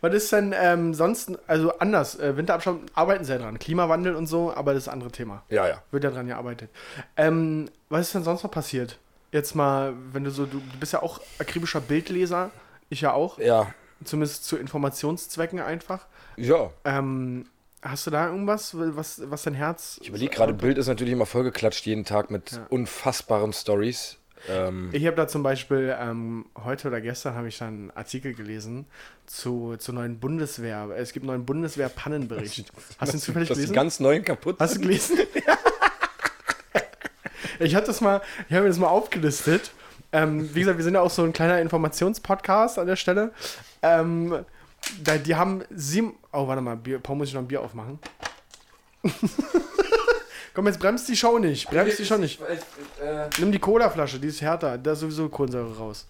was 0.00 0.12
ist 0.14 0.32
denn 0.32 0.52
ähm, 0.60 0.92
sonst, 0.92 1.30
also 1.46 1.78
anders, 1.78 2.18
äh, 2.18 2.36
Winterabstand 2.36 2.90
arbeiten 2.92 3.24
sie 3.24 3.30
ja 3.32 3.38
dran, 3.38 3.60
Klimawandel 3.60 4.16
und 4.16 4.26
so, 4.26 4.52
aber 4.52 4.74
das 4.74 4.82
ist 4.82 4.88
ein 4.88 4.94
anderes 4.94 5.12
Thema. 5.12 5.44
Ja, 5.48 5.68
ja. 5.68 5.80
Wird 5.92 6.02
ja 6.02 6.10
dran 6.10 6.26
gearbeitet. 6.26 6.68
Ähm, 7.16 7.70
was 7.88 8.06
ist 8.08 8.14
denn 8.16 8.24
sonst 8.24 8.42
noch 8.42 8.50
passiert? 8.50 8.98
Jetzt 9.30 9.54
mal, 9.54 9.92
wenn 10.12 10.24
du 10.24 10.32
so, 10.32 10.46
du, 10.46 10.58
du 10.58 10.78
bist 10.80 10.92
ja 10.94 11.00
auch 11.00 11.20
akribischer 11.38 11.80
Bildleser, 11.80 12.50
ich 12.88 13.02
ja 13.02 13.12
auch, 13.12 13.38
Ja. 13.38 13.72
zumindest 14.04 14.46
zu 14.46 14.56
Informationszwecken 14.56 15.60
einfach. 15.60 16.06
Ja. 16.36 16.70
Ähm, 16.84 17.46
hast 17.82 18.06
du 18.06 18.10
da 18.10 18.28
irgendwas, 18.28 18.72
was, 18.76 19.20
was 19.30 19.42
dein 19.42 19.54
Herz. 19.54 19.98
Ich 20.02 20.08
überlege 20.08 20.34
gerade, 20.34 20.52
Bild 20.54 20.78
ist 20.78 20.86
natürlich 20.88 21.12
immer 21.12 21.26
vollgeklatscht 21.26 21.86
jeden 21.86 22.04
Tag 22.04 22.30
mit 22.30 22.52
Ja. 22.52 22.66
unfassbaren 22.70 23.52
Stories. 23.52 24.16
Ähm, 24.48 24.90
Ich 24.92 25.04
habe 25.06 25.16
da 25.16 25.26
zum 25.26 25.42
Beispiel 25.42 25.96
ähm, 25.98 26.46
heute 26.64 26.88
oder 26.88 27.00
gestern 27.00 27.34
habe 27.34 27.48
ich 27.48 27.58
dann 27.58 27.68
einen 27.68 27.90
Artikel 27.92 28.34
gelesen 28.34 28.86
zu, 29.26 29.74
zur 29.78 29.94
neuen 29.94 30.20
Bundeswehr. 30.20 30.88
Es 30.96 31.12
gibt 31.12 31.24
einen 31.24 31.28
neuen 31.32 31.44
Bundeswehr-Pannenbericht. 31.46 32.70
Hast 32.98 33.12
du 33.12 33.16
ihn 33.16 33.20
zufällig 33.20 33.48
gelesen? 33.48 33.74
ganz 33.74 33.98
neuen 34.00 34.24
kaputt 34.24 34.56
Hast 34.60 34.76
du 34.76 34.80
gelesen? 34.80 35.18
ich 37.58 37.74
habe 37.74 37.86
das 37.86 38.00
mal, 38.00 38.20
ich 38.48 38.54
habe 38.54 38.62
mir 38.62 38.68
das 38.68 38.78
mal 38.78 38.88
aufgelistet. 38.88 39.72
Ähm, 40.12 40.54
wie 40.54 40.60
gesagt, 40.60 40.78
wir 40.78 40.84
sind 40.84 40.94
ja 40.94 41.00
auch 41.00 41.10
so 41.10 41.22
ein 41.24 41.32
kleiner 41.32 41.60
Informationspodcast 41.60 42.78
an 42.78 42.86
der 42.86 42.96
Stelle. 42.96 43.32
Ähm, 43.82 44.44
da, 45.02 45.16
die 45.18 45.34
haben 45.34 45.62
sieben. 45.70 46.14
Oh, 46.32 46.46
warte 46.48 46.62
mal, 46.62 46.76
Bier, 46.76 46.98
Paul 46.98 47.16
muss 47.16 47.28
ich 47.28 47.34
noch 47.34 47.42
ein 47.42 47.48
Bier 47.48 47.60
aufmachen. 47.60 47.98
Komm, 50.54 50.66
jetzt 50.66 50.80
bremst 50.80 51.08
die 51.08 51.16
Show 51.16 51.38
nicht. 51.38 51.70
Bremst 51.70 51.98
die 51.98 52.04
Show 52.04 52.16
nicht. 52.16 52.40
Äh, 52.40 53.28
Nimm 53.38 53.52
die 53.52 53.58
Colaflasche, 53.58 54.18
die 54.18 54.28
ist 54.28 54.40
härter. 54.40 54.76
Da 54.76 54.92
ist 54.92 55.00
sowieso 55.00 55.28
Kohlensäure 55.28 55.76
raus. 55.76 56.06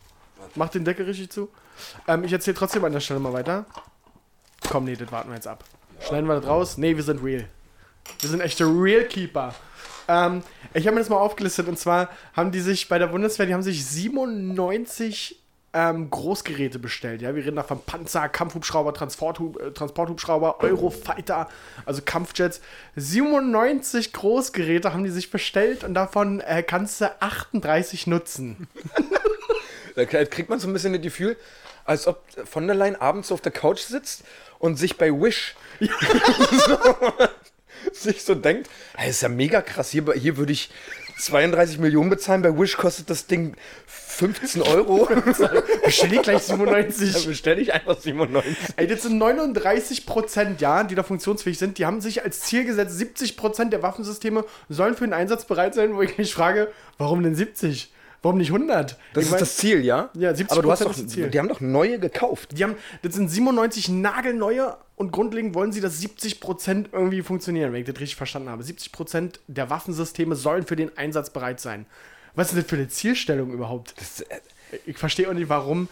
Mach 0.54 0.68
den 0.70 0.84
Deckel 0.84 1.04
richtig 1.06 1.30
zu. 1.30 1.50
Ähm, 2.06 2.24
ich 2.24 2.32
erzähle 2.32 2.56
trotzdem 2.56 2.84
an 2.84 2.92
der 2.92 3.00
Stelle 3.00 3.20
mal 3.20 3.32
weiter. 3.32 3.66
Komm, 4.68 4.84
nee, 4.84 4.96
das 4.96 5.10
warten 5.12 5.28
wir 5.28 5.34
jetzt 5.34 5.46
ab. 5.46 5.64
Schneiden 6.00 6.26
wir 6.26 6.36
das 6.36 6.46
raus? 6.46 6.78
Nee, 6.78 6.96
wir 6.96 7.02
sind 7.02 7.22
real. 7.22 7.48
Wir 8.20 8.30
sind 8.30 8.40
echte 8.40 8.64
Real 8.64 9.04
Keeper. 9.04 9.54
Ähm, 10.08 10.42
ich 10.72 10.86
habe 10.86 10.94
mir 10.94 11.00
das 11.00 11.10
mal 11.10 11.16
aufgelistet 11.16 11.68
und 11.68 11.78
zwar 11.78 12.08
haben 12.34 12.50
die 12.50 12.60
sich 12.60 12.88
bei 12.88 12.98
der 12.98 13.08
Bundeswehr, 13.08 13.46
die 13.46 13.52
haben 13.54 13.62
sich 13.62 13.84
97 13.84 15.38
ähm, 15.72 16.10
Großgeräte 16.10 16.78
bestellt. 16.78 17.22
Ja, 17.22 17.34
wir 17.34 17.44
reden 17.44 17.56
da 17.56 17.62
von 17.62 17.82
Panzer, 17.82 18.28
Kampfhubschrauber, 18.28 18.94
Transporthub, 18.94 19.60
äh, 19.60 19.70
Transporthubschrauber, 19.72 20.60
Eurofighter, 20.60 21.48
also 21.84 22.00
Kampfjets. 22.04 22.60
97 22.96 24.12
Großgeräte 24.12 24.92
haben 24.92 25.04
die 25.04 25.10
sich 25.10 25.30
bestellt 25.30 25.84
und 25.84 25.94
davon 25.94 26.40
äh, 26.40 26.62
kannst 26.62 27.00
du 27.00 27.10
38 27.20 28.06
nutzen. 28.06 28.68
Da 29.94 30.04
kriegt 30.04 30.48
man 30.48 30.60
so 30.60 30.68
ein 30.68 30.72
bisschen 30.72 30.92
das 30.92 31.02
Gefühl, 31.02 31.36
als 31.84 32.06
ob 32.06 32.22
von 32.44 32.68
der 32.68 32.76
Leyen 32.76 32.94
abends 32.94 33.32
auf 33.32 33.40
der 33.40 33.50
Couch 33.50 33.80
sitzt 33.80 34.22
und 34.60 34.76
sich 34.76 34.96
bei 34.96 35.10
Wish 35.10 35.56
so, 35.80 36.78
sich 37.92 38.22
so 38.22 38.36
denkt, 38.36 38.70
hey, 38.94 39.10
ist 39.10 39.22
ja 39.22 39.28
mega 39.28 39.60
krass, 39.60 39.90
hier, 39.90 40.04
hier 40.12 40.36
würde 40.36 40.52
ich 40.52 40.70
32 41.18 41.78
Millionen 41.78 42.10
bezahlen, 42.10 42.42
bei 42.42 42.56
Wish 42.56 42.76
kostet 42.76 43.10
das 43.10 43.26
Ding 43.26 43.54
15 43.86 44.62
Euro. 44.62 45.06
Bestell 45.84 46.08
die 46.08 46.18
gleich 46.18 46.46
Dann 46.46 46.58
97. 46.58 47.26
bestelle 47.26 47.60
ich 47.60 47.72
einfach 47.72 47.98
97. 47.98 48.56
Ey, 48.76 48.86
das 48.86 49.02
sind 49.02 49.18
39 49.18 50.06
Prozent, 50.06 50.60
ja, 50.60 50.84
die 50.84 50.94
da 50.94 51.02
funktionsfähig 51.02 51.58
sind. 51.58 51.78
Die 51.78 51.86
haben 51.86 52.00
sich 52.00 52.24
als 52.24 52.40
Ziel 52.40 52.64
gesetzt, 52.64 52.98
70 52.98 53.36
Prozent 53.36 53.72
der 53.72 53.82
Waffensysteme 53.82 54.44
sollen 54.68 54.94
für 54.94 55.04
den 55.04 55.12
Einsatz 55.12 55.44
bereit 55.44 55.74
sein, 55.74 55.94
wo 55.94 56.02
ich 56.02 56.18
mich 56.18 56.32
frage, 56.32 56.68
warum 56.98 57.22
denn 57.22 57.34
70? 57.34 57.92
Warum 58.22 58.38
nicht 58.38 58.52
100? 58.52 58.96
Das 59.12 59.22
ich 59.22 59.26
ist 59.26 59.30
mein, 59.30 59.40
das 59.40 59.56
Ziel, 59.56 59.84
ja? 59.84 60.10
Ja, 60.14 60.32
70% 60.32 60.52
Aber 60.52 60.62
du 60.62 60.72
hast 60.72 60.84
doch, 60.84 60.94
die 60.94 61.38
haben 61.38 61.48
doch 61.48 61.60
neue 61.60 62.00
gekauft. 62.00 62.50
Die 62.58 62.64
haben, 62.64 62.74
das 63.02 63.14
sind 63.14 63.28
97 63.28 63.88
nagelneue 63.88 64.76
und 64.98 65.12
grundlegend 65.12 65.54
wollen 65.54 65.72
sie, 65.72 65.80
dass 65.80 66.02
70% 66.02 66.86
irgendwie 66.92 67.22
funktionieren, 67.22 67.72
wenn 67.72 67.80
ich 67.80 67.86
das 67.86 68.00
richtig 68.00 68.16
verstanden 68.16 68.48
habe. 68.50 68.64
70% 68.64 69.38
der 69.46 69.70
Waffensysteme 69.70 70.34
sollen 70.34 70.66
für 70.66 70.76
den 70.76 70.96
Einsatz 70.98 71.30
bereit 71.30 71.60
sein. 71.60 71.86
Was 72.34 72.48
ist 72.48 72.54
denn 72.54 72.62
das 72.62 72.70
für 72.70 72.76
eine 72.76 72.88
Zielstellung 72.88 73.52
überhaupt? 73.52 73.94
Das, 73.98 74.20
äh, 74.22 74.40
Ich 74.86 74.98
verstehe 74.98 75.28
auch 75.28 75.34
nicht, 75.34 75.48
warum. 75.48 75.88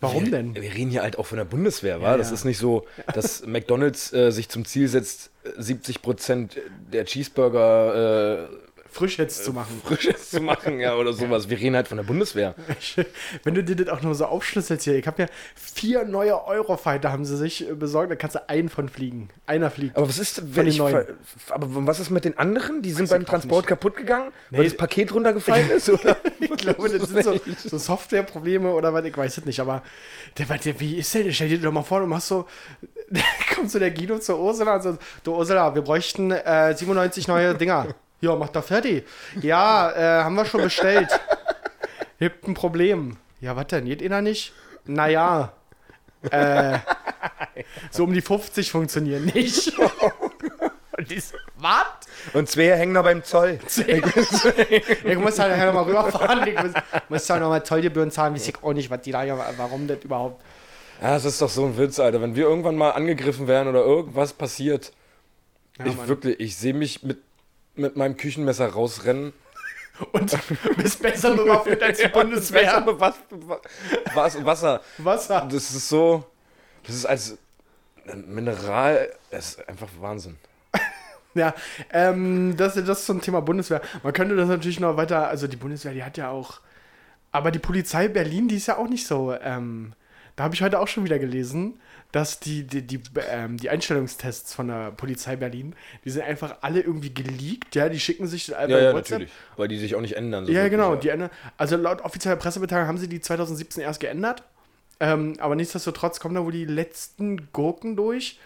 Warum 0.00 0.24
wir, 0.24 0.32
denn? 0.32 0.54
Wir 0.54 0.74
reden 0.74 0.90
hier 0.90 1.02
halt 1.02 1.16
auch 1.18 1.26
von 1.26 1.38
der 1.38 1.44
Bundeswehr, 1.44 2.00
wa? 2.02 2.10
Ja, 2.10 2.16
Das 2.16 2.28
ja. 2.28 2.34
ist 2.34 2.44
nicht 2.44 2.58
so, 2.58 2.86
dass 3.14 3.46
McDonalds 3.46 4.12
äh, 4.12 4.30
sich 4.32 4.48
zum 4.48 4.64
Ziel 4.64 4.88
setzt, 4.88 5.30
äh, 5.44 5.62
70 5.62 6.02
Prozent 6.02 6.58
der 6.92 7.04
Cheeseburger 7.04 8.48
äh, 8.50 8.63
Frisch 8.94 9.18
jetzt 9.18 9.44
zu 9.44 9.52
machen. 9.52 9.82
frisches 9.84 10.30
zu 10.30 10.40
machen, 10.40 10.78
ja, 10.78 10.94
oder 10.94 11.12
sowas. 11.12 11.48
Wir 11.50 11.58
reden 11.58 11.74
halt 11.74 11.88
von 11.88 11.96
der 11.96 12.04
Bundeswehr. 12.04 12.54
Wenn 13.42 13.54
du 13.54 13.64
dir 13.64 13.74
das 13.74 13.88
auch 13.88 14.00
noch 14.02 14.14
so 14.14 14.26
aufschlüsselst 14.26 14.84
hier, 14.84 14.94
ich 14.94 15.06
habe 15.06 15.22
ja 15.22 15.28
vier 15.56 16.04
neue 16.04 16.44
Eurofighter 16.46 17.10
haben 17.10 17.24
sie 17.24 17.36
sich 17.36 17.68
äh, 17.68 17.74
besorgt, 17.74 18.12
da 18.12 18.16
kannst 18.16 18.36
du 18.36 18.48
einen 18.48 18.68
von 18.68 18.88
fliegen. 18.88 19.30
Einer 19.46 19.70
fliegt. 19.70 19.96
Aber 19.96 20.08
was 20.08 20.18
ist, 20.18 20.54
wenn 20.54 20.68
ich, 20.68 20.78
neuen. 20.78 21.04
aber 21.50 21.66
was 21.86 21.98
ist 21.98 22.10
mit 22.10 22.24
den 22.24 22.38
anderen? 22.38 22.82
Die 22.82 22.92
sind 22.92 23.04
ich 23.06 23.10
beim 23.10 23.26
Transport 23.26 23.66
kaputt 23.66 23.96
gegangen, 23.96 24.30
Nee. 24.50 24.58
weil 24.58 24.64
das 24.64 24.76
Paket 24.76 25.12
runtergefallen 25.12 25.70
ist, 25.76 25.90
oder? 25.90 26.16
Ich 26.38 26.50
glaube, 26.52 26.88
das 26.88 27.08
sind 27.08 27.24
so, 27.24 27.40
so 27.68 27.78
Softwareprobleme 27.78 28.70
oder 28.72 28.94
was, 28.94 29.04
ich 29.04 29.16
weiß 29.16 29.38
es 29.38 29.44
nicht, 29.44 29.58
aber 29.58 29.82
der, 30.38 30.46
der, 30.46 30.78
wie 30.80 30.98
ist 30.98 31.12
denn, 31.14 31.32
stell 31.32 31.48
dir 31.48 31.58
doch 31.58 31.72
mal 31.72 31.82
vor, 31.82 31.98
du 32.00 32.06
machst 32.06 32.28
so, 32.28 32.46
da 33.10 33.20
kommt 33.54 33.70
so 33.72 33.78
der 33.80 33.90
Guido 33.90 34.18
zur 34.20 34.38
Ursula 34.38 34.76
und 34.76 34.82
so, 34.82 34.98
du 35.24 35.34
Ursula, 35.34 35.74
wir 35.74 35.82
bräuchten 35.82 36.30
äh, 36.30 36.74
97 36.76 37.26
neue 37.28 37.54
Dinger. 37.54 37.88
Ja, 38.24 38.36
mach 38.36 38.48
doch 38.48 38.64
fertig. 38.64 39.06
Ja, 39.42 39.90
äh, 39.92 40.24
haben 40.24 40.34
wir 40.34 40.46
schon 40.46 40.62
bestellt. 40.62 41.08
Gibt 42.18 42.48
ein 42.48 42.54
Problem. 42.54 43.18
Ja, 43.40 43.54
was 43.54 43.66
denn, 43.66 43.84
geht 43.84 44.02
einer 44.02 44.22
nicht? 44.22 44.52
Naja, 44.86 45.52
äh, 46.30 46.78
so 47.90 48.04
um 48.04 48.14
die 48.14 48.22
50 48.22 48.70
funktionieren 48.70 49.26
nicht. 49.26 49.72
Und 50.96 51.10
die 51.10 51.20
so, 51.20 51.36
was? 51.58 51.84
Und 52.32 52.48
zwei 52.48 52.76
hängen 52.76 52.92
noch 52.92 53.02
beim 53.02 53.22
Zoll. 53.24 53.58
Ich 55.04 55.18
muss 55.18 55.38
halt 55.38 55.52
nachher 55.52 55.66
nochmal 55.72 55.84
rüberfahren. 55.84 56.46
Ich 56.46 56.54
muss, 56.62 56.72
muss 57.10 57.28
halt 57.30 57.42
nochmal 57.42 57.62
Zollgebühren 57.64 58.10
zahlen. 58.10 58.34
Weiß 58.34 58.48
ich 58.48 58.62
auch 58.62 58.72
nicht, 58.72 58.88
was 58.88 59.02
die 59.02 59.12
da, 59.12 59.26
warum 59.58 59.86
das 59.86 59.98
überhaupt. 60.02 60.42
Ja, 61.02 61.12
das 61.14 61.24
ist 61.26 61.42
doch 61.42 61.50
so 61.50 61.66
ein 61.66 61.76
Witz, 61.76 61.98
Alter. 61.98 62.22
Wenn 62.22 62.34
wir 62.36 62.44
irgendwann 62.44 62.76
mal 62.76 62.92
angegriffen 62.92 63.48
werden 63.48 63.68
oder 63.68 63.84
irgendwas 63.84 64.32
passiert, 64.32 64.92
Ja, 65.78 65.86
ich 65.86 65.96
Mann. 65.96 66.08
wirklich, 66.08 66.40
ich 66.40 66.56
sehe 66.56 66.72
mich 66.72 67.02
mit, 67.02 67.18
mit 67.76 67.96
meinem 67.96 68.16
Küchenmesser 68.16 68.68
rausrennen. 68.68 69.32
Und 70.12 70.36
bist 70.76 71.00
besser 71.02 71.36
bewaffnet 71.36 71.82
als 71.82 71.98
die 71.98 72.08
Bundeswehr. 72.12 72.84
Was, 72.98 73.14
was, 74.14 74.44
Wasser. 74.44 74.80
Wasser. 74.98 75.48
Das 75.50 75.70
ist 75.70 75.88
so, 75.88 76.24
das 76.84 76.96
ist 76.96 77.06
als 77.06 77.38
Mineral, 78.26 79.08
das 79.30 79.50
ist 79.50 79.68
einfach 79.68 79.88
Wahnsinn. 80.00 80.36
Ja, 81.36 81.52
ähm, 81.90 82.56
das, 82.56 82.74
das 82.74 83.06
zum 83.06 83.20
Thema 83.20 83.42
Bundeswehr. 83.42 83.82
Man 84.04 84.12
könnte 84.12 84.36
das 84.36 84.48
natürlich 84.48 84.78
noch 84.78 84.96
weiter, 84.96 85.26
also 85.26 85.48
die 85.48 85.56
Bundeswehr, 85.56 85.92
die 85.92 86.04
hat 86.04 86.16
ja 86.16 86.30
auch, 86.30 86.60
aber 87.32 87.50
die 87.50 87.58
Polizei 87.58 88.06
Berlin, 88.06 88.46
die 88.46 88.54
ist 88.54 88.68
ja 88.68 88.76
auch 88.76 88.88
nicht 88.88 89.04
so, 89.04 89.34
ähm, 89.42 89.94
da 90.36 90.44
habe 90.44 90.54
ich 90.54 90.62
heute 90.62 90.78
auch 90.78 90.86
schon 90.86 91.04
wieder 91.04 91.18
gelesen, 91.18 91.80
dass 92.14 92.38
die, 92.38 92.62
die, 92.62 92.82
die, 92.82 93.00
ähm, 93.28 93.56
die 93.56 93.68
Einstellungstests 93.70 94.54
von 94.54 94.68
der 94.68 94.92
Polizei 94.92 95.34
Berlin, 95.34 95.74
die 96.04 96.10
sind 96.10 96.22
einfach 96.22 96.58
alle 96.60 96.80
irgendwie 96.80 97.12
geleakt, 97.12 97.74
ja, 97.74 97.88
die 97.88 97.98
schicken 97.98 98.28
sich 98.28 98.52
äh, 98.52 98.68
bei 98.68 98.92
WhatsApp. 98.92 99.28
Weil 99.56 99.66
die 99.66 99.78
sich 99.78 99.96
auch 99.96 100.00
nicht 100.00 100.16
ändern. 100.16 100.46
so 100.46 100.52
Ja, 100.52 100.62
wirklich, 100.62 100.78
genau. 100.78 100.94
Die 100.94 101.08
ändern, 101.08 101.30
also 101.58 101.76
laut 101.76 102.02
offizieller 102.02 102.36
Pressemitteilung 102.36 102.86
haben 102.86 102.98
sie 102.98 103.08
die 103.08 103.20
2017 103.20 103.82
erst 103.82 103.98
geändert. 103.98 104.44
Ähm, 105.00 105.34
aber 105.40 105.56
nichtsdestotrotz 105.56 106.20
kommen 106.20 106.36
da 106.36 106.44
wohl 106.44 106.52
die 106.52 106.66
letzten 106.66 107.50
Gurken 107.52 107.96
durch. 107.96 108.38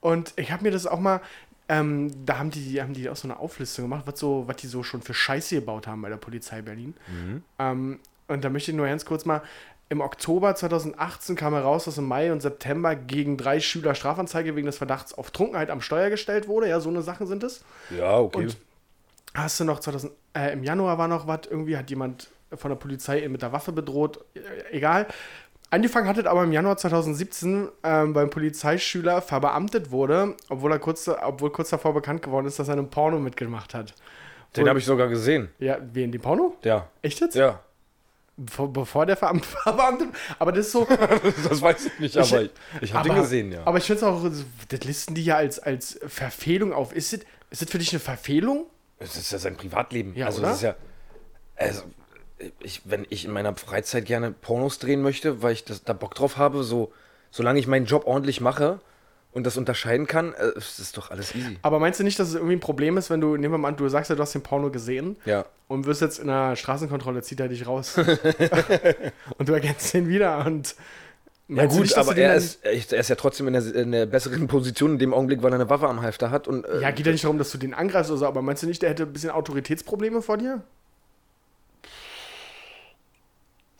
Und 0.00 0.32
ich 0.34 0.50
habe 0.50 0.64
mir 0.64 0.72
das 0.72 0.88
auch 0.88 0.98
mal, 0.98 1.20
ähm, 1.68 2.10
da 2.26 2.38
haben 2.38 2.50
die, 2.50 2.82
haben 2.82 2.92
die 2.92 3.08
auch 3.08 3.14
so 3.14 3.28
eine 3.28 3.38
Auflistung 3.38 3.84
gemacht, 3.84 4.02
was, 4.04 4.18
so, 4.18 4.48
was 4.48 4.56
die 4.56 4.66
so 4.66 4.82
schon 4.82 5.00
für 5.00 5.14
Scheiße 5.14 5.54
gebaut 5.54 5.86
haben 5.86 6.02
bei 6.02 6.08
der 6.08 6.16
Polizei 6.16 6.60
Berlin. 6.60 6.94
Ähm, 7.60 8.00
und 8.26 8.42
da 8.42 8.50
möchte 8.50 8.72
ich 8.72 8.76
nur 8.76 8.86
ganz 8.86 9.04
kurz 9.04 9.24
mal, 9.24 9.42
im 9.92 10.00
Oktober 10.00 10.54
2018 10.54 11.36
kam 11.36 11.52
heraus, 11.52 11.84
dass 11.84 11.98
im 11.98 12.08
Mai 12.08 12.32
und 12.32 12.40
September 12.40 12.96
gegen 12.96 13.36
drei 13.36 13.60
Schüler 13.60 13.94
Strafanzeige 13.94 14.56
wegen 14.56 14.64
des 14.64 14.78
Verdachts 14.78 15.12
auf 15.12 15.30
Trunkenheit 15.30 15.70
am 15.70 15.82
Steuer 15.82 16.08
gestellt 16.08 16.48
wurde. 16.48 16.66
Ja, 16.68 16.80
so 16.80 16.88
eine 16.88 17.02
Sachen 17.02 17.26
sind 17.26 17.44
es. 17.44 17.62
Ja, 17.90 18.18
okay. 18.18 18.38
Und 18.38 18.56
hast 19.34 19.60
du 19.60 19.64
noch 19.64 19.80
2000, 19.80 20.14
äh, 20.34 20.54
im 20.54 20.64
Januar 20.64 20.96
war 20.96 21.08
noch 21.08 21.26
was, 21.26 21.40
irgendwie 21.50 21.76
hat 21.76 21.90
jemand 21.90 22.30
von 22.54 22.70
der 22.70 22.76
Polizei 22.76 23.20
ihn 23.20 23.32
mit 23.32 23.42
der 23.42 23.52
Waffe 23.52 23.70
bedroht, 23.70 24.24
äh, 24.34 24.40
egal. 24.76 25.06
Angefangen 25.68 26.08
hat 26.08 26.16
es 26.16 26.24
aber 26.24 26.42
im 26.42 26.52
Januar 26.52 26.78
2017 26.78 27.68
ähm, 27.82 28.14
beim 28.14 28.30
Polizeischüler 28.30 29.20
verbeamtet 29.20 29.90
wurde, 29.90 30.36
obwohl 30.48 30.72
er 30.72 30.78
kurz, 30.78 31.06
obwohl 31.06 31.50
kurz 31.50 31.68
davor 31.68 31.92
bekannt 31.92 32.22
geworden 32.22 32.46
ist, 32.46 32.58
dass 32.58 32.68
er 32.68 32.74
einen 32.74 32.88
Porno 32.88 33.18
mitgemacht 33.18 33.74
hat. 33.74 33.94
Den 34.56 34.68
habe 34.68 34.78
ich 34.78 34.86
sogar 34.86 35.08
gesehen. 35.08 35.50
Ja, 35.58 35.76
wen, 35.92 36.12
die 36.12 36.18
Porno? 36.18 36.56
Ja. 36.62 36.88
Echt 37.02 37.20
jetzt? 37.20 37.34
Ja. 37.34 37.60
Bevor, 38.36 39.04
der 39.04 39.16
Veramt 39.16 39.44
verbeamtet 39.44 40.08
Aber 40.38 40.52
das 40.52 40.66
ist 40.66 40.72
so. 40.72 40.86
Das 41.48 41.60
weiß 41.60 41.86
ich 41.86 41.98
nicht, 41.98 42.16
aber 42.16 42.42
ich, 42.42 42.50
ich 42.80 42.94
habe 42.94 43.08
den 43.08 43.18
gesehen, 43.18 43.52
ja. 43.52 43.60
Aber 43.66 43.78
ich 43.78 43.84
finde 43.84 43.98
es 43.98 44.02
auch, 44.04 44.24
das 44.68 44.84
listen 44.84 45.14
die 45.14 45.24
ja 45.24 45.36
als, 45.36 45.58
als 45.58 46.00
Verfehlung 46.06 46.72
auf. 46.72 46.94
Ist 46.94 47.12
das, 47.12 47.20
ist 47.50 47.62
das 47.62 47.70
für 47.70 47.78
dich 47.78 47.92
eine 47.92 48.00
Verfehlung? 48.00 48.66
Es 48.98 49.16
ist 49.16 49.32
ja 49.32 49.38
sein 49.38 49.56
Privatleben. 49.56 50.14
Ja, 50.16 50.26
also 50.26 50.40
oder? 50.40 50.48
das 50.48 50.56
ist 50.56 50.62
ja. 50.62 50.76
Also, 51.56 51.82
ich, 52.60 52.82
wenn 52.84 53.06
ich 53.10 53.24
in 53.24 53.32
meiner 53.32 53.54
Freizeit 53.54 54.06
gerne 54.06 54.32
Pornos 54.32 54.78
drehen 54.78 55.02
möchte, 55.02 55.42
weil 55.42 55.52
ich 55.52 55.64
das, 55.64 55.84
da 55.84 55.92
Bock 55.92 56.14
drauf 56.14 56.38
habe, 56.38 56.64
so, 56.64 56.92
solange 57.30 57.60
ich 57.60 57.66
meinen 57.66 57.86
Job 57.86 58.06
ordentlich 58.06 58.40
mache 58.40 58.80
und 59.32 59.44
das 59.44 59.56
unterscheiden 59.56 60.06
kann, 60.06 60.34
äh, 60.34 60.52
es 60.56 60.78
ist 60.78 60.96
doch 60.96 61.10
alles 61.10 61.34
easy. 61.34 61.58
Aber 61.62 61.78
meinst 61.78 61.98
du 62.00 62.04
nicht, 62.04 62.18
dass 62.18 62.28
es 62.28 62.34
irgendwie 62.34 62.54
ein 62.56 62.60
Problem 62.60 62.96
ist, 62.98 63.08
wenn 63.10 63.20
du, 63.20 63.36
nehmen 63.36 63.54
wir 63.54 63.58
mal 63.58 63.68
an, 63.68 63.76
du 63.76 63.88
sagst 63.88 64.10
ja, 64.10 64.16
du 64.16 64.22
hast 64.22 64.34
den 64.34 64.42
Porno 64.42 64.70
gesehen 64.70 65.16
Ja. 65.24 65.46
und 65.68 65.86
wirst 65.86 66.00
jetzt 66.02 66.18
in 66.18 66.28
einer 66.30 66.54
Straßenkontrolle, 66.56 67.22
zieht 67.22 67.40
er 67.40 67.48
dich 67.48 67.66
raus. 67.66 67.96
und 69.38 69.48
du 69.48 69.52
erkennst 69.52 69.94
ihn 69.94 70.08
wieder 70.08 70.44
und. 70.46 70.74
Ja 71.48 71.66
gut, 71.66 71.80
nicht, 71.80 71.98
aber 71.98 72.16
er 72.16 72.34
ist, 72.36 72.64
er 72.64 72.72
ist 73.00 73.10
ja 73.10 73.16
trotzdem 73.16 73.46
in 73.48 73.52
der, 73.52 73.74
in 73.74 73.92
der 73.92 74.06
besseren 74.06 74.46
Position 74.46 74.92
in 74.92 74.98
dem 74.98 75.12
Augenblick, 75.12 75.42
weil 75.42 75.50
er 75.52 75.56
eine 75.56 75.68
Waffe 75.68 75.86
am 75.88 76.00
Halfter 76.00 76.30
hat 76.30 76.48
und 76.48 76.64
äh, 76.64 76.80
Ja, 76.80 76.90
geht 76.92 77.04
ja 77.04 77.12
nicht 77.12 77.24
darum, 77.24 77.36
dass 77.36 77.50
du 77.50 77.58
den 77.58 77.74
angreifst 77.74 78.10
oder 78.10 78.20
so, 78.20 78.26
aber 78.26 78.40
meinst 78.40 78.62
du 78.62 78.66
nicht, 78.68 78.80
der 78.80 78.88
hätte 78.90 79.02
ein 79.02 79.12
bisschen 79.12 79.30
Autoritätsprobleme 79.30 80.22
vor 80.22 80.38
dir? 80.38 80.62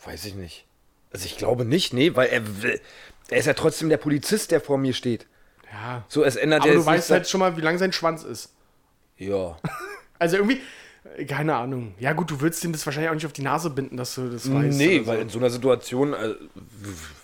weiß 0.04 0.24
ich 0.24 0.34
nicht. 0.34 0.66
Also 1.12 1.26
ich 1.26 1.36
glaube 1.38 1.64
nicht, 1.64 1.92
nee, 1.92 2.14
weil 2.16 2.28
er 2.28 2.62
will, 2.62 2.80
er 3.28 3.38
ist 3.38 3.46
ja 3.46 3.54
trotzdem 3.54 3.88
der 3.88 3.98
Polizist, 3.98 4.50
der 4.50 4.60
vor 4.60 4.78
mir 4.78 4.94
steht. 4.94 5.26
Ja. 5.72 6.04
So, 6.08 6.22
es 6.22 6.36
ändert 6.36 6.62
Aber 6.62 6.72
du 6.72 6.84
weißt 6.84 7.10
halt 7.10 7.28
schon 7.28 7.40
mal, 7.40 7.56
wie 7.56 7.60
lang 7.62 7.78
sein 7.78 7.92
Schwanz 7.92 8.22
ist. 8.24 8.52
Ja. 9.16 9.56
Also 10.18 10.36
irgendwie, 10.36 10.60
keine 11.26 11.56
Ahnung. 11.56 11.94
Ja, 11.98 12.12
gut, 12.12 12.30
du 12.30 12.40
würdest 12.40 12.62
ihm 12.62 12.70
das 12.70 12.86
wahrscheinlich 12.86 13.10
auch 13.10 13.14
nicht 13.14 13.26
auf 13.26 13.32
die 13.32 13.42
Nase 13.42 13.70
binden, 13.70 13.96
dass 13.96 14.14
du 14.14 14.28
das 14.30 14.52
weißt. 14.52 14.78
nee, 14.78 15.00
oder 15.00 15.08
weil 15.08 15.18
in 15.22 15.28
so 15.30 15.40
einer 15.40 15.50
Situation, 15.50 16.12
äh, 16.12 16.34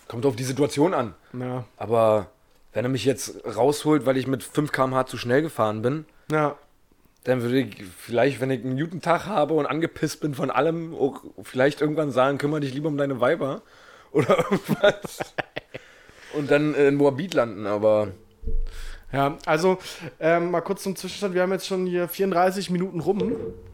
kommt 0.09 0.27
auf 0.27 0.35
die 0.35 0.43
Situation 0.43 0.95
an. 0.95 1.15
so. 1.33 1.39
Ja. 1.39 1.65
Aber 1.77 2.27
wenn 2.73 2.85
er 2.85 2.89
mich 2.89 3.05
jetzt 3.05 3.37
rausholt, 3.47 4.05
weil 4.05 4.17
ich 4.17 4.27
mit 4.27 4.43
5 4.43 4.73
km/h 4.73 5.07
zu 5.07 5.17
schnell 5.17 5.43
gefahren 5.43 5.81
bin, 5.83 6.07
Ja. 6.29 6.57
dann 7.23 7.41
würde 7.41 7.61
ich 7.61 7.85
vielleicht, 7.97 8.41
wenn 8.41 8.51
ich 8.51 8.65
einen 8.65 8.77
guten 8.77 9.01
Tag 9.01 9.27
habe 9.27 9.55
und 9.55 9.67
angepisst 9.67 10.21
bin 10.21 10.35
von 10.35 10.51
allem, 10.51 10.93
auch 10.97 11.23
vielleicht 11.45 11.81
irgendwann 11.81 12.11
sagen, 12.11 12.39
kümmere 12.39 12.59
dich 12.61 12.75
lieber 12.75 12.89
um 12.89 12.97
deine 12.99 13.21
Weiber 13.21 13.63
oder 14.11 14.39
irgendwas. 14.51 15.19
und 16.33 16.51
dann 16.51 16.75
in 16.75 16.97
Moabit 16.97 17.35
landen, 17.35 17.67
aber 17.69 18.09
Ja, 19.13 19.39
also 19.47 19.79
ähm, 20.21 20.51
mal 20.51 20.61
kurz 20.61 20.83
zum 20.83 20.95
Zwischenstand. 20.95 21.35
Wir 21.35 21.43
haben 21.43 21.53
jetzt 21.53 21.67
schon 21.67 21.87
hier 21.87 22.09
34 22.09 22.71
Minuten 22.71 23.01
rum, 23.01 23.23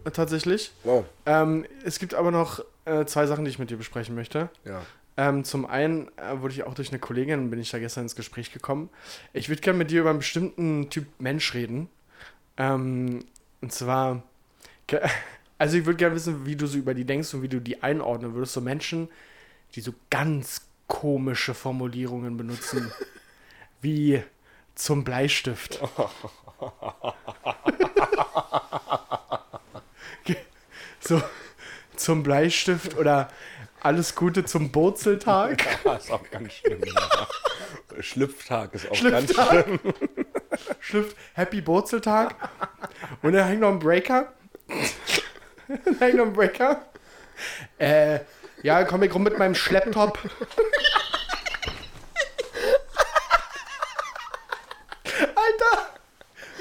äh, 0.04 0.10
tatsächlich. 0.10 0.72
wow. 0.84 1.04
Ähm, 1.26 1.66
es 1.84 1.98
gibt 1.98 2.14
aber 2.14 2.30
noch 2.30 2.64
äh, 2.84 3.04
zwei 3.04 3.26
Sachen, 3.26 3.44
die 3.44 3.50
ich 3.50 3.58
mit 3.58 3.70
dir 3.70 3.76
besprechen 3.76 4.14
möchte. 4.14 4.48
Ja. 4.64 4.82
Ähm, 5.16 5.44
zum 5.44 5.66
einen 5.66 6.08
äh, 6.16 6.40
wurde 6.40 6.54
ich 6.54 6.64
auch 6.64 6.74
durch 6.74 6.90
eine 6.90 6.98
Kollegin, 6.98 7.50
bin 7.50 7.60
ich 7.60 7.70
da 7.70 7.78
gestern 7.78 8.04
ins 8.04 8.16
Gespräch 8.16 8.52
gekommen. 8.52 8.90
Ich 9.32 9.48
würde 9.48 9.60
gerne 9.60 9.78
mit 9.78 9.90
dir 9.90 10.00
über 10.00 10.10
einen 10.10 10.18
bestimmten 10.18 10.90
Typ 10.90 11.06
Mensch 11.18 11.54
reden. 11.54 11.88
Ähm, 12.56 13.24
und 13.60 13.72
zwar, 13.72 14.22
also 15.58 15.76
ich 15.76 15.86
würde 15.86 15.96
gerne 15.96 16.14
wissen, 16.14 16.46
wie 16.46 16.56
du 16.56 16.66
so 16.66 16.78
über 16.78 16.94
die 16.94 17.04
denkst 17.04 17.34
und 17.34 17.42
wie 17.42 17.48
du 17.48 17.60
die 17.60 17.82
einordnen 17.82 18.34
würdest. 18.34 18.54
So 18.54 18.60
Menschen, 18.60 19.08
die 19.74 19.80
so 19.80 19.94
ganz 20.10 20.62
komische 20.86 21.54
Formulierungen 21.54 22.36
benutzen, 22.36 22.92
wie 23.80 24.22
zum 24.74 25.04
Bleistift. 25.04 25.80
so 31.00 31.22
zum 31.96 32.22
Bleistift 32.22 32.96
oder 32.96 33.28
alles 33.80 34.14
Gute 34.14 34.44
zum 34.44 34.70
Burzeltag. 34.70 35.64
Das 35.84 36.04
ist 36.04 36.10
auch 36.10 36.30
ganz 36.30 36.52
schlimm. 36.54 36.80
Ja. 36.84 37.28
Schlüpftag 38.00 38.74
ist 38.74 38.90
auch 38.90 38.94
Schlüpftag. 38.94 39.50
ganz 39.50 39.64
schlimm. 39.64 39.80
Schrift 40.80 41.16
Happy 41.34 41.60
Burzeltag. 41.60 42.34
Und 43.22 43.34
da 43.34 43.44
hängt 43.44 43.60
noch 43.60 43.70
ein 43.70 43.78
Breaker. 43.78 44.32
da 45.68 46.06
hängt 46.06 46.16
noch 46.16 46.26
ein 46.26 46.32
Breaker. 46.32 46.82
Äh, 47.78 48.20
ja, 48.62 48.84
komm 48.84 49.02
ich 49.02 49.14
rum 49.14 49.22
mit 49.22 49.38
meinem 49.38 49.54
Schlepptop. 49.54 50.18
Alter! 55.18 55.88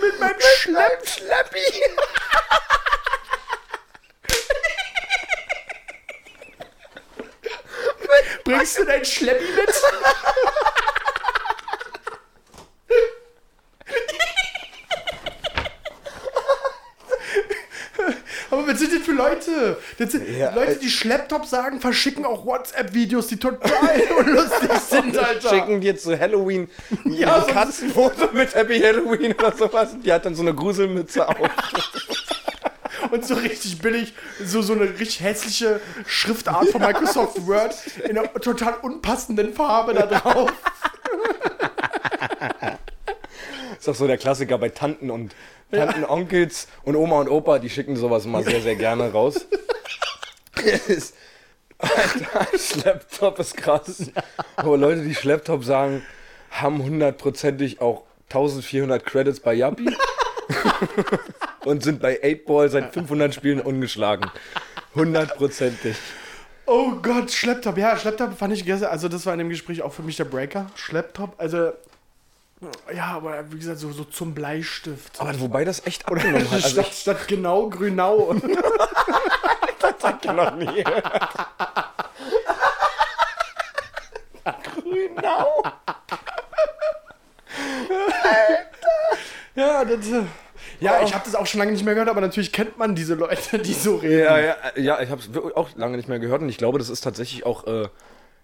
Mit 0.04 0.20
meinem 0.20 0.36
Schlepp 0.42 1.08
Schleppi! 1.08 1.82
Bringst 8.44 8.78
du, 8.80 8.84
dein 8.84 9.06
Schleppi 9.06 9.46
mit? 9.54 9.70
Aber 18.52 18.68
was 18.68 18.80
sind 18.80 18.92
denn 18.92 19.04
für 19.04 19.13
Leute? 19.30 19.78
Das 19.98 20.12
sind 20.12 20.28
Ja, 20.38 20.54
Leute, 20.54 20.72
äh, 20.74 20.80
die 20.80 20.90
Schlepptop 20.90 21.46
sagen, 21.46 21.80
verschicken 21.80 22.26
auch 22.26 22.46
WhatsApp-Videos, 22.46 23.28
die 23.28 23.38
total 23.38 23.72
unlustig 24.20 24.72
sind, 24.90 25.18
Alter. 25.24 25.50
Schicken 25.50 25.82
dir 25.82 25.98
zu 25.98 26.18
Halloween 26.20 26.70
Ja, 27.06 27.44
ein 27.44 27.48
Katzenfoto 27.48 28.30
mit 28.34 28.54
Happy 28.56 28.80
Halloween 28.80 29.34
oder 29.34 29.52
sowas. 29.56 29.96
Die 30.04 30.12
hat 30.12 30.26
dann 30.26 30.36
so 30.36 30.42
eine 30.42 30.54
Gruselmütze 30.54 31.28
auf. 31.28 31.38
Und 33.12 33.26
so 33.26 33.36
richtig 33.36 33.80
billig, 33.80 34.14
so, 34.44 34.62
so 34.62 34.74
eine 34.74 34.84
richtig 34.84 35.22
hässliche 35.22 35.80
Schriftart 36.08 36.70
von 36.70 36.82
Microsoft 36.82 37.46
Word 37.46 37.76
in 38.04 38.18
einer 38.18 38.32
total 38.34 38.76
unpassenden 38.82 39.54
Farbe 39.54 39.94
da 39.94 40.06
drauf. 40.08 40.52
Ist 43.84 43.88
doch 43.90 43.96
so 43.96 44.08
der 44.08 44.18
Klassiker 44.18 44.58
bei 44.58 44.70
Tanten 44.70 45.12
und 45.12 45.36
Tanten, 45.70 46.06
Onkels 46.06 46.70
und 46.84 46.96
Oma 46.96 47.20
und 47.20 47.28
Opa, 47.28 47.60
die 47.60 47.70
schicken 47.70 47.98
sowas 47.98 48.24
immer 48.24 48.42
sehr, 48.42 48.62
sehr 48.62 48.78
gerne 48.78 49.12
raus. 49.12 49.46
Alter, 51.80 52.58
Schlepptop 52.58 53.40
ist 53.40 53.58
krass. 53.58 54.10
Aber 54.56 54.78
Leute, 54.78 55.02
die 55.02 55.14
Schlepptop 55.14 55.66
sagen, 55.66 56.02
haben 56.50 56.82
hundertprozentig 56.82 57.82
auch 57.82 58.04
1400 58.30 59.06
Credits 59.06 59.42
bei 59.42 59.54
Yappi 59.54 59.94
und 61.66 61.84
sind 61.84 62.00
bei 62.02 62.24
8-Ball 62.24 62.70
seit 62.70 62.94
500 62.94 63.36
Spielen 63.36 63.60
ungeschlagen. 63.60 64.32
Hundertprozentig. 64.96 65.98
Oh 66.68 66.94
Gott, 67.02 67.32
Schlepptop. 67.32 67.78
Ja, 67.78 67.98
Schlepptop 67.98 68.38
fand 68.38 68.54
ich 68.54 68.64
gestern, 68.64 68.92
also 68.92 69.10
das 69.10 69.26
war 69.26 69.34
in 69.34 69.40
dem 69.40 69.50
Gespräch 69.50 69.82
auch 69.82 69.92
für 69.92 70.04
mich 70.04 70.16
der 70.16 70.24
Breaker. 70.24 70.68
Schlepptop, 70.76 71.34
also 71.38 71.74
ja, 72.96 73.06
aber 73.06 73.52
wie 73.52 73.58
gesagt, 73.58 73.80
so, 73.80 73.92
so 73.92 74.04
zum 74.04 74.34
Bleistift. 74.34 75.20
Aber 75.20 75.40
wobei 75.40 75.66
das 75.66 75.86
echt 75.86 76.08
abgenommen 76.08 76.46
hat. 76.46 76.54
Also 76.54 76.70
statt, 76.70 76.88
ich 76.90 77.00
statt 77.00 77.28
genau 77.28 77.70
Grünau. 77.70 78.36
hatte 80.04 80.34
noch 80.34 80.56
nie. 80.56 80.84
Grünau. 84.64 85.64
ja, 89.56 89.86
das, 89.86 90.08
äh, 90.08 90.24
ja, 90.80 91.02
ich 91.04 91.14
habe 91.14 91.24
das 91.26 91.36
auch 91.36 91.46
schon 91.46 91.60
lange 91.60 91.72
nicht 91.72 91.86
mehr 91.86 91.94
gehört, 91.94 92.10
aber 92.10 92.22
natürlich 92.22 92.52
kennt 92.52 92.78
man 92.78 92.96
diese 92.96 93.16
Leute, 93.16 93.60
die 93.60 93.74
so 93.74 93.98
reden. 93.98 94.20
Ja, 94.20 94.38
ja, 94.40 94.56
ja 94.76 95.02
ich 95.02 95.10
habe 95.10 95.22
es 95.22 95.56
auch 95.56 95.70
lange 95.76 95.98
nicht 95.98 96.10
mehr 96.10 96.20
gehört 96.20 96.42
und 96.42 96.50
ich 96.50 96.58
glaube, 96.58 96.80
das 96.80 96.90
ist 96.90 97.02
tatsächlich 97.02 97.46
auch 97.46 97.66
äh, 97.68 97.88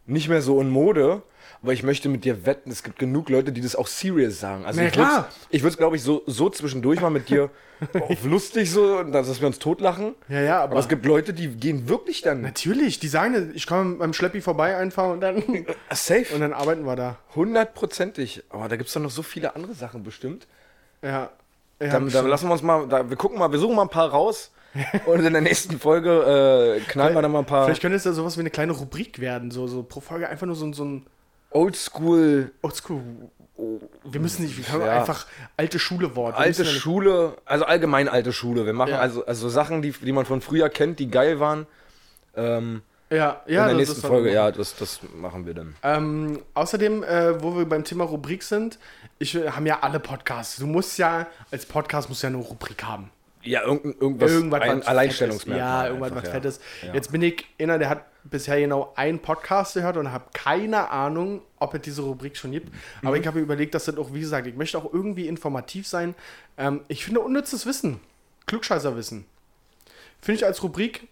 nicht 0.06 0.30
mehr 0.30 0.42
so 0.42 0.60
in 0.62 0.70
Mode. 0.70 1.22
Aber 1.62 1.74
ich 1.74 1.84
möchte 1.84 2.08
mit 2.08 2.24
dir 2.24 2.46
wetten, 2.46 2.72
es 2.72 2.84
gibt 2.84 3.00
genug 3.00 3.28
Leute, 3.28 3.52
die 3.52 3.60
das 3.60 3.76
auch 3.76 3.88
serious 3.88 4.40
sagen. 4.40 4.64
Also 4.66 4.80
Na 4.80 4.88
ich 4.88 4.94
würd's- 4.94 5.10
klar. 5.10 5.28
Ich 5.50 5.62
würde 5.62 5.72
es, 5.72 5.78
glaube 5.78 5.98
ich, 5.98 6.04
so, 6.04 6.22
so 6.26 6.50
zwischendurch 6.50 7.02
mal 7.02 7.10
mit 7.10 7.28
dir 7.28 7.50
auf 8.08 8.24
lustig 8.24 8.72
so, 8.72 9.04
dass 9.04 9.42
wir 9.42 9.48
uns 9.48 9.60
totlachen. 9.60 10.16
Ja, 10.30 10.40
ja, 10.40 10.56
aber- 10.62 10.72
aber 10.72 10.80
es 10.80 10.88
gibt 10.88 11.06
Leute, 11.06 11.34
die 11.34 11.48
gehen 11.50 11.90
wirklich 11.90 12.22
dann 12.22 12.42
Natürlich, 12.42 13.00
die 13.00 13.10
sagen, 13.10 13.52
ich 13.56 13.68
komme 13.68 13.96
beim 13.96 14.14
Schleppi 14.14 14.40
vorbei 14.40 14.78
einfach 14.78 15.10
und 15.12 15.20
dann, 15.20 15.36
und 15.44 15.66
safe. 15.92 16.28
dann 16.40 16.54
arbeiten 16.54 16.86
wir 16.86 16.96
da. 16.96 17.18
Hundertprozentig. 17.36 18.44
Aber 18.50 18.70
da 18.70 18.78
gibt 18.78 18.88
es 18.88 18.94
doch 18.94 19.02
noch 19.02 19.12
so 19.12 19.22
viele 19.24 19.56
andere 19.56 19.74
Sachen 19.74 20.04
bestimmt. 20.04 20.48
Ja. 21.02 21.30
ja 21.82 21.88
Dann, 21.90 22.10
dann 22.10 22.28
lassen 22.28 22.48
wir 22.48 22.54
uns 22.54 22.62
mal, 22.64 22.88
da, 22.88 23.10
wir 23.10 23.18
gucken 23.18 23.38
mal, 23.38 23.52
wir 23.52 23.60
suchen 23.60 23.76
mal 23.76 23.82
ein 23.84 23.90
paar 23.90 24.10
raus. 24.10 24.52
Und 25.06 25.26
in 25.26 25.34
der 25.34 25.42
nächsten 25.42 25.80
Folge 25.80 26.78
äh, 26.78 26.80
knallen 26.90 27.16
wir 27.16 27.22
dann 27.22 27.32
mal 27.32 27.40
ein 27.40 27.46
paar 27.46 27.66
Vielleicht 27.66 27.82
könnte 27.82 27.98
es 27.98 28.04
ja 28.04 28.14
sowas 28.14 28.38
wie 28.38 28.42
eine 28.42 28.50
kleine 28.50 28.72
Rubrik 28.74 29.20
werden, 29.20 29.52
so, 29.52 29.68
so 29.68 29.84
pro 29.84 30.00
Folge 30.02 30.30
einfach 30.30 30.46
nur 30.46 30.56
so, 30.56 30.66
ein- 30.66 30.74
so 30.74 30.86
ein 30.86 31.06
Oldschool, 31.52 32.52
Oldschool. 32.62 33.02
Wir 34.06 34.22
müssen 34.22 34.44
nicht, 34.44 34.56
wir 34.58 34.64
können 34.64 34.86
Ja. 34.86 35.00
einfach 35.00 35.26
alte 35.58 35.80
Schule-Wort. 35.80 36.36
Wir 36.36 36.40
alte 36.40 36.64
Schule, 36.64 37.34
also 37.46 37.66
allgemein 37.66 38.08
alte 38.08 38.32
Schule. 38.32 38.66
Wir 38.66 38.74
machen 38.74 38.92
Ja. 38.92 39.00
also, 39.00 39.26
also 39.26 39.50
Sachen, 39.50 39.82
die, 39.82 39.92
die 39.92 40.12
man 40.14 40.26
von 40.26 40.42
früher 40.42 40.70
kennt, 40.70 41.00
die 41.00 41.10
geil 41.10 41.40
waren. 41.40 41.66
Ähm, 42.36 42.82
Ja, 43.10 43.42
ja, 43.48 43.64
in 43.64 43.68
der 43.70 43.78
nächsten 43.78 44.02
war- 44.04 44.10
Folge, 44.12 44.32
ja, 44.32 44.52
das, 44.52 44.76
das 44.78 45.00
machen 45.16 45.46
wir 45.46 45.56
dann. 45.56 45.76
Ähm, 45.84 46.40
außerdem, 46.54 47.04
äh, 47.04 47.42
wo 47.44 47.58
wir 47.58 47.66
beim 47.66 47.84
Thema 47.84 48.04
Rubrik 48.06 48.44
sind, 48.44 48.78
ich 49.18 49.36
haben 49.36 49.66
ja 49.66 49.80
alle 49.82 50.00
Podcasts. 50.00 50.58
Du 50.58 50.68
musst 50.68 50.98
ja, 51.00 51.28
als 51.52 51.66
Podcast 51.66 52.08
musst 52.08 52.24
du 52.24 52.28
ja 52.28 52.34
eine 52.34 52.42
Rubrik 52.44 52.84
haben. 52.84 53.10
Ja, 53.50 53.64
irgend, 53.64 54.00
irgendwas, 54.02 54.32
irgendwas 54.32 54.62
ein 54.62 54.84
Alleinstellungsmerkmal. 54.84 55.68
Ja, 55.68 55.88
irgendwas 55.88 56.12
einfach, 56.12 56.24
was. 56.24 56.30
Fettes. 56.32 56.60
Ja. 56.86 56.94
Jetzt 56.94 57.12
bin 57.12 57.22
ich 57.22 57.46
einer, 57.60 57.78
der 57.80 57.90
hat 57.90 58.06
bisher 58.24 58.60
genau 58.60 58.94
einen 58.96 59.20
Podcast 59.20 59.74
gehört 59.76 59.98
und 59.98 60.12
habe 60.12 60.26
keine 60.34 60.90
Ahnung, 60.90 61.42
ob 61.58 61.74
es 61.74 61.82
diese 61.82 62.02
Rubrik 62.02 62.38
schon 62.38 62.52
gibt. 62.52 62.74
Aber 63.02 63.16
Mhm. 63.16 63.22
ich 63.22 63.28
habe 63.28 63.40
überlegt, 63.40 63.74
dass 63.74 63.86
das 63.86 63.98
auch, 63.98 64.14
wie 64.14 64.20
gesagt, 64.20 64.46
ich 64.48 64.56
möchte 64.56 64.78
auch 64.78 64.94
irgendwie 64.94 65.28
informativ 65.28 65.88
sein. 65.88 66.16
Ähm, 66.58 66.82
ich 66.90 67.04
finde 67.06 67.22
unnützes 67.22 67.66
Wissen, 67.66 68.00
Klugscheißerwissen, 68.46 69.26
finde 70.22 70.38
ich 70.38 70.46
als 70.46 70.62
Rubrik 70.64 71.08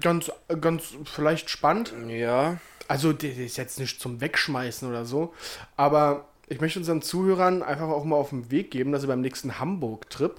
ganz, 0.00 0.30
ganz 0.60 0.94
vielleicht 1.04 1.50
spannend. 1.50 1.92
Ja, 2.08 2.58
Also, 2.86 3.12
der 3.14 3.34
ist 3.36 3.56
jetzt 3.56 3.78
nicht 3.78 4.00
zum 4.00 4.20
Wegschmeißen 4.20 4.88
oder 4.88 5.04
so. 5.06 5.32
Aber 5.76 6.26
ich 6.48 6.60
möchte 6.60 6.78
unseren 6.78 7.00
Zuhörern 7.00 7.62
einfach 7.62 7.88
auch 7.88 8.04
mal 8.04 8.16
auf 8.16 8.28
den 8.30 8.50
Weg 8.50 8.70
geben, 8.70 8.92
dass 8.92 9.00
sie 9.02 9.08
beim 9.08 9.22
nächsten 9.22 9.58
Hamburg-Trip 9.58 10.34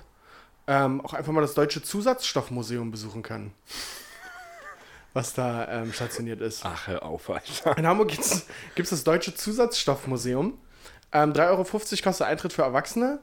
ähm, 0.68 1.02
auch 1.02 1.14
einfach 1.14 1.32
mal 1.32 1.42
das 1.42 1.54
Deutsche 1.54 1.82
Zusatzstoffmuseum 1.82 2.92
besuchen 2.92 3.22
können. 3.22 3.54
Was 5.14 5.34
da 5.34 5.68
ähm, 5.70 5.94
stationiert 5.94 6.42
ist. 6.42 6.66
ach, 6.66 6.88
hör 6.88 7.04
auf, 7.04 7.30
Alter. 7.30 7.78
In 7.78 7.88
Hamburg 7.88 8.10
gibt 8.10 8.20
es 8.22 8.90
das 8.90 9.04
Deutsche 9.04 9.34
Zusatzstoffmuseum. 9.34 10.58
Ähm, 11.14 11.34
3,50 11.34 11.48
Euro 11.48 11.64
kostet 12.04 12.28
Eintritt 12.28 12.52
für 12.52 12.64
Erwachsene. 12.64 13.20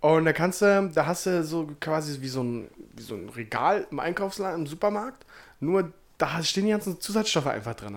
Und 0.00 0.26
da 0.26 0.34
kannst 0.34 0.60
du, 0.60 0.90
da 0.94 1.06
hast 1.06 1.24
du 1.24 1.42
so 1.42 1.70
quasi 1.80 2.20
wie 2.20 2.28
so 2.28 2.42
ein, 2.42 2.68
wie 2.94 3.02
so 3.02 3.14
ein 3.14 3.30
Regal 3.30 3.86
im 3.90 4.00
Einkaufsladen, 4.00 4.60
im 4.60 4.66
Supermarkt. 4.66 5.24
Nur 5.60 5.94
da 6.18 6.42
stehen 6.42 6.66
die 6.66 6.72
ganzen 6.72 7.00
Zusatzstoffe 7.00 7.46
einfach 7.46 7.74
drin. 7.74 7.96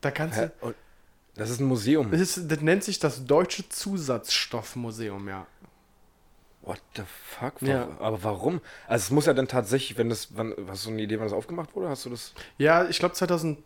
Da 0.00 0.12
kannst 0.12 0.38
Hä? 0.38 0.50
du. 0.60 0.74
Das 1.34 1.50
ist 1.50 1.60
ein 1.60 1.66
Museum. 1.66 2.10
Das, 2.12 2.20
ist, 2.20 2.50
das 2.50 2.60
nennt 2.60 2.84
sich 2.84 3.00
das 3.00 3.24
Deutsche 3.24 3.68
Zusatzstoffmuseum, 3.68 5.28
ja. 5.28 5.46
What 6.62 6.80
the 6.96 7.02
fuck? 7.38 7.54
Ja. 7.62 7.88
Wa- 7.98 8.04
Aber 8.06 8.22
warum? 8.24 8.60
Also 8.86 9.04
es 9.04 9.10
muss 9.10 9.26
ja 9.26 9.32
dann 9.34 9.48
tatsächlich, 9.48 9.96
wenn 9.96 10.08
das, 10.10 10.28
wann, 10.36 10.54
hast 10.68 10.84
du 10.86 10.90
eine 10.90 11.00
Idee, 11.02 11.16
wann 11.18 11.26
das 11.26 11.32
aufgemacht 11.32 11.74
wurde? 11.74 11.88
Hast 11.88 12.04
du 12.04 12.10
das? 12.10 12.32
Ja, 12.58 12.86
ich 12.88 12.98
glaube 12.98 13.14
2008 13.14 13.62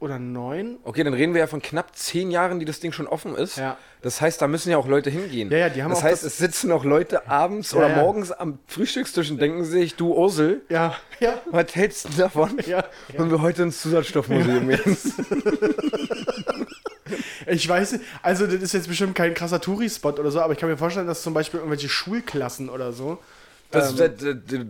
oder 0.00 0.14
2009. 0.14 0.78
Okay, 0.82 1.04
dann 1.04 1.12
reden 1.14 1.34
wir 1.34 1.40
ja 1.40 1.46
von 1.46 1.60
knapp 1.62 1.94
zehn 1.94 2.30
Jahren, 2.30 2.58
die 2.58 2.64
das 2.64 2.80
Ding 2.80 2.90
schon 2.92 3.06
offen 3.06 3.36
ist. 3.36 3.56
Ja. 3.58 3.76
Das 4.02 4.20
heißt, 4.22 4.40
da 4.40 4.48
müssen 4.48 4.70
ja 4.70 4.78
auch 4.78 4.88
Leute 4.88 5.10
hingehen. 5.10 5.50
Ja, 5.50 5.58
ja, 5.58 5.68
die 5.68 5.82
haben 5.82 5.90
das 5.90 5.98
auch 6.00 6.04
heißt, 6.04 6.24
das- 6.24 6.32
es 6.32 6.38
sitzen 6.38 6.72
auch 6.72 6.84
Leute 6.84 7.28
abends 7.28 7.72
Ja, 7.72 7.78
oder 7.78 7.90
ja. 7.90 7.96
morgens 7.96 8.32
am 8.32 8.58
Frühstückstisch 8.66 9.30
und 9.30 9.38
denken 9.40 9.62
sich, 9.64 9.94
du 9.96 10.14
Ursel, 10.14 10.62
Ja, 10.70 10.96
ja. 11.20 11.34
was 11.50 11.74
hältst 11.76 12.06
du 12.08 12.12
davon, 12.16 12.58
Ja, 12.66 12.84
wenn 13.16 13.30
wir 13.30 13.42
heute 13.42 13.62
ins 13.64 13.82
Zusatzstoffmuseum 13.82 14.68
gehen? 14.70 14.96
Ich 17.46 17.68
weiß, 17.68 17.92
nicht, 17.92 18.04
also 18.22 18.46
das 18.46 18.56
ist 18.56 18.72
jetzt 18.72 18.88
bestimmt 18.88 19.14
kein 19.14 19.34
krasser 19.34 19.60
Touri-Spot 19.60 20.10
oder 20.12 20.30
so, 20.30 20.40
aber 20.40 20.52
ich 20.52 20.58
kann 20.58 20.68
mir 20.68 20.76
vorstellen, 20.76 21.06
dass 21.06 21.22
zum 21.22 21.34
Beispiel 21.34 21.60
irgendwelche 21.60 21.88
Schulklassen 21.88 22.68
oder 22.68 22.92
so. 22.92 23.18
Das, 23.70 23.92
Ähm, 23.92 23.96
das, 23.98 24.12
das, 24.18 24.60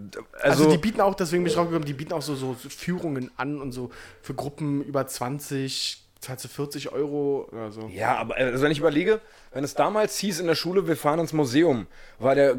Also, 0.42 0.64
also, 0.64 0.70
die 0.70 0.78
bieten 0.78 1.00
auch, 1.00 1.14
deswegen 1.14 1.42
bin 1.42 1.48
ich 1.50 1.56
draufgekommen, 1.56 1.86
die 1.86 1.94
bieten 1.94 2.12
auch 2.12 2.22
so, 2.22 2.34
so 2.34 2.54
Führungen 2.54 3.30
an 3.36 3.60
und 3.60 3.72
so 3.72 3.90
für 4.22 4.34
Gruppen 4.34 4.82
über 4.84 5.06
20, 5.06 5.99
zahlst 6.20 6.44
du 6.44 6.48
40 6.48 6.92
Euro 6.92 7.48
oder 7.50 7.70
so. 7.72 7.88
ja, 7.92 8.16
aber 8.18 8.36
also 8.36 8.62
wenn 8.62 8.70
ich 8.72 8.78
überlege, 8.78 9.20
wenn 9.52 9.64
es 9.64 9.74
damals 9.74 10.18
hieß 10.18 10.40
in 10.40 10.46
der 10.46 10.54
Schule, 10.54 10.86
wir 10.86 10.96
fahren 10.96 11.18
ins 11.18 11.32
Museum, 11.32 11.86
war 12.18 12.34
der, 12.34 12.56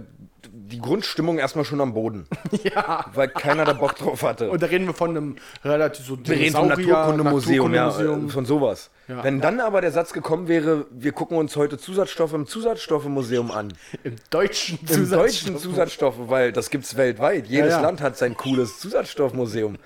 die 0.51 0.79
Grundstimmung 0.79 1.37
erstmal 1.37 1.63
schon 1.63 1.79
am 1.79 1.93
Boden, 1.93 2.25
Ja. 2.63 3.05
weil 3.13 3.27
keiner 3.27 3.63
da 3.63 3.73
Bock 3.73 3.95
drauf 3.95 4.23
hatte. 4.23 4.49
Und 4.49 4.63
da 4.63 4.67
reden 4.67 4.87
wir 4.87 4.95
von 4.95 5.11
einem 5.11 5.35
relativ 5.63 6.05
so 6.05 6.17
Wir 6.23 6.35
reden 6.37 6.55
vom 6.55 6.69
Naturkundemuseum, 6.69 7.73
ja, 7.73 7.85
Naturkundemuseum. 7.85 8.29
von 8.31 8.45
sowas. 8.45 8.89
Ja. 9.07 9.23
Wenn 9.23 9.39
dann 9.41 9.59
aber 9.59 9.81
der 9.81 9.91
Satz 9.91 10.11
gekommen 10.11 10.47
wäre, 10.47 10.87
wir 10.89 11.11
gucken 11.11 11.37
uns 11.37 11.55
heute 11.55 11.77
Zusatzstoffe 11.77 12.33
im 12.33 12.47
Zusatzstoffemuseum 12.47 13.51
an. 13.51 13.73
Im 14.03 14.15
deutschen 14.31 14.79
Im 14.89 15.09
deutschen 15.09 15.57
Zusatzstoffe, 15.59 16.17
weil 16.29 16.51
das 16.51 16.71
gibt's 16.71 16.97
weltweit. 16.97 17.45
Jedes 17.45 17.71
Ja, 17.73 17.77
ja. 17.77 17.81
Land 17.81 18.01
hat 18.01 18.17
sein 18.17 18.35
cooles 18.35 18.79
Zusatzstoffmuseum. 18.79 19.77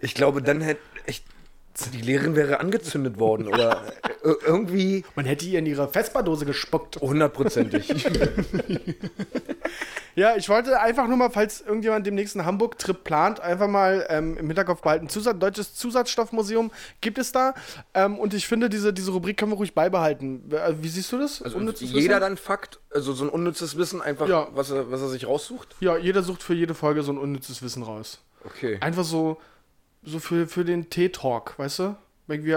Ich 0.00 0.14
glaube, 0.16 0.42
dann 0.42 0.60
hätte 0.60 0.80
echt 1.06 1.24
die 1.92 2.00
Lehrerin 2.02 2.36
wäre 2.36 2.60
angezündet 2.60 3.18
worden 3.18 3.48
oder 3.48 3.82
irgendwie 4.46 5.04
Man 5.14 5.24
hätte 5.24 5.44
ihr 5.46 5.58
in 5.58 5.66
ihre 5.66 5.88
Vespa-Dose 5.88 6.44
gespuckt. 6.46 7.00
hundertprozentig. 7.00 7.92
Ja, 10.14 10.36
ich 10.36 10.46
wollte 10.50 10.78
einfach 10.78 11.08
nur 11.08 11.16
mal, 11.16 11.30
falls 11.30 11.62
irgendjemand 11.62 12.06
den 12.06 12.14
nächsten 12.14 12.44
Hamburg-Trip 12.44 13.02
plant, 13.02 13.40
einfach 13.40 13.66
mal 13.66 14.04
ähm, 14.10 14.36
im 14.36 14.46
Hinterkopf 14.46 14.82
behalten. 14.82 15.08
Zusatz, 15.08 15.38
deutsches 15.38 15.74
Zusatzstoffmuseum 15.74 16.70
gibt 17.00 17.16
es 17.16 17.32
da. 17.32 17.54
Ähm, 17.94 18.18
und 18.18 18.34
ich 18.34 18.46
finde, 18.46 18.68
diese, 18.68 18.92
diese 18.92 19.10
Rubrik 19.10 19.38
können 19.38 19.52
wir 19.52 19.56
ruhig 19.56 19.74
beibehalten. 19.74 20.50
Äh, 20.52 20.74
Wie 20.82 20.88
siehst 20.88 21.10
du 21.12 21.18
das? 21.18 21.40
Unnützes 21.40 21.92
Jeder 21.92 22.08
Wissen? 22.16 22.20
dann 22.20 22.36
Fakt, 22.36 22.78
also 22.90 23.14
so 23.14 23.24
ein 23.24 23.30
unnützes 23.30 23.78
Wissen 23.78 24.02
einfach, 24.02 24.28
Ja. 24.28 24.48
was, 24.52 24.70
er, 24.70 24.90
was 24.90 25.00
er 25.00 25.08
sich 25.08 25.26
raussucht. 25.26 25.76
Ja, 25.80 25.96
jeder 25.96 26.22
sucht 26.22 26.42
für 26.42 26.52
jede 26.52 26.74
Folge 26.74 27.02
so 27.02 27.12
ein 27.12 27.18
unnützes 27.18 27.62
Wissen 27.62 27.82
raus. 27.82 28.18
Okay. 28.44 28.76
Einfach 28.82 29.04
so, 29.04 29.38
so 30.04 30.18
für, 30.18 30.46
für 30.46 30.64
den 30.64 30.90
Tee-Talk, 30.90 31.58
weißt 31.58 31.78
du? 31.80 31.96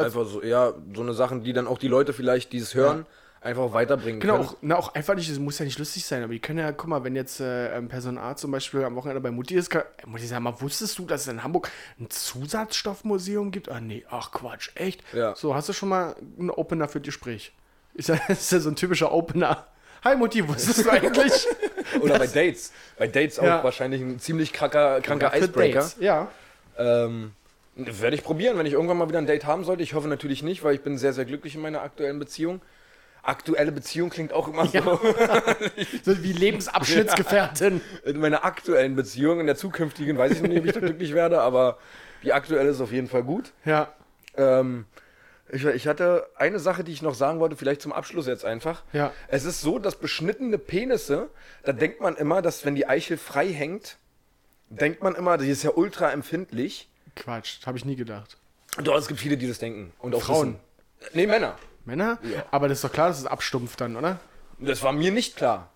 Einfach 0.05 0.25
so, 0.25 0.41
ja, 0.43 0.73
so 0.93 1.01
eine 1.01 1.13
Sachen, 1.13 1.43
die 1.43 1.53
dann 1.53 1.67
auch 1.67 1.77
die 1.77 1.87
Leute 1.87 2.13
vielleicht, 2.13 2.53
die 2.53 2.59
es 2.59 2.73
hören, 2.75 3.05
einfach 3.41 3.73
weiterbringen 3.73 4.19
Genau, 4.19 4.35
können. 4.37 4.47
auch, 4.47 4.57
na, 4.61 4.75
auch 4.77 4.93
einfach 4.95 5.15
nicht, 5.15 5.29
es 5.29 5.37
muss 5.37 5.59
ja 5.59 5.65
nicht 5.65 5.77
lustig 5.77 6.05
sein, 6.05 6.23
aber 6.23 6.33
die 6.33 6.39
können 6.39 6.59
ja, 6.59 6.71
guck 6.71 6.87
mal, 6.89 7.03
wenn 7.03 7.15
jetzt 7.15 7.39
äh, 7.39 7.75
ähm, 7.75 7.87
Person 7.89 8.17
A 8.17 8.35
zum 8.35 8.51
Beispiel 8.51 8.83
am 8.83 8.95
Wochenende 8.95 9.21
bei 9.21 9.31
Mutti 9.31 9.55
ist, 9.55 9.69
kann, 9.69 9.83
äh, 9.97 10.07
Mutti 10.07 10.25
sag 10.27 10.39
mal, 10.39 10.59
wusstest 10.61 10.97
du, 10.97 11.05
dass 11.05 11.21
es 11.21 11.27
in 11.27 11.43
Hamburg 11.43 11.69
ein 11.99 12.09
Zusatzstoffmuseum 12.09 13.51
gibt? 13.51 13.69
Ah, 13.69 13.79
nee, 13.81 14.05
ach 14.09 14.31
Quatsch, 14.31 14.69
echt? 14.75 15.03
Ja. 15.13 15.35
So, 15.35 15.53
hast 15.55 15.69
du 15.69 15.73
schon 15.73 15.89
mal 15.89 16.15
einen 16.39 16.49
Opener 16.49 16.87
für 16.87 16.99
das 16.99 17.05
Gespräch? 17.07 17.51
Ist 17.93 18.09
ja, 18.09 18.15
ist 18.27 18.51
ja 18.51 18.59
so 18.59 18.69
ein 18.69 18.75
typischer 18.75 19.11
Opener. 19.11 19.67
Hi 20.03 20.15
Mutti, 20.15 20.47
wusstest 20.47 20.85
du 20.85 20.89
eigentlich? 20.91 21.47
Oder 22.01 22.19
bei 22.19 22.27
Dates. 22.27 22.71
Bei 22.97 23.07
Dates 23.07 23.39
auch 23.39 23.43
Ja. 23.43 23.63
wahrscheinlich 23.63 24.01
ein 24.01 24.19
ziemlich 24.19 24.53
kranker, 24.53 25.01
kranker 25.01 25.35
Icebreaker. 25.35 25.79
Dates, 25.79 25.97
Ja. 25.99 26.29
Ähm, 26.77 27.31
werde 27.75 28.15
ich 28.15 28.23
probieren, 28.23 28.57
wenn 28.57 28.65
ich 28.65 28.73
irgendwann 28.73 28.97
mal 28.97 29.09
wieder 29.09 29.19
ein 29.19 29.25
Date 29.25 29.45
haben 29.45 29.63
sollte. 29.63 29.83
Ich 29.83 29.93
hoffe 29.93 30.07
natürlich 30.07 30.43
nicht, 30.43 30.63
weil 30.63 30.75
ich 30.75 30.81
bin 30.81 30.97
sehr, 30.97 31.13
sehr 31.13 31.25
glücklich 31.25 31.55
in 31.55 31.61
meiner 31.61 31.81
aktuellen 31.81 32.19
Beziehung. 32.19 32.61
Aktuelle 33.21 33.71
Beziehung 33.71 34.09
klingt 34.11 34.33
auch 34.33 34.47
immer 34.47 34.67
so. 34.67 34.79
So 36.03 36.23
wie 36.23 36.31
Lebensabschnittsgefährtin. 36.31 37.81
In 38.05 38.19
meiner 38.19 38.45
aktuellen 38.45 38.95
Beziehung, 38.95 39.39
in 39.39 39.47
der 39.47 39.55
zukünftigen 39.55 40.17
weiß 40.17 40.33
ich 40.33 40.41
noch 40.41 40.49
nicht, 40.49 40.59
ob 40.59 40.65
ich 40.65 40.73
da 40.73 40.79
glücklich 40.81 41.13
werde, 41.13 41.41
aber 41.41 41.79
die 42.23 42.33
aktuelle 42.33 42.69
ist 42.69 42.81
auf 42.81 42.91
jeden 42.91 43.07
Fall 43.07 43.23
gut. 43.23 43.51
ja. 43.65 43.93
Ähm, 44.37 44.85
ich, 45.49 45.63
ich 45.63 45.87
hatte 45.87 46.27
eine 46.35 46.59
Sache, 46.59 46.83
die 46.83 46.91
ich 46.91 47.01
noch 47.03 47.13
sagen 47.13 47.39
wollte, 47.39 47.55
vielleicht 47.55 47.81
zum 47.81 47.93
Abschluss 47.93 48.25
jetzt 48.25 48.43
einfach. 48.43 48.83
Ja. 48.93 49.13
Es 49.27 49.45
ist 49.45 49.61
so, 49.61 49.77
dass 49.77 49.95
beschnittene 49.95 50.57
Penisse, 50.57 51.29
da 51.63 51.71
denkt 51.71 52.01
man 52.01 52.15
immer, 52.15 52.41
dass 52.41 52.65
wenn 52.65 52.75
die 52.75 52.87
Eichel 52.87 53.17
frei 53.17 53.47
hängt, 53.47 53.97
denkt 54.69 55.03
man 55.03 55.15
immer, 55.15 55.37
die 55.37 55.49
ist 55.49 55.63
ja 55.63 55.71
ultra 55.73 56.11
empfindlich. 56.11 56.89
Quatsch, 57.15 57.65
habe 57.65 57.77
ich 57.77 57.85
nie 57.85 57.95
gedacht. 57.95 58.37
Doch, 58.83 58.97
es 58.97 59.07
gibt 59.07 59.19
viele, 59.19 59.37
die 59.37 59.47
das 59.47 59.59
denken. 59.59 59.93
Und 59.99 60.13
auch 60.15 60.21
Frauen. 60.21 60.59
wissen. 60.99 61.15
Nee, 61.15 61.27
Männer. 61.27 61.55
Männer? 61.85 62.17
Ja. 62.23 62.45
Aber 62.51 62.67
das 62.67 62.79
ist 62.79 62.83
doch 62.83 62.91
klar, 62.91 63.07
dass 63.09 63.19
es 63.19 63.25
abstumpft 63.25 63.79
dann, 63.79 63.95
oder? 63.95 64.19
Das 64.59 64.83
war 64.83 64.91
mir 64.91 65.11
nicht 65.11 65.35
klar. 65.35 65.69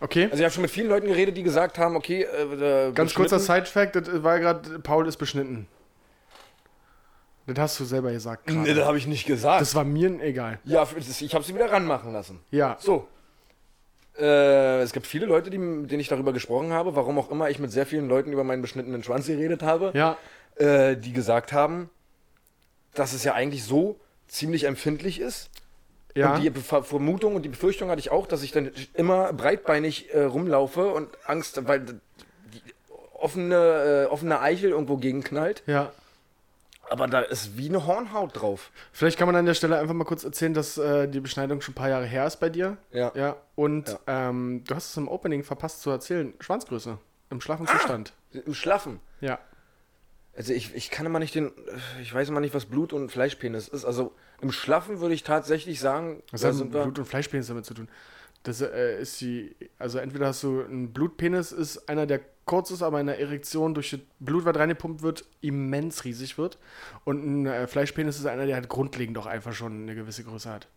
Okay. 0.00 0.24
Also 0.24 0.36
ich 0.38 0.42
habe 0.42 0.50
schon 0.52 0.62
mit 0.62 0.70
vielen 0.70 0.88
Leuten 0.88 1.06
geredet, 1.06 1.36
die 1.36 1.42
gesagt 1.42 1.78
haben, 1.78 1.94
okay, 1.94 2.22
äh, 2.22 2.92
Ganz 2.92 3.14
kurzer 3.14 3.38
Side-Fact, 3.38 3.96
das 3.96 4.22
war 4.22 4.40
gerade, 4.40 4.80
Paul 4.80 5.06
ist 5.06 5.16
beschnitten. 5.16 5.68
Das 7.46 7.58
hast 7.58 7.80
du 7.80 7.84
selber 7.84 8.12
gesagt. 8.12 8.46
gerade. 8.46 8.60
Nee, 8.60 8.74
das 8.74 8.86
habe 8.86 8.98
ich 8.98 9.06
nicht 9.06 9.26
gesagt. 9.26 9.60
Das 9.60 9.74
war 9.74 9.84
mir 9.84 10.20
egal. 10.20 10.58
ja, 10.64 10.86
ich 11.20 11.34
habe 11.34 11.44
sie 11.44 11.54
wieder 11.54 11.70
ranmachen 11.70 12.12
lassen. 12.12 12.40
Ja. 12.50 12.76
So. 12.80 13.08
Äh, 14.20 14.80
es 14.82 14.92
gibt 14.92 15.06
viele 15.06 15.26
Leute, 15.26 15.50
die, 15.50 15.58
mit 15.58 15.90
denen 15.90 16.00
ich 16.00 16.08
darüber 16.08 16.32
gesprochen 16.32 16.72
habe, 16.72 16.94
warum 16.96 17.18
auch 17.18 17.30
immer 17.30 17.48
ich 17.50 17.58
mit 17.58 17.70
sehr 17.72 17.86
vielen 17.86 18.08
Leuten 18.08 18.32
über 18.32 18.44
meinen 18.44 18.62
beschnittenen 18.62 19.02
Schwanz 19.02 19.26
geredet 19.26 19.62
habe, 19.62 19.92
Ja. 19.94 20.16
äh, 20.56 20.96
die 20.96 21.12
gesagt 21.12 21.52
haben, 21.52 21.88
dass 22.94 23.12
es 23.12 23.24
ja 23.24 23.34
eigentlich 23.34 23.64
so 23.64 23.98
ziemlich 24.28 24.64
empfindlich 24.64 25.20
ist. 25.20 25.50
Ja. 26.14 26.34
Und 26.34 26.42
die 26.42 26.50
Bef- 26.50 26.82
Vermutung 26.82 27.36
und 27.36 27.42
die 27.42 27.48
Befürchtung 27.48 27.88
hatte 27.88 28.00
ich 28.00 28.10
auch, 28.10 28.26
dass 28.26 28.42
ich 28.42 28.50
dann 28.52 28.70
immer 28.94 29.32
breitbeinig 29.32 30.12
äh, 30.12 30.22
rumlaufe 30.24 30.88
und 30.88 31.08
Angst, 31.24 31.66
weil 31.68 31.80
die 31.80 32.62
offene, 33.14 34.06
äh, 34.08 34.12
offene 34.12 34.40
Eichel 34.40 34.70
irgendwo 34.70 34.96
gegenknallt. 34.96 35.62
ja. 35.66 35.92
Aber 36.90 37.06
da 37.06 37.20
ist 37.20 37.56
wie 37.56 37.68
eine 37.68 37.86
Hornhaut 37.86 38.40
drauf. 38.40 38.72
Vielleicht 38.92 39.16
kann 39.16 39.26
man 39.28 39.36
an 39.36 39.46
der 39.46 39.54
Stelle 39.54 39.78
einfach 39.78 39.94
mal 39.94 40.04
kurz 40.04 40.24
erzählen, 40.24 40.52
dass 40.54 40.76
äh, 40.76 41.06
die 41.06 41.20
Beschneidung 41.20 41.60
schon 41.60 41.72
ein 41.72 41.76
paar 41.76 41.88
Jahre 41.88 42.04
her 42.04 42.26
ist 42.26 42.38
bei 42.40 42.48
dir. 42.50 42.78
Ja. 42.90 43.12
Ja. 43.14 43.36
Und 43.54 43.88
Ja. 43.90 44.28
Ähm, 44.28 44.64
du 44.66 44.74
hast 44.74 44.90
es 44.90 44.96
im 44.96 45.06
Opening 45.06 45.44
verpasst 45.44 45.82
zu 45.82 45.90
erzählen. 45.90 46.34
Schwanzgröße. 46.40 46.98
Im 47.30 47.40
schlaffen 47.40 47.68
Ah! 47.68 47.72
Zustand. 47.78 48.12
Im 48.32 48.54
Schlaffen. 48.54 48.98
Ja. 49.20 49.38
Also 50.36 50.52
ich, 50.52 50.74
ich 50.74 50.90
kann 50.90 51.06
immer 51.06 51.20
nicht 51.20 51.34
den, 51.34 51.52
ich 52.02 52.12
weiß 52.12 52.28
immer 52.28 52.40
nicht, 52.40 52.54
was 52.54 52.66
Blut- 52.66 52.92
und 52.92 53.10
Fleischpenis 53.10 53.68
ist. 53.68 53.84
Also 53.84 54.12
im 54.40 54.50
Schlaffen 54.50 55.00
würde 55.00 55.14
ich 55.14 55.22
tatsächlich 55.22 55.78
sagen, 55.78 56.22
Was 56.32 56.44
hat 56.44 56.70
Blut- 56.70 56.98
und 56.98 57.04
Fleischpenis 57.04 57.46
damit 57.46 57.66
zu 57.66 57.74
tun? 57.74 57.88
Das 58.42 58.60
äh, 58.60 59.00
ist 59.00 59.20
die, 59.20 59.54
also 59.78 59.98
entweder 59.98 60.28
hast 60.28 60.42
du 60.42 60.62
einen 60.62 60.92
Blutpenis, 60.92 61.52
ist 61.52 61.88
einer, 61.88 62.06
der 62.06 62.20
kurz 62.46 62.70
ist, 62.70 62.82
aber 62.82 63.00
in 63.00 63.06
der 63.06 63.20
Erektion 63.20 63.74
durch 63.74 63.90
das 63.90 64.00
Blut, 64.18 64.44
was 64.44 64.56
reingepumpt 64.56 65.02
wird, 65.02 65.24
immens 65.40 66.04
riesig 66.04 66.38
wird. 66.38 66.58
Und 67.04 67.24
ein 67.24 67.46
äh, 67.46 67.66
Fleischpenis 67.66 68.18
ist 68.18 68.26
einer, 68.26 68.46
der 68.46 68.56
halt 68.56 68.68
grundlegend 68.68 69.18
auch 69.18 69.26
einfach 69.26 69.52
schon 69.52 69.82
eine 69.82 69.94
gewisse 69.94 70.24
Größe 70.24 70.50
hat. 70.50 70.68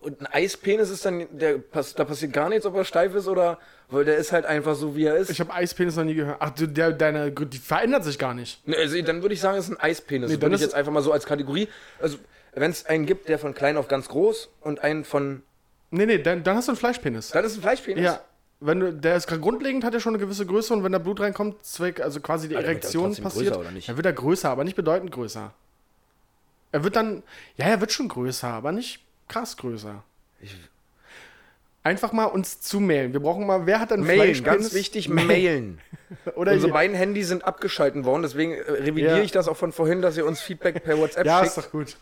Und 0.00 0.20
ein 0.20 0.26
Eispenis 0.26 0.90
ist 0.90 1.04
dann, 1.04 1.26
der, 1.36 1.58
da 1.58 2.04
passiert 2.04 2.32
gar 2.32 2.48
nichts, 2.48 2.66
ob 2.66 2.76
er 2.76 2.84
steif 2.84 3.16
ist 3.16 3.26
oder, 3.26 3.58
weil 3.88 4.04
der 4.04 4.16
ist 4.16 4.30
halt 4.30 4.46
einfach 4.46 4.76
so, 4.76 4.94
wie 4.94 5.04
er 5.04 5.16
ist. 5.16 5.28
Ich 5.28 5.40
habe 5.40 5.52
Eispenis 5.52 5.96
noch 5.96 6.04
nie 6.04 6.14
gehört. 6.14 6.36
Ach, 6.38 6.50
du, 6.50 6.68
der, 6.68 6.92
deine, 6.92 7.32
die 7.32 7.58
verändert 7.58 8.04
sich 8.04 8.16
gar 8.16 8.32
nicht. 8.32 8.66
Ne, 8.66 8.76
also 8.76 9.00
dann 9.02 9.22
würde 9.22 9.34
ich 9.34 9.40
sagen, 9.40 9.58
es 9.58 9.64
ist 9.64 9.72
ein 9.72 9.80
Eispenis. 9.80 10.30
Nee, 10.30 10.36
Nee, 10.36 10.40
dann 10.40 10.50
würde 10.50 10.56
ich 10.56 10.62
jetzt 10.62 10.74
einfach 10.74 10.92
mal 10.92 11.02
so 11.02 11.10
als 11.10 11.26
Kategorie. 11.26 11.68
Also, 12.00 12.18
wenn 12.54 12.70
es 12.70 12.86
einen 12.86 13.06
gibt, 13.06 13.28
der 13.28 13.40
von 13.40 13.54
klein 13.54 13.76
auf 13.76 13.88
ganz 13.88 14.08
groß 14.08 14.50
und 14.60 14.80
einen 14.84 15.04
von. 15.04 15.42
Nee, 15.90 16.06
nee, 16.06 16.18
dann, 16.18 16.42
dann 16.44 16.56
hast 16.56 16.68
du 16.68 16.72
einen 16.72 16.78
Fleischpenis. 16.78 17.30
Dann 17.30 17.44
ist 17.44 17.56
ein 17.56 17.62
Fleischpenis. 17.62 18.04
Ja. 18.04 18.20
Wenn 18.60 18.80
du, 18.80 18.92
der 18.92 19.16
ist 19.16 19.28
grundlegend, 19.28 19.84
hat 19.84 19.94
er 19.94 20.00
schon 20.00 20.14
eine 20.14 20.22
gewisse 20.22 20.44
Größe 20.44 20.74
und 20.74 20.82
wenn 20.84 20.92
da 20.92 20.98
Blut 20.98 21.20
reinkommt, 21.20 21.64
Zweck, 21.64 22.00
also 22.00 22.20
quasi 22.20 22.48
die 22.48 22.56
Aber 22.56 22.62
der 22.64 22.74
wird 22.74 22.82
Erektion 22.84 23.04
trotzdem 23.06 23.24
passiert, 23.24 23.46
größer, 23.48 23.60
oder 23.60 23.70
nicht? 23.70 23.88
dann 23.88 23.96
wird 23.96 24.06
er 24.06 24.12
größer, 24.12 24.50
aber 24.50 24.64
nicht 24.64 24.74
bedeutend 24.76 25.12
größer. 25.12 25.52
Er 26.72 26.84
wird 26.84 26.96
dann, 26.96 27.22
ja, 27.56 27.66
er 27.66 27.80
wird 27.80 27.92
schon 27.92 28.08
größer, 28.08 28.48
aber 28.48 28.72
nicht 28.72 29.00
krass 29.28 29.56
größer. 29.56 30.02
Ich- 30.40 30.56
Einfach 31.84 32.12
mal 32.12 32.24
uns 32.24 32.60
zu 32.60 32.80
mailen. 32.80 33.12
Wir 33.14 33.20
brauchen 33.20 33.46
mal, 33.46 33.64
wer 33.64 33.80
hat 33.80 33.92
dann 33.92 34.00
Mailen, 34.00 34.42
ganz 34.44 34.74
wichtig, 34.74 35.08
mailen. 35.08 35.80
Oder 36.34 36.52
Unsere 36.52 36.66
hier- 36.66 36.74
beiden 36.74 36.96
Handys 36.96 37.28
sind 37.28 37.44
abgeschalten 37.44 38.04
worden, 38.04 38.22
deswegen 38.22 38.52
äh, 38.52 38.60
revidiere 38.70 39.18
Ja. 39.18 39.22
ich 39.22 39.30
das 39.30 39.48
auch 39.48 39.56
von 39.56 39.72
vorhin, 39.72 40.02
dass 40.02 40.16
ihr 40.16 40.26
uns 40.26 40.40
Feedback 40.40 40.82
per 40.82 40.98
WhatsApp 40.98 41.24
Ja, 41.26 41.38
schickt. 41.38 41.56
ist 41.56 41.64
doch 41.66 41.70
gut. 41.70 41.96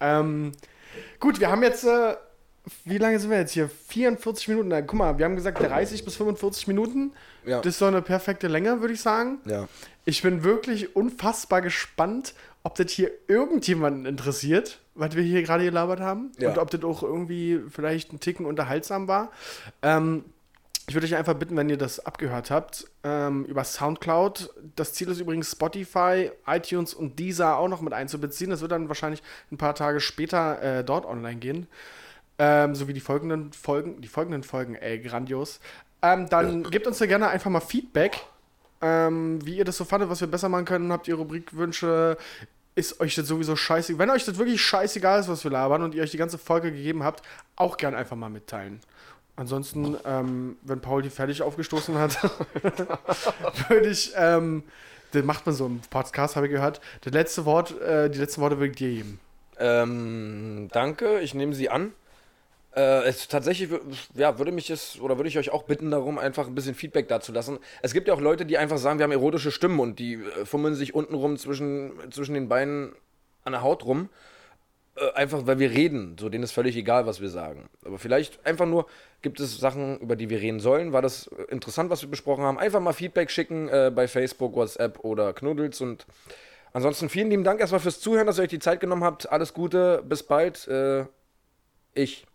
Ähm, 0.00 0.52
gut, 1.20 1.40
wir 1.40 1.50
haben 1.50 1.62
jetzt, 1.62 1.84
äh, 1.84 2.16
wie 2.84 2.98
lange 2.98 3.18
sind 3.18 3.30
wir 3.30 3.38
jetzt 3.38 3.52
hier? 3.52 3.68
44 3.88 4.48
Minuten. 4.48 4.68
Na, 4.68 4.80
guck 4.80 4.98
mal, 4.98 5.18
wir 5.18 5.24
haben 5.24 5.36
gesagt 5.36 5.60
30 5.60 6.04
bis 6.04 6.16
45 6.16 6.66
Minuten. 6.66 7.12
Ja. 7.44 7.58
Das 7.58 7.74
ist 7.74 7.78
so 7.78 7.86
eine 7.86 8.00
perfekte 8.00 8.48
Länge, 8.48 8.80
würde 8.80 8.94
ich 8.94 9.00
sagen. 9.00 9.38
Ja. 9.44 9.68
Ich 10.04 10.22
bin 10.22 10.44
wirklich 10.44 10.96
unfassbar 10.96 11.60
gespannt, 11.60 12.34
ob 12.62 12.74
das 12.76 12.90
hier 12.90 13.10
irgendjemanden 13.28 14.06
interessiert, 14.06 14.80
was 14.94 15.14
wir 15.14 15.22
hier 15.22 15.42
gerade 15.42 15.64
gelabert 15.64 16.00
haben. 16.00 16.32
Ja. 16.38 16.50
Und 16.50 16.58
ob 16.58 16.70
das 16.70 16.82
auch 16.84 17.02
irgendwie 17.02 17.60
vielleicht 17.68 18.12
ein 18.12 18.20
Ticken 18.20 18.46
unterhaltsam 18.46 19.08
war. 19.08 19.30
Ähm, 19.82 20.24
ich 20.86 20.94
würde 20.94 21.06
euch 21.06 21.16
einfach 21.16 21.34
bitten, 21.34 21.56
wenn 21.56 21.70
ihr 21.70 21.78
das 21.78 22.04
abgehört 22.04 22.50
habt, 22.50 22.86
ähm, 23.04 23.44
über 23.46 23.64
Soundcloud. 23.64 24.50
Das 24.76 24.92
Ziel 24.92 25.08
ist 25.08 25.20
übrigens 25.20 25.52
Spotify, 25.52 26.30
iTunes 26.46 26.92
und 26.92 27.18
Deezer 27.18 27.56
auch 27.56 27.68
noch 27.68 27.80
mit 27.80 27.94
einzubeziehen. 27.94 28.50
Das 28.50 28.60
wird 28.60 28.72
dann 28.72 28.88
wahrscheinlich 28.88 29.22
ein 29.50 29.56
paar 29.56 29.74
Tage 29.74 30.00
später 30.00 30.62
äh, 30.62 30.84
dort 30.84 31.06
online 31.06 31.36
gehen. 31.36 31.66
Ähm, 32.38 32.74
so 32.74 32.88
wie 32.88 32.92
die 32.92 33.00
folgenden 33.00 33.52
Folgen. 33.52 34.00
Die 34.00 34.08
folgenden 34.08 34.42
Folgen, 34.42 34.74
ey, 34.74 34.98
grandios. 34.98 35.60
Ähm, 36.02 36.28
dann 36.28 36.64
gebt 36.64 36.86
uns 36.86 36.98
da 36.98 37.06
gerne 37.06 37.28
einfach 37.28 37.50
mal 37.50 37.60
Feedback, 37.60 38.20
ähm, 38.82 39.44
wie 39.46 39.56
ihr 39.56 39.64
das 39.64 39.76
so 39.76 39.84
fandet, 39.84 40.10
was 40.10 40.20
wir 40.20 40.28
besser 40.28 40.48
machen 40.48 40.64
können. 40.64 40.92
Habt 40.92 41.08
ihr 41.08 41.14
Rubrikwünsche? 41.14 42.18
Ist 42.74 43.00
euch 43.00 43.14
das 43.14 43.28
sowieso 43.28 43.54
scheiße? 43.56 43.98
Wenn 43.98 44.10
euch 44.10 44.24
das 44.24 44.36
wirklich 44.36 44.60
scheißegal 44.60 45.20
ist, 45.20 45.28
was 45.28 45.44
wir 45.44 45.50
labern 45.50 45.82
und 45.82 45.94
ihr 45.94 46.02
euch 46.02 46.10
die 46.10 46.18
ganze 46.18 46.38
Folge 46.38 46.72
gegeben 46.72 47.04
habt, 47.04 47.22
auch 47.56 47.76
gern 47.76 47.94
einfach 47.94 48.16
mal 48.16 48.28
mitteilen. 48.28 48.80
Ansonsten, 49.36 49.96
ähm, 50.04 50.56
wenn 50.62 50.80
Paul 50.80 51.02
die 51.02 51.10
fertig 51.10 51.42
aufgestoßen 51.42 51.96
hat, 51.98 52.18
würde 53.68 53.88
ich, 53.88 54.12
ähm, 54.16 54.62
das 55.12 55.24
macht 55.24 55.46
man 55.46 55.54
so 55.54 55.66
im 55.66 55.80
Podcast, 55.90 56.36
habe 56.36 56.46
ich 56.46 56.52
gehört. 56.52 56.80
Das 57.00 57.12
letzte 57.12 57.44
Wort, 57.44 57.80
äh, 57.80 58.10
die 58.10 58.18
letzten 58.18 58.40
Worte 58.42 58.58
würde 58.58 58.70
ich 58.70 58.76
dir 58.76 58.90
geben. 58.90 59.20
Ähm, 59.58 60.68
danke, 60.72 61.20
ich 61.20 61.34
nehme 61.34 61.54
sie 61.54 61.70
an. 61.70 61.92
Äh, 62.74 63.04
es 63.04 63.28
tatsächlich 63.28 63.70
ja, 64.14 64.38
würde 64.38 64.50
mich 64.50 64.68
es 64.70 65.00
oder 65.00 65.16
würde 65.16 65.28
ich 65.28 65.38
euch 65.38 65.50
auch 65.50 65.62
bitten 65.62 65.90
darum, 65.90 66.18
einfach 66.18 66.48
ein 66.48 66.54
bisschen 66.54 66.74
Feedback 66.74 67.08
dazu 67.08 67.32
lassen. 67.32 67.58
Es 67.82 67.92
gibt 67.92 68.08
ja 68.08 68.14
auch 68.14 68.20
Leute, 68.20 68.44
die 68.46 68.58
einfach 68.58 68.78
sagen, 68.78 68.98
wir 68.98 69.04
haben 69.04 69.12
erotische 69.12 69.52
Stimmen 69.52 69.78
und 69.78 69.98
die 69.98 70.14
äh, 70.14 70.44
fummeln 70.44 70.74
sich 70.74 70.94
untenrum 70.94 71.36
zwischen, 71.36 71.92
zwischen 72.10 72.34
den 72.34 72.48
Beinen 72.48 72.92
an 73.44 73.52
der 73.52 73.62
Haut 73.62 73.84
rum. 73.84 74.08
Äh, 74.96 75.12
einfach 75.12 75.46
weil 75.46 75.58
wir 75.58 75.70
reden. 75.70 76.16
So, 76.18 76.28
denen 76.28 76.44
ist 76.44 76.52
völlig 76.52 76.76
egal, 76.76 77.06
was 77.06 77.20
wir 77.20 77.28
sagen. 77.28 77.68
Aber 77.84 77.98
vielleicht 77.98 78.44
einfach 78.46 78.66
nur, 78.66 78.86
gibt 79.22 79.40
es 79.40 79.58
Sachen, 79.58 79.98
über 80.00 80.16
die 80.16 80.30
wir 80.30 80.40
reden 80.40 80.60
sollen? 80.60 80.92
War 80.92 81.02
das 81.02 81.28
interessant, 81.48 81.90
was 81.90 82.02
wir 82.02 82.10
besprochen 82.10 82.44
haben? 82.44 82.58
Einfach 82.58 82.80
mal 82.80 82.92
Feedback 82.92 83.30
schicken 83.30 83.68
äh, 83.68 83.92
bei 83.94 84.08
Facebook, 84.08 84.54
WhatsApp 84.54 84.98
oder 85.04 85.32
Knuddels 85.32 85.80
und 85.80 86.06
ansonsten 86.72 87.08
vielen 87.08 87.30
lieben 87.30 87.44
Dank 87.44 87.60
erstmal 87.60 87.80
fürs 87.80 88.00
Zuhören, 88.00 88.26
dass 88.26 88.38
ihr 88.38 88.42
euch 88.42 88.48
die 88.48 88.58
Zeit 88.58 88.80
genommen 88.80 89.04
habt. 89.04 89.30
Alles 89.30 89.54
Gute, 89.54 90.02
bis 90.06 90.22
bald. 90.22 90.66
Äh, 90.68 91.06
ich. 91.94 92.26